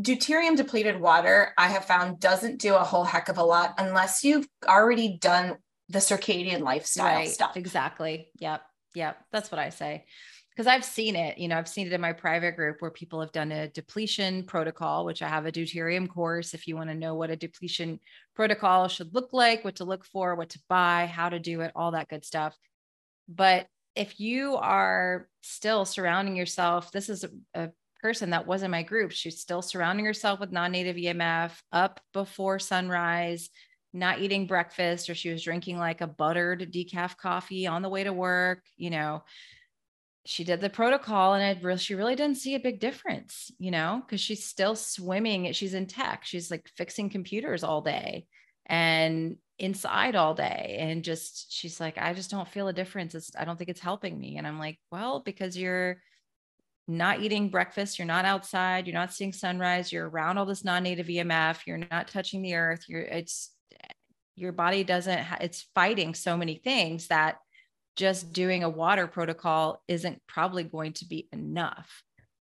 deuterium 0.00 0.56
depleted 0.56 1.00
water, 1.00 1.52
I 1.56 1.68
have 1.68 1.84
found 1.84 2.20
doesn't 2.20 2.60
do 2.60 2.74
a 2.74 2.84
whole 2.84 3.04
heck 3.04 3.28
of 3.28 3.38
a 3.38 3.44
lot 3.44 3.74
unless 3.78 4.24
you've 4.24 4.48
already 4.66 5.18
done 5.18 5.56
the 5.88 5.98
circadian 5.98 6.60
lifestyle 6.60 7.16
right, 7.16 7.30
stuff. 7.30 7.56
Exactly. 7.56 8.28
Yep. 8.38 8.62
Yep. 8.94 9.16
That's 9.32 9.50
what 9.50 9.58
I 9.58 9.70
say. 9.70 10.06
Because 10.50 10.68
I've 10.68 10.84
seen 10.84 11.16
it, 11.16 11.36
you 11.36 11.48
know, 11.48 11.58
I've 11.58 11.68
seen 11.68 11.88
it 11.88 11.92
in 11.92 12.00
my 12.00 12.12
private 12.12 12.54
group 12.54 12.76
where 12.78 12.90
people 12.90 13.20
have 13.20 13.32
done 13.32 13.50
a 13.50 13.68
depletion 13.68 14.44
protocol, 14.44 15.04
which 15.04 15.20
I 15.20 15.28
have 15.28 15.46
a 15.46 15.52
deuterium 15.52 16.08
course. 16.08 16.54
If 16.54 16.68
you 16.68 16.76
want 16.76 16.90
to 16.90 16.94
know 16.94 17.16
what 17.16 17.30
a 17.30 17.36
depletion 17.36 17.98
protocol 18.36 18.86
should 18.86 19.12
look 19.14 19.30
like, 19.32 19.64
what 19.64 19.76
to 19.76 19.84
look 19.84 20.04
for, 20.04 20.36
what 20.36 20.50
to 20.50 20.60
buy, 20.68 21.06
how 21.06 21.28
to 21.28 21.40
do 21.40 21.62
it, 21.62 21.72
all 21.74 21.90
that 21.90 22.08
good 22.08 22.24
stuff. 22.24 22.56
But 23.28 23.66
if 23.96 24.20
you 24.20 24.56
are 24.56 25.28
still 25.42 25.84
surrounding 25.84 26.36
yourself, 26.36 26.92
this 26.92 27.08
is 27.08 27.24
a, 27.24 27.30
a 27.54 27.70
person 28.00 28.30
that 28.30 28.46
was 28.46 28.62
in 28.62 28.70
my 28.70 28.82
group. 28.82 29.10
She's 29.12 29.40
still 29.40 29.62
surrounding 29.62 30.04
herself 30.04 30.38
with 30.38 30.52
non 30.52 30.72
native 30.72 30.96
EMF 30.96 31.52
up 31.72 32.00
before 32.12 32.58
sunrise, 32.58 33.50
not 33.94 34.20
eating 34.20 34.46
breakfast, 34.46 35.08
or 35.08 35.14
she 35.14 35.30
was 35.30 35.42
drinking 35.42 35.78
like 35.78 36.00
a 36.00 36.06
buttered 36.06 36.72
decaf 36.72 37.16
coffee 37.16 37.66
on 37.66 37.80
the 37.80 37.88
way 37.88 38.04
to 38.04 38.12
work, 38.12 38.62
you 38.76 38.90
know. 38.90 39.22
she 40.26 40.42
did 40.42 40.60
the 40.60 40.70
protocol 40.70 41.34
and 41.34 41.56
it 41.58 41.62
really, 41.62 41.78
she 41.78 41.94
really 41.94 42.16
didn't 42.16 42.38
see 42.38 42.54
a 42.54 42.60
big 42.60 42.80
difference, 42.80 43.50
you 43.58 43.70
know, 43.70 44.02
because 44.04 44.20
she's 44.20 44.44
still 44.44 44.74
swimming. 44.74 45.52
She's 45.52 45.74
in 45.74 45.86
tech. 45.86 46.24
She's 46.24 46.50
like 46.50 46.66
fixing 46.76 47.10
computers 47.10 47.62
all 47.62 47.82
day 47.82 48.26
and 48.66 49.36
inside 49.58 50.16
all 50.16 50.34
day. 50.34 50.76
And 50.80 51.04
just, 51.04 51.52
she's 51.52 51.78
like, 51.78 51.98
I 51.98 52.14
just 52.14 52.30
don't 52.30 52.48
feel 52.48 52.68
a 52.68 52.72
difference. 52.72 53.14
It's, 53.14 53.32
I 53.38 53.44
don't 53.44 53.58
think 53.58 53.68
it's 53.68 53.80
helping 53.80 54.18
me. 54.18 54.38
And 54.38 54.46
I'm 54.46 54.58
like, 54.58 54.78
well, 54.90 55.20
because 55.20 55.58
you're 55.58 55.98
not 56.88 57.20
eating 57.20 57.50
breakfast, 57.50 57.98
you're 57.98 58.06
not 58.06 58.24
outside, 58.24 58.86
you're 58.86 58.94
not 58.94 59.12
seeing 59.12 59.32
sunrise, 59.32 59.92
you're 59.92 60.08
around 60.08 60.38
all 60.38 60.46
this 60.46 60.64
non-native 60.64 61.06
EMF, 61.06 61.66
you're 61.66 61.86
not 61.90 62.08
touching 62.08 62.42
the 62.42 62.54
earth, 62.54 62.84
you're, 62.88 63.02
it's, 63.02 63.53
your 64.36 64.52
body 64.52 64.84
doesn't, 64.84 65.26
it's 65.40 65.68
fighting 65.74 66.14
so 66.14 66.36
many 66.36 66.56
things 66.56 67.08
that 67.08 67.38
just 67.96 68.32
doing 68.32 68.64
a 68.64 68.68
water 68.68 69.06
protocol 69.06 69.82
isn't 69.86 70.20
probably 70.26 70.64
going 70.64 70.92
to 70.94 71.06
be 71.06 71.28
enough. 71.32 72.02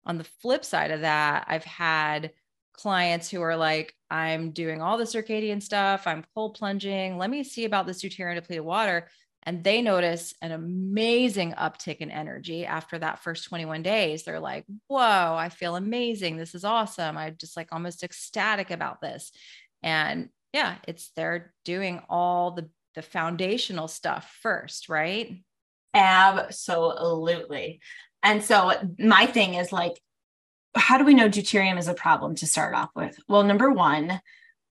On 0.05 0.17
the 0.17 0.27
flip 0.41 0.63
side 0.63 0.91
of 0.91 1.01
that, 1.01 1.45
I've 1.47 1.63
had 1.63 2.31
clients 2.73 3.29
who 3.29 3.41
are 3.41 3.55
like, 3.55 3.93
I'm 4.09 4.51
doing 4.51 4.81
all 4.81 4.97
the 4.97 5.03
circadian 5.03 5.61
stuff, 5.61 6.07
I'm 6.07 6.25
cold 6.35 6.55
plunging. 6.55 7.17
Let 7.17 7.29
me 7.29 7.43
see 7.43 7.65
about 7.65 7.87
this 7.87 8.03
deuterium 8.03 8.35
depleted 8.35 8.65
water. 8.65 9.07
And 9.43 9.63
they 9.63 9.81
notice 9.81 10.35
an 10.41 10.51
amazing 10.51 11.53
uptick 11.53 11.97
in 11.97 12.11
energy 12.11 12.65
after 12.65 12.99
that 12.99 13.23
first 13.23 13.45
21 13.45 13.81
days. 13.81 14.23
They're 14.23 14.39
like, 14.39 14.65
whoa, 14.87 14.99
I 15.35 15.49
feel 15.49 15.75
amazing. 15.75 16.37
This 16.37 16.53
is 16.53 16.63
awesome. 16.63 17.17
I'm 17.17 17.37
just 17.39 17.57
like 17.57 17.69
almost 17.71 18.03
ecstatic 18.03 18.69
about 18.69 19.01
this. 19.01 19.31
And 19.81 20.29
yeah, 20.53 20.75
it's 20.87 21.11
they're 21.15 21.53
doing 21.65 22.01
all 22.09 22.51
the 22.51 22.69
the 22.95 23.01
foundational 23.01 23.87
stuff 23.87 24.37
first, 24.41 24.89
right? 24.89 25.41
Absolutely. 25.93 27.79
And 28.23 28.43
so 28.43 28.73
my 28.99 29.25
thing 29.25 29.55
is 29.55 29.71
like, 29.71 29.99
how 30.75 30.97
do 30.97 31.05
we 31.05 31.13
know 31.13 31.29
deuterium 31.29 31.77
is 31.77 31.87
a 31.87 31.93
problem 31.93 32.35
to 32.35 32.45
start 32.45 32.75
off 32.75 32.89
with? 32.95 33.17
Well, 33.27 33.43
number 33.43 33.71
one, 33.71 34.21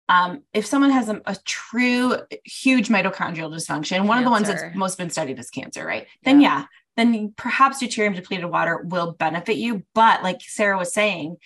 um, 0.08 0.42
if 0.52 0.66
someone 0.66 0.90
has 0.90 1.08
a, 1.08 1.20
a, 1.26 1.36
true 1.44 2.16
huge 2.44 2.88
mitochondrial 2.88 3.52
dysfunction, 3.52 3.90
cancer. 3.90 4.02
one 4.02 4.18
of 4.18 4.24
the 4.24 4.30
ones 4.30 4.48
that's 4.48 4.74
most 4.74 4.98
been 4.98 5.10
studied 5.10 5.38
is 5.38 5.50
cancer, 5.50 5.86
right? 5.86 6.06
Then 6.24 6.40
yeah, 6.40 6.64
then 6.96 7.32
perhaps 7.36 7.82
deuterium 7.82 8.16
depleted 8.16 8.46
water 8.46 8.82
will 8.84 9.12
benefit 9.12 9.56
you. 9.56 9.84
But 9.94 10.22
like 10.22 10.40
Sarah 10.40 10.76
was 10.76 10.92
saying, 10.92 11.36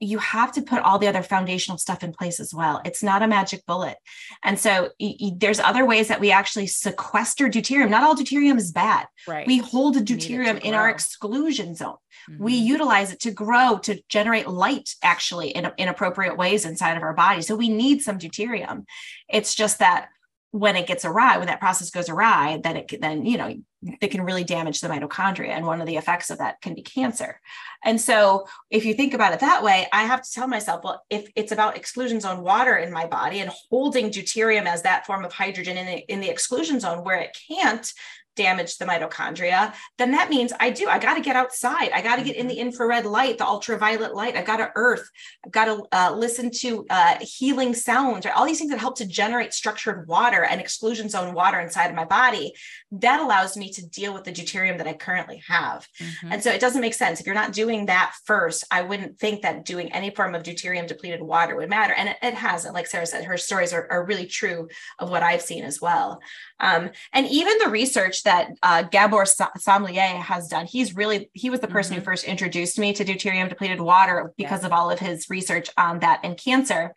you 0.00 0.18
have 0.18 0.52
to 0.52 0.62
put 0.62 0.80
all 0.82 0.98
the 0.98 1.08
other 1.08 1.22
foundational 1.22 1.78
stuff 1.78 2.04
in 2.04 2.12
place 2.12 2.38
as 2.38 2.54
well. 2.54 2.80
It's 2.84 3.02
not 3.02 3.22
a 3.22 3.28
magic 3.28 3.66
bullet. 3.66 3.96
And 4.44 4.58
so 4.58 4.90
y- 5.00 5.16
y- 5.20 5.32
there's 5.36 5.58
other 5.58 5.84
ways 5.84 6.08
that 6.08 6.20
we 6.20 6.30
actually 6.30 6.68
sequester 6.68 7.48
deuterium. 7.48 7.90
Not 7.90 8.04
all 8.04 8.14
deuterium 8.14 8.58
is 8.58 8.70
bad. 8.70 9.06
Right. 9.26 9.46
We 9.46 9.58
hold 9.58 9.96
a 9.96 10.00
deuterium 10.00 10.60
in 10.60 10.74
our 10.74 10.88
exclusion 10.88 11.74
zone. 11.74 11.96
Mm-hmm. 12.30 12.44
We 12.44 12.54
utilize 12.54 13.12
it 13.12 13.20
to 13.20 13.32
grow, 13.32 13.78
to 13.84 14.00
generate 14.08 14.46
light 14.48 14.94
actually 15.02 15.50
in, 15.50 15.70
in 15.78 15.88
appropriate 15.88 16.36
ways 16.36 16.64
inside 16.64 16.96
of 16.96 17.02
our 17.02 17.14
body. 17.14 17.42
So 17.42 17.56
we 17.56 17.68
need 17.68 18.02
some 18.02 18.18
deuterium. 18.18 18.84
It's 19.28 19.54
just 19.54 19.80
that 19.80 20.08
when 20.50 20.76
it 20.76 20.86
gets 20.86 21.04
awry, 21.04 21.38
when 21.38 21.46
that 21.48 21.60
process 21.60 21.90
goes 21.90 22.08
awry, 22.08 22.60
then 22.62 22.76
it 22.76 23.00
then 23.00 23.26
you 23.26 23.36
know 23.36 23.54
it 24.00 24.08
can 24.08 24.22
really 24.22 24.44
damage 24.44 24.80
the 24.80 24.88
mitochondria, 24.88 25.50
and 25.50 25.64
one 25.64 25.80
of 25.80 25.86
the 25.86 25.96
effects 25.96 26.30
of 26.30 26.38
that 26.38 26.60
can 26.60 26.74
be 26.74 26.82
cancer. 26.82 27.40
And 27.84 28.00
so, 28.00 28.46
if 28.70 28.84
you 28.84 28.94
think 28.94 29.14
about 29.14 29.32
it 29.32 29.40
that 29.40 29.62
way, 29.62 29.86
I 29.92 30.04
have 30.04 30.22
to 30.22 30.32
tell 30.32 30.48
myself, 30.48 30.82
well, 30.82 31.04
if 31.10 31.30
it's 31.36 31.52
about 31.52 31.76
exclusion 31.76 32.20
zone 32.20 32.42
water 32.42 32.76
in 32.76 32.92
my 32.92 33.06
body 33.06 33.40
and 33.40 33.52
holding 33.70 34.10
deuterium 34.10 34.66
as 34.66 34.82
that 34.82 35.06
form 35.06 35.24
of 35.24 35.32
hydrogen 35.32 35.76
in 35.76 35.86
the, 35.86 36.12
in 36.12 36.20
the 36.20 36.28
exclusion 36.28 36.80
zone 36.80 37.04
where 37.04 37.18
it 37.18 37.36
can't, 37.48 37.92
damage 38.38 38.78
the 38.78 38.86
mitochondria, 38.86 39.74
then 39.98 40.12
that 40.12 40.30
means 40.30 40.52
I 40.58 40.70
do. 40.70 40.88
I 40.88 40.98
got 40.98 41.14
to 41.14 41.20
get 41.20 41.36
outside. 41.36 41.90
I 41.92 42.00
got 42.00 42.16
to 42.16 42.22
get 42.22 42.36
in 42.36 42.46
the 42.46 42.54
mm-hmm. 42.54 42.68
infrared 42.68 43.04
light, 43.04 43.36
the 43.36 43.46
ultraviolet 43.46 44.14
light. 44.14 44.36
I've 44.36 44.46
got 44.46 44.58
to 44.58 44.70
earth. 44.76 45.10
I've 45.44 45.52
got 45.52 45.64
to 45.66 45.84
uh, 45.92 46.14
listen 46.16 46.50
to 46.60 46.86
uh, 46.88 47.16
healing 47.20 47.74
sounds, 47.74 48.24
right? 48.24 48.34
all 48.34 48.46
these 48.46 48.58
things 48.58 48.70
that 48.70 48.78
help 48.78 48.96
to 48.98 49.06
generate 49.06 49.52
structured 49.52 50.06
water 50.06 50.44
and 50.44 50.60
exclusion 50.60 51.08
zone 51.08 51.34
water 51.34 51.58
inside 51.58 51.88
of 51.88 51.96
my 51.96 52.04
body. 52.04 52.54
That 52.92 53.20
allows 53.20 53.56
me 53.56 53.70
to 53.72 53.86
deal 53.86 54.14
with 54.14 54.24
the 54.24 54.32
deuterium 54.32 54.78
that 54.78 54.86
I 54.86 54.92
currently 54.92 55.42
have. 55.48 55.86
Mm-hmm. 55.98 56.32
And 56.32 56.42
so 56.42 56.50
it 56.52 56.60
doesn't 56.60 56.80
make 56.80 56.94
sense. 56.94 57.20
If 57.20 57.26
you're 57.26 57.34
not 57.34 57.52
doing 57.52 57.86
that 57.86 58.14
first, 58.24 58.64
I 58.70 58.82
wouldn't 58.82 59.18
think 59.18 59.42
that 59.42 59.64
doing 59.64 59.92
any 59.92 60.10
form 60.10 60.34
of 60.34 60.44
deuterium 60.44 60.86
depleted 60.86 61.20
water 61.20 61.56
would 61.56 61.68
matter. 61.68 61.94
And 61.94 62.10
it, 62.10 62.16
it 62.22 62.34
hasn't. 62.34 62.74
Like 62.74 62.86
Sarah 62.86 63.06
said, 63.06 63.24
her 63.24 63.36
stories 63.36 63.72
are, 63.72 63.88
are 63.90 64.06
really 64.06 64.26
true 64.26 64.68
of 65.00 65.10
what 65.10 65.24
I've 65.24 65.42
seen 65.42 65.64
as 65.64 65.80
well. 65.80 66.20
Um, 66.60 66.90
and 67.12 67.26
even 67.26 67.58
the 67.58 67.70
research 67.70 68.22
that 68.28 68.50
uh, 68.62 68.82
Gabor 68.82 69.24
Somlyai 69.24 70.20
has 70.20 70.48
done, 70.48 70.66
he's 70.66 70.94
really, 70.94 71.30
he 71.32 71.48
was 71.48 71.60
the 71.60 71.66
person 71.66 71.92
mm-hmm. 71.92 72.00
who 72.00 72.04
first 72.04 72.24
introduced 72.24 72.78
me 72.78 72.92
to 72.92 73.02
deuterium 73.02 73.48
depleted 73.48 73.80
water 73.80 74.34
because 74.36 74.64
of 74.64 74.72
all 74.72 74.90
of 74.90 74.98
his 74.98 75.30
research 75.30 75.70
on 75.78 76.00
that 76.00 76.20
and 76.22 76.36
cancer. 76.36 76.94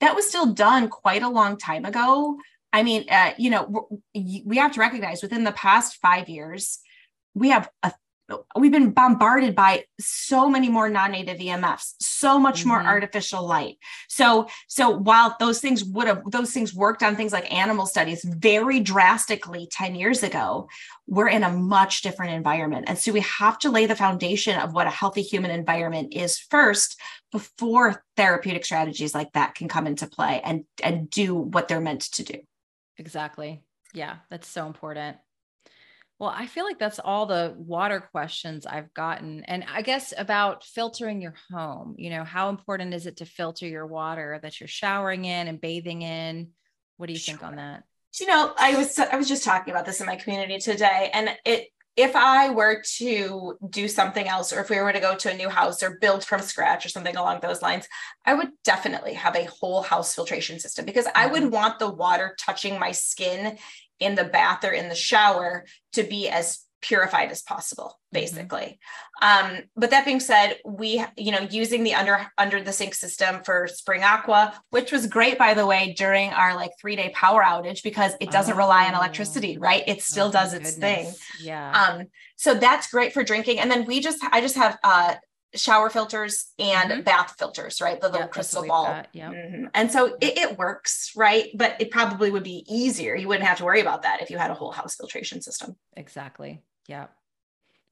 That 0.00 0.14
was 0.14 0.28
still 0.28 0.46
done 0.54 0.88
quite 0.88 1.24
a 1.24 1.28
long 1.28 1.58
time 1.58 1.84
ago. 1.84 2.38
I 2.72 2.84
mean, 2.84 3.06
uh, 3.10 3.32
you 3.36 3.50
know, 3.50 3.88
we 4.14 4.56
have 4.58 4.70
to 4.74 4.80
recognize 4.80 5.20
within 5.20 5.42
the 5.42 5.50
past 5.50 5.96
five 5.96 6.28
years, 6.28 6.78
we 7.34 7.48
have 7.50 7.68
a 7.82 7.92
we've 8.56 8.72
been 8.72 8.90
bombarded 8.90 9.54
by 9.54 9.84
so 9.98 10.48
many 10.48 10.68
more 10.68 10.88
non-native 10.88 11.38
EMFs, 11.38 11.94
so 12.00 12.38
much 12.38 12.60
mm-hmm. 12.60 12.68
more 12.68 12.82
artificial 12.82 13.46
light. 13.46 13.78
So, 14.08 14.48
so 14.68 14.90
while 14.90 15.36
those 15.40 15.60
things 15.60 15.84
would 15.84 16.06
have 16.06 16.22
those 16.30 16.52
things 16.52 16.74
worked 16.74 17.02
on 17.02 17.16
things 17.16 17.32
like 17.32 17.52
animal 17.52 17.86
studies 17.86 18.24
very 18.24 18.80
drastically 18.80 19.68
10 19.70 19.94
years 19.94 20.22
ago, 20.22 20.68
we're 21.06 21.28
in 21.28 21.42
a 21.42 21.52
much 21.52 22.02
different 22.02 22.34
environment. 22.34 22.84
And 22.88 22.98
so 22.98 23.12
we 23.12 23.20
have 23.20 23.58
to 23.60 23.70
lay 23.70 23.86
the 23.86 23.96
foundation 23.96 24.58
of 24.58 24.74
what 24.74 24.86
a 24.86 24.90
healthy 24.90 25.22
human 25.22 25.50
environment 25.50 26.12
is 26.12 26.38
first 26.38 27.00
before 27.32 28.04
therapeutic 28.16 28.64
strategies 28.64 29.14
like 29.14 29.32
that 29.32 29.54
can 29.54 29.68
come 29.68 29.86
into 29.86 30.06
play 30.06 30.40
and 30.44 30.64
and 30.82 31.10
do 31.10 31.34
what 31.34 31.68
they're 31.68 31.80
meant 31.80 32.02
to 32.12 32.22
do. 32.22 32.38
Exactly. 32.98 33.62
Yeah, 33.94 34.16
that's 34.28 34.48
so 34.48 34.66
important. 34.66 35.16
Well, 36.18 36.32
I 36.34 36.46
feel 36.46 36.64
like 36.64 36.80
that's 36.80 36.98
all 36.98 37.26
the 37.26 37.54
water 37.56 38.00
questions 38.00 38.66
I've 38.66 38.92
gotten. 38.92 39.44
And 39.44 39.64
I 39.72 39.82
guess 39.82 40.12
about 40.18 40.64
filtering 40.64 41.22
your 41.22 41.34
home, 41.52 41.94
you 41.96 42.10
know, 42.10 42.24
how 42.24 42.48
important 42.48 42.92
is 42.92 43.06
it 43.06 43.18
to 43.18 43.24
filter 43.24 43.66
your 43.66 43.86
water 43.86 44.40
that 44.42 44.58
you're 44.58 44.68
showering 44.68 45.24
in 45.24 45.46
and 45.46 45.60
bathing 45.60 46.02
in? 46.02 46.48
What 46.96 47.06
do 47.06 47.12
you 47.12 47.18
sure. 47.18 47.34
think 47.34 47.44
on 47.44 47.56
that? 47.56 47.84
You 48.18 48.26
know, 48.26 48.52
I 48.58 48.74
was 48.74 48.98
I 48.98 49.16
was 49.16 49.28
just 49.28 49.44
talking 49.44 49.72
about 49.72 49.86
this 49.86 50.00
in 50.00 50.06
my 50.06 50.16
community 50.16 50.58
today 50.58 51.10
and 51.12 51.30
it 51.44 51.68
if 51.98 52.14
I 52.14 52.50
were 52.50 52.80
to 52.98 53.58
do 53.70 53.88
something 53.88 54.28
else, 54.28 54.52
or 54.52 54.60
if 54.60 54.70
we 54.70 54.78
were 54.78 54.92
to 54.92 55.00
go 55.00 55.16
to 55.16 55.32
a 55.32 55.36
new 55.36 55.48
house 55.48 55.82
or 55.82 55.98
build 56.00 56.24
from 56.24 56.40
scratch 56.40 56.86
or 56.86 56.88
something 56.88 57.16
along 57.16 57.40
those 57.40 57.60
lines, 57.60 57.88
I 58.24 58.34
would 58.34 58.50
definitely 58.62 59.14
have 59.14 59.34
a 59.34 59.46
whole 59.46 59.82
house 59.82 60.14
filtration 60.14 60.60
system 60.60 60.84
because 60.84 61.08
I 61.16 61.26
would 61.26 61.42
mm-hmm. 61.42 61.54
want 61.54 61.80
the 61.80 61.90
water 61.90 62.36
touching 62.38 62.78
my 62.78 62.92
skin 62.92 63.58
in 64.00 64.14
the 64.14 64.24
bath 64.24 64.64
or 64.64 64.70
in 64.70 64.88
the 64.88 64.94
shower 64.94 65.64
to 65.92 66.02
be 66.02 66.28
as 66.28 66.60
purified 66.80 67.30
as 67.30 67.42
possible 67.42 67.86
mm-hmm. 67.86 68.20
basically 68.20 68.78
mm-hmm. 69.22 69.56
um, 69.56 69.62
but 69.76 69.90
that 69.90 70.04
being 70.04 70.20
said 70.20 70.58
we 70.64 71.04
you 71.16 71.32
know 71.32 71.40
using 71.50 71.82
the 71.82 71.94
under 71.94 72.30
under 72.38 72.62
the 72.62 72.72
sink 72.72 72.94
system 72.94 73.42
for 73.44 73.66
spring 73.66 74.02
aqua 74.04 74.54
which 74.70 74.92
was 74.92 75.06
great 75.06 75.38
by 75.38 75.54
the 75.54 75.66
way 75.66 75.92
during 75.98 76.30
our 76.30 76.54
like 76.54 76.70
three 76.80 76.94
day 76.94 77.10
power 77.14 77.42
outage 77.42 77.82
because 77.82 78.12
it 78.20 78.30
doesn't 78.30 78.54
oh. 78.54 78.58
rely 78.58 78.86
on 78.86 78.94
electricity 78.94 79.58
right 79.58 79.82
it 79.88 80.02
still 80.02 80.28
oh, 80.28 80.32
does 80.32 80.52
its 80.52 80.74
goodness. 80.74 81.18
thing 81.18 81.46
yeah 81.46 81.72
um 81.72 82.06
so 82.36 82.54
that's 82.54 82.88
great 82.90 83.12
for 83.12 83.24
drinking 83.24 83.58
and 83.58 83.70
then 83.70 83.84
we 83.84 84.00
just 84.00 84.22
i 84.30 84.40
just 84.40 84.54
have 84.54 84.78
uh 84.84 85.14
shower 85.54 85.88
filters 85.88 86.52
and 86.58 86.90
mm-hmm. 86.90 87.00
bath 87.02 87.34
filters, 87.38 87.80
right? 87.80 88.00
The 88.00 88.08
little 88.08 88.22
yep, 88.22 88.30
crystal 88.30 88.66
ball. 88.66 89.02
Yeah. 89.12 89.30
Mm-hmm. 89.30 89.66
And 89.74 89.90
so 89.90 90.16
it, 90.20 90.38
it, 90.38 90.58
works, 90.58 91.12
right? 91.16 91.48
But 91.54 91.76
it 91.80 91.90
probably 91.90 92.30
would 92.30 92.42
be 92.42 92.64
easier. 92.68 93.14
You 93.14 93.28
wouldn't 93.28 93.46
have 93.46 93.58
to 93.58 93.64
worry 93.64 93.80
about 93.80 94.02
that 94.02 94.20
if 94.20 94.30
you 94.30 94.38
had 94.38 94.50
a 94.50 94.54
whole 94.54 94.72
house 94.72 94.96
filtration 94.96 95.40
system. 95.40 95.76
Exactly. 95.96 96.62
Yeah. 96.86 97.06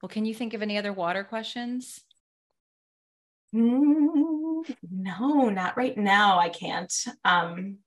Well, 0.01 0.09
can 0.09 0.25
you 0.25 0.35
think 0.35 0.53
of 0.53 0.61
any 0.61 0.77
other 0.77 0.93
water 0.93 1.23
questions? 1.23 1.99
Mm, 3.55 4.63
no, 4.91 5.49
not 5.49 5.77
right 5.77 5.97
now. 5.97 6.39
I 6.39 6.49
can't. 6.49 6.93
Um, 7.23 7.77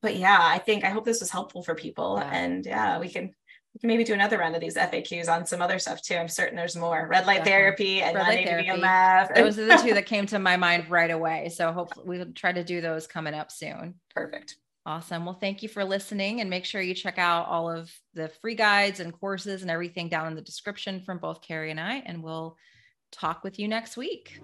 but 0.00 0.16
yeah, 0.16 0.38
I 0.40 0.58
think 0.58 0.84
I 0.84 0.90
hope 0.90 1.04
this 1.04 1.20
was 1.20 1.30
helpful 1.30 1.62
for 1.62 1.74
people. 1.74 2.16
Yeah. 2.18 2.30
And 2.32 2.66
yeah, 2.66 2.98
we 2.98 3.08
can 3.08 3.34
we 3.74 3.78
can 3.80 3.88
maybe 3.88 4.04
do 4.04 4.12
another 4.12 4.38
round 4.38 4.54
of 4.54 4.60
these 4.60 4.76
FAQs 4.76 5.28
on 5.28 5.46
some 5.46 5.62
other 5.62 5.78
stuff 5.78 6.02
too. 6.02 6.14
I'm 6.14 6.28
certain 6.28 6.56
there's 6.56 6.76
more 6.76 7.06
red 7.10 7.26
light 7.26 7.44
therapy 7.44 8.02
and 8.02 8.14
red 8.14 8.26
light 8.26 8.46
therapy. 8.46 8.68
EMF. 8.68 9.34
Those 9.34 9.58
are 9.58 9.64
the 9.64 9.76
two 9.76 9.94
that 9.94 10.06
came 10.06 10.26
to 10.26 10.38
my 10.38 10.56
mind 10.56 10.90
right 10.90 11.10
away. 11.10 11.48
So 11.48 11.72
hopefully 11.72 12.04
we'll 12.06 12.32
try 12.32 12.52
to 12.52 12.62
do 12.62 12.82
those 12.82 13.06
coming 13.06 13.32
up 13.32 13.50
soon. 13.50 13.94
Perfect. 14.14 14.56
Awesome. 14.84 15.24
Well, 15.24 15.38
thank 15.40 15.62
you 15.62 15.68
for 15.68 15.84
listening 15.84 16.40
and 16.40 16.50
make 16.50 16.64
sure 16.64 16.82
you 16.82 16.92
check 16.92 17.16
out 17.16 17.46
all 17.46 17.70
of 17.70 17.90
the 18.14 18.28
free 18.40 18.56
guides 18.56 19.00
and 19.00 19.12
courses 19.12 19.62
and 19.62 19.70
everything 19.70 20.08
down 20.08 20.26
in 20.26 20.34
the 20.34 20.42
description 20.42 21.00
from 21.00 21.18
both 21.18 21.40
Carrie 21.40 21.70
and 21.70 21.80
I, 21.80 22.02
and 22.04 22.22
we'll 22.22 22.56
talk 23.12 23.44
with 23.44 23.58
you 23.58 23.68
next 23.68 23.96
week. 23.96 24.40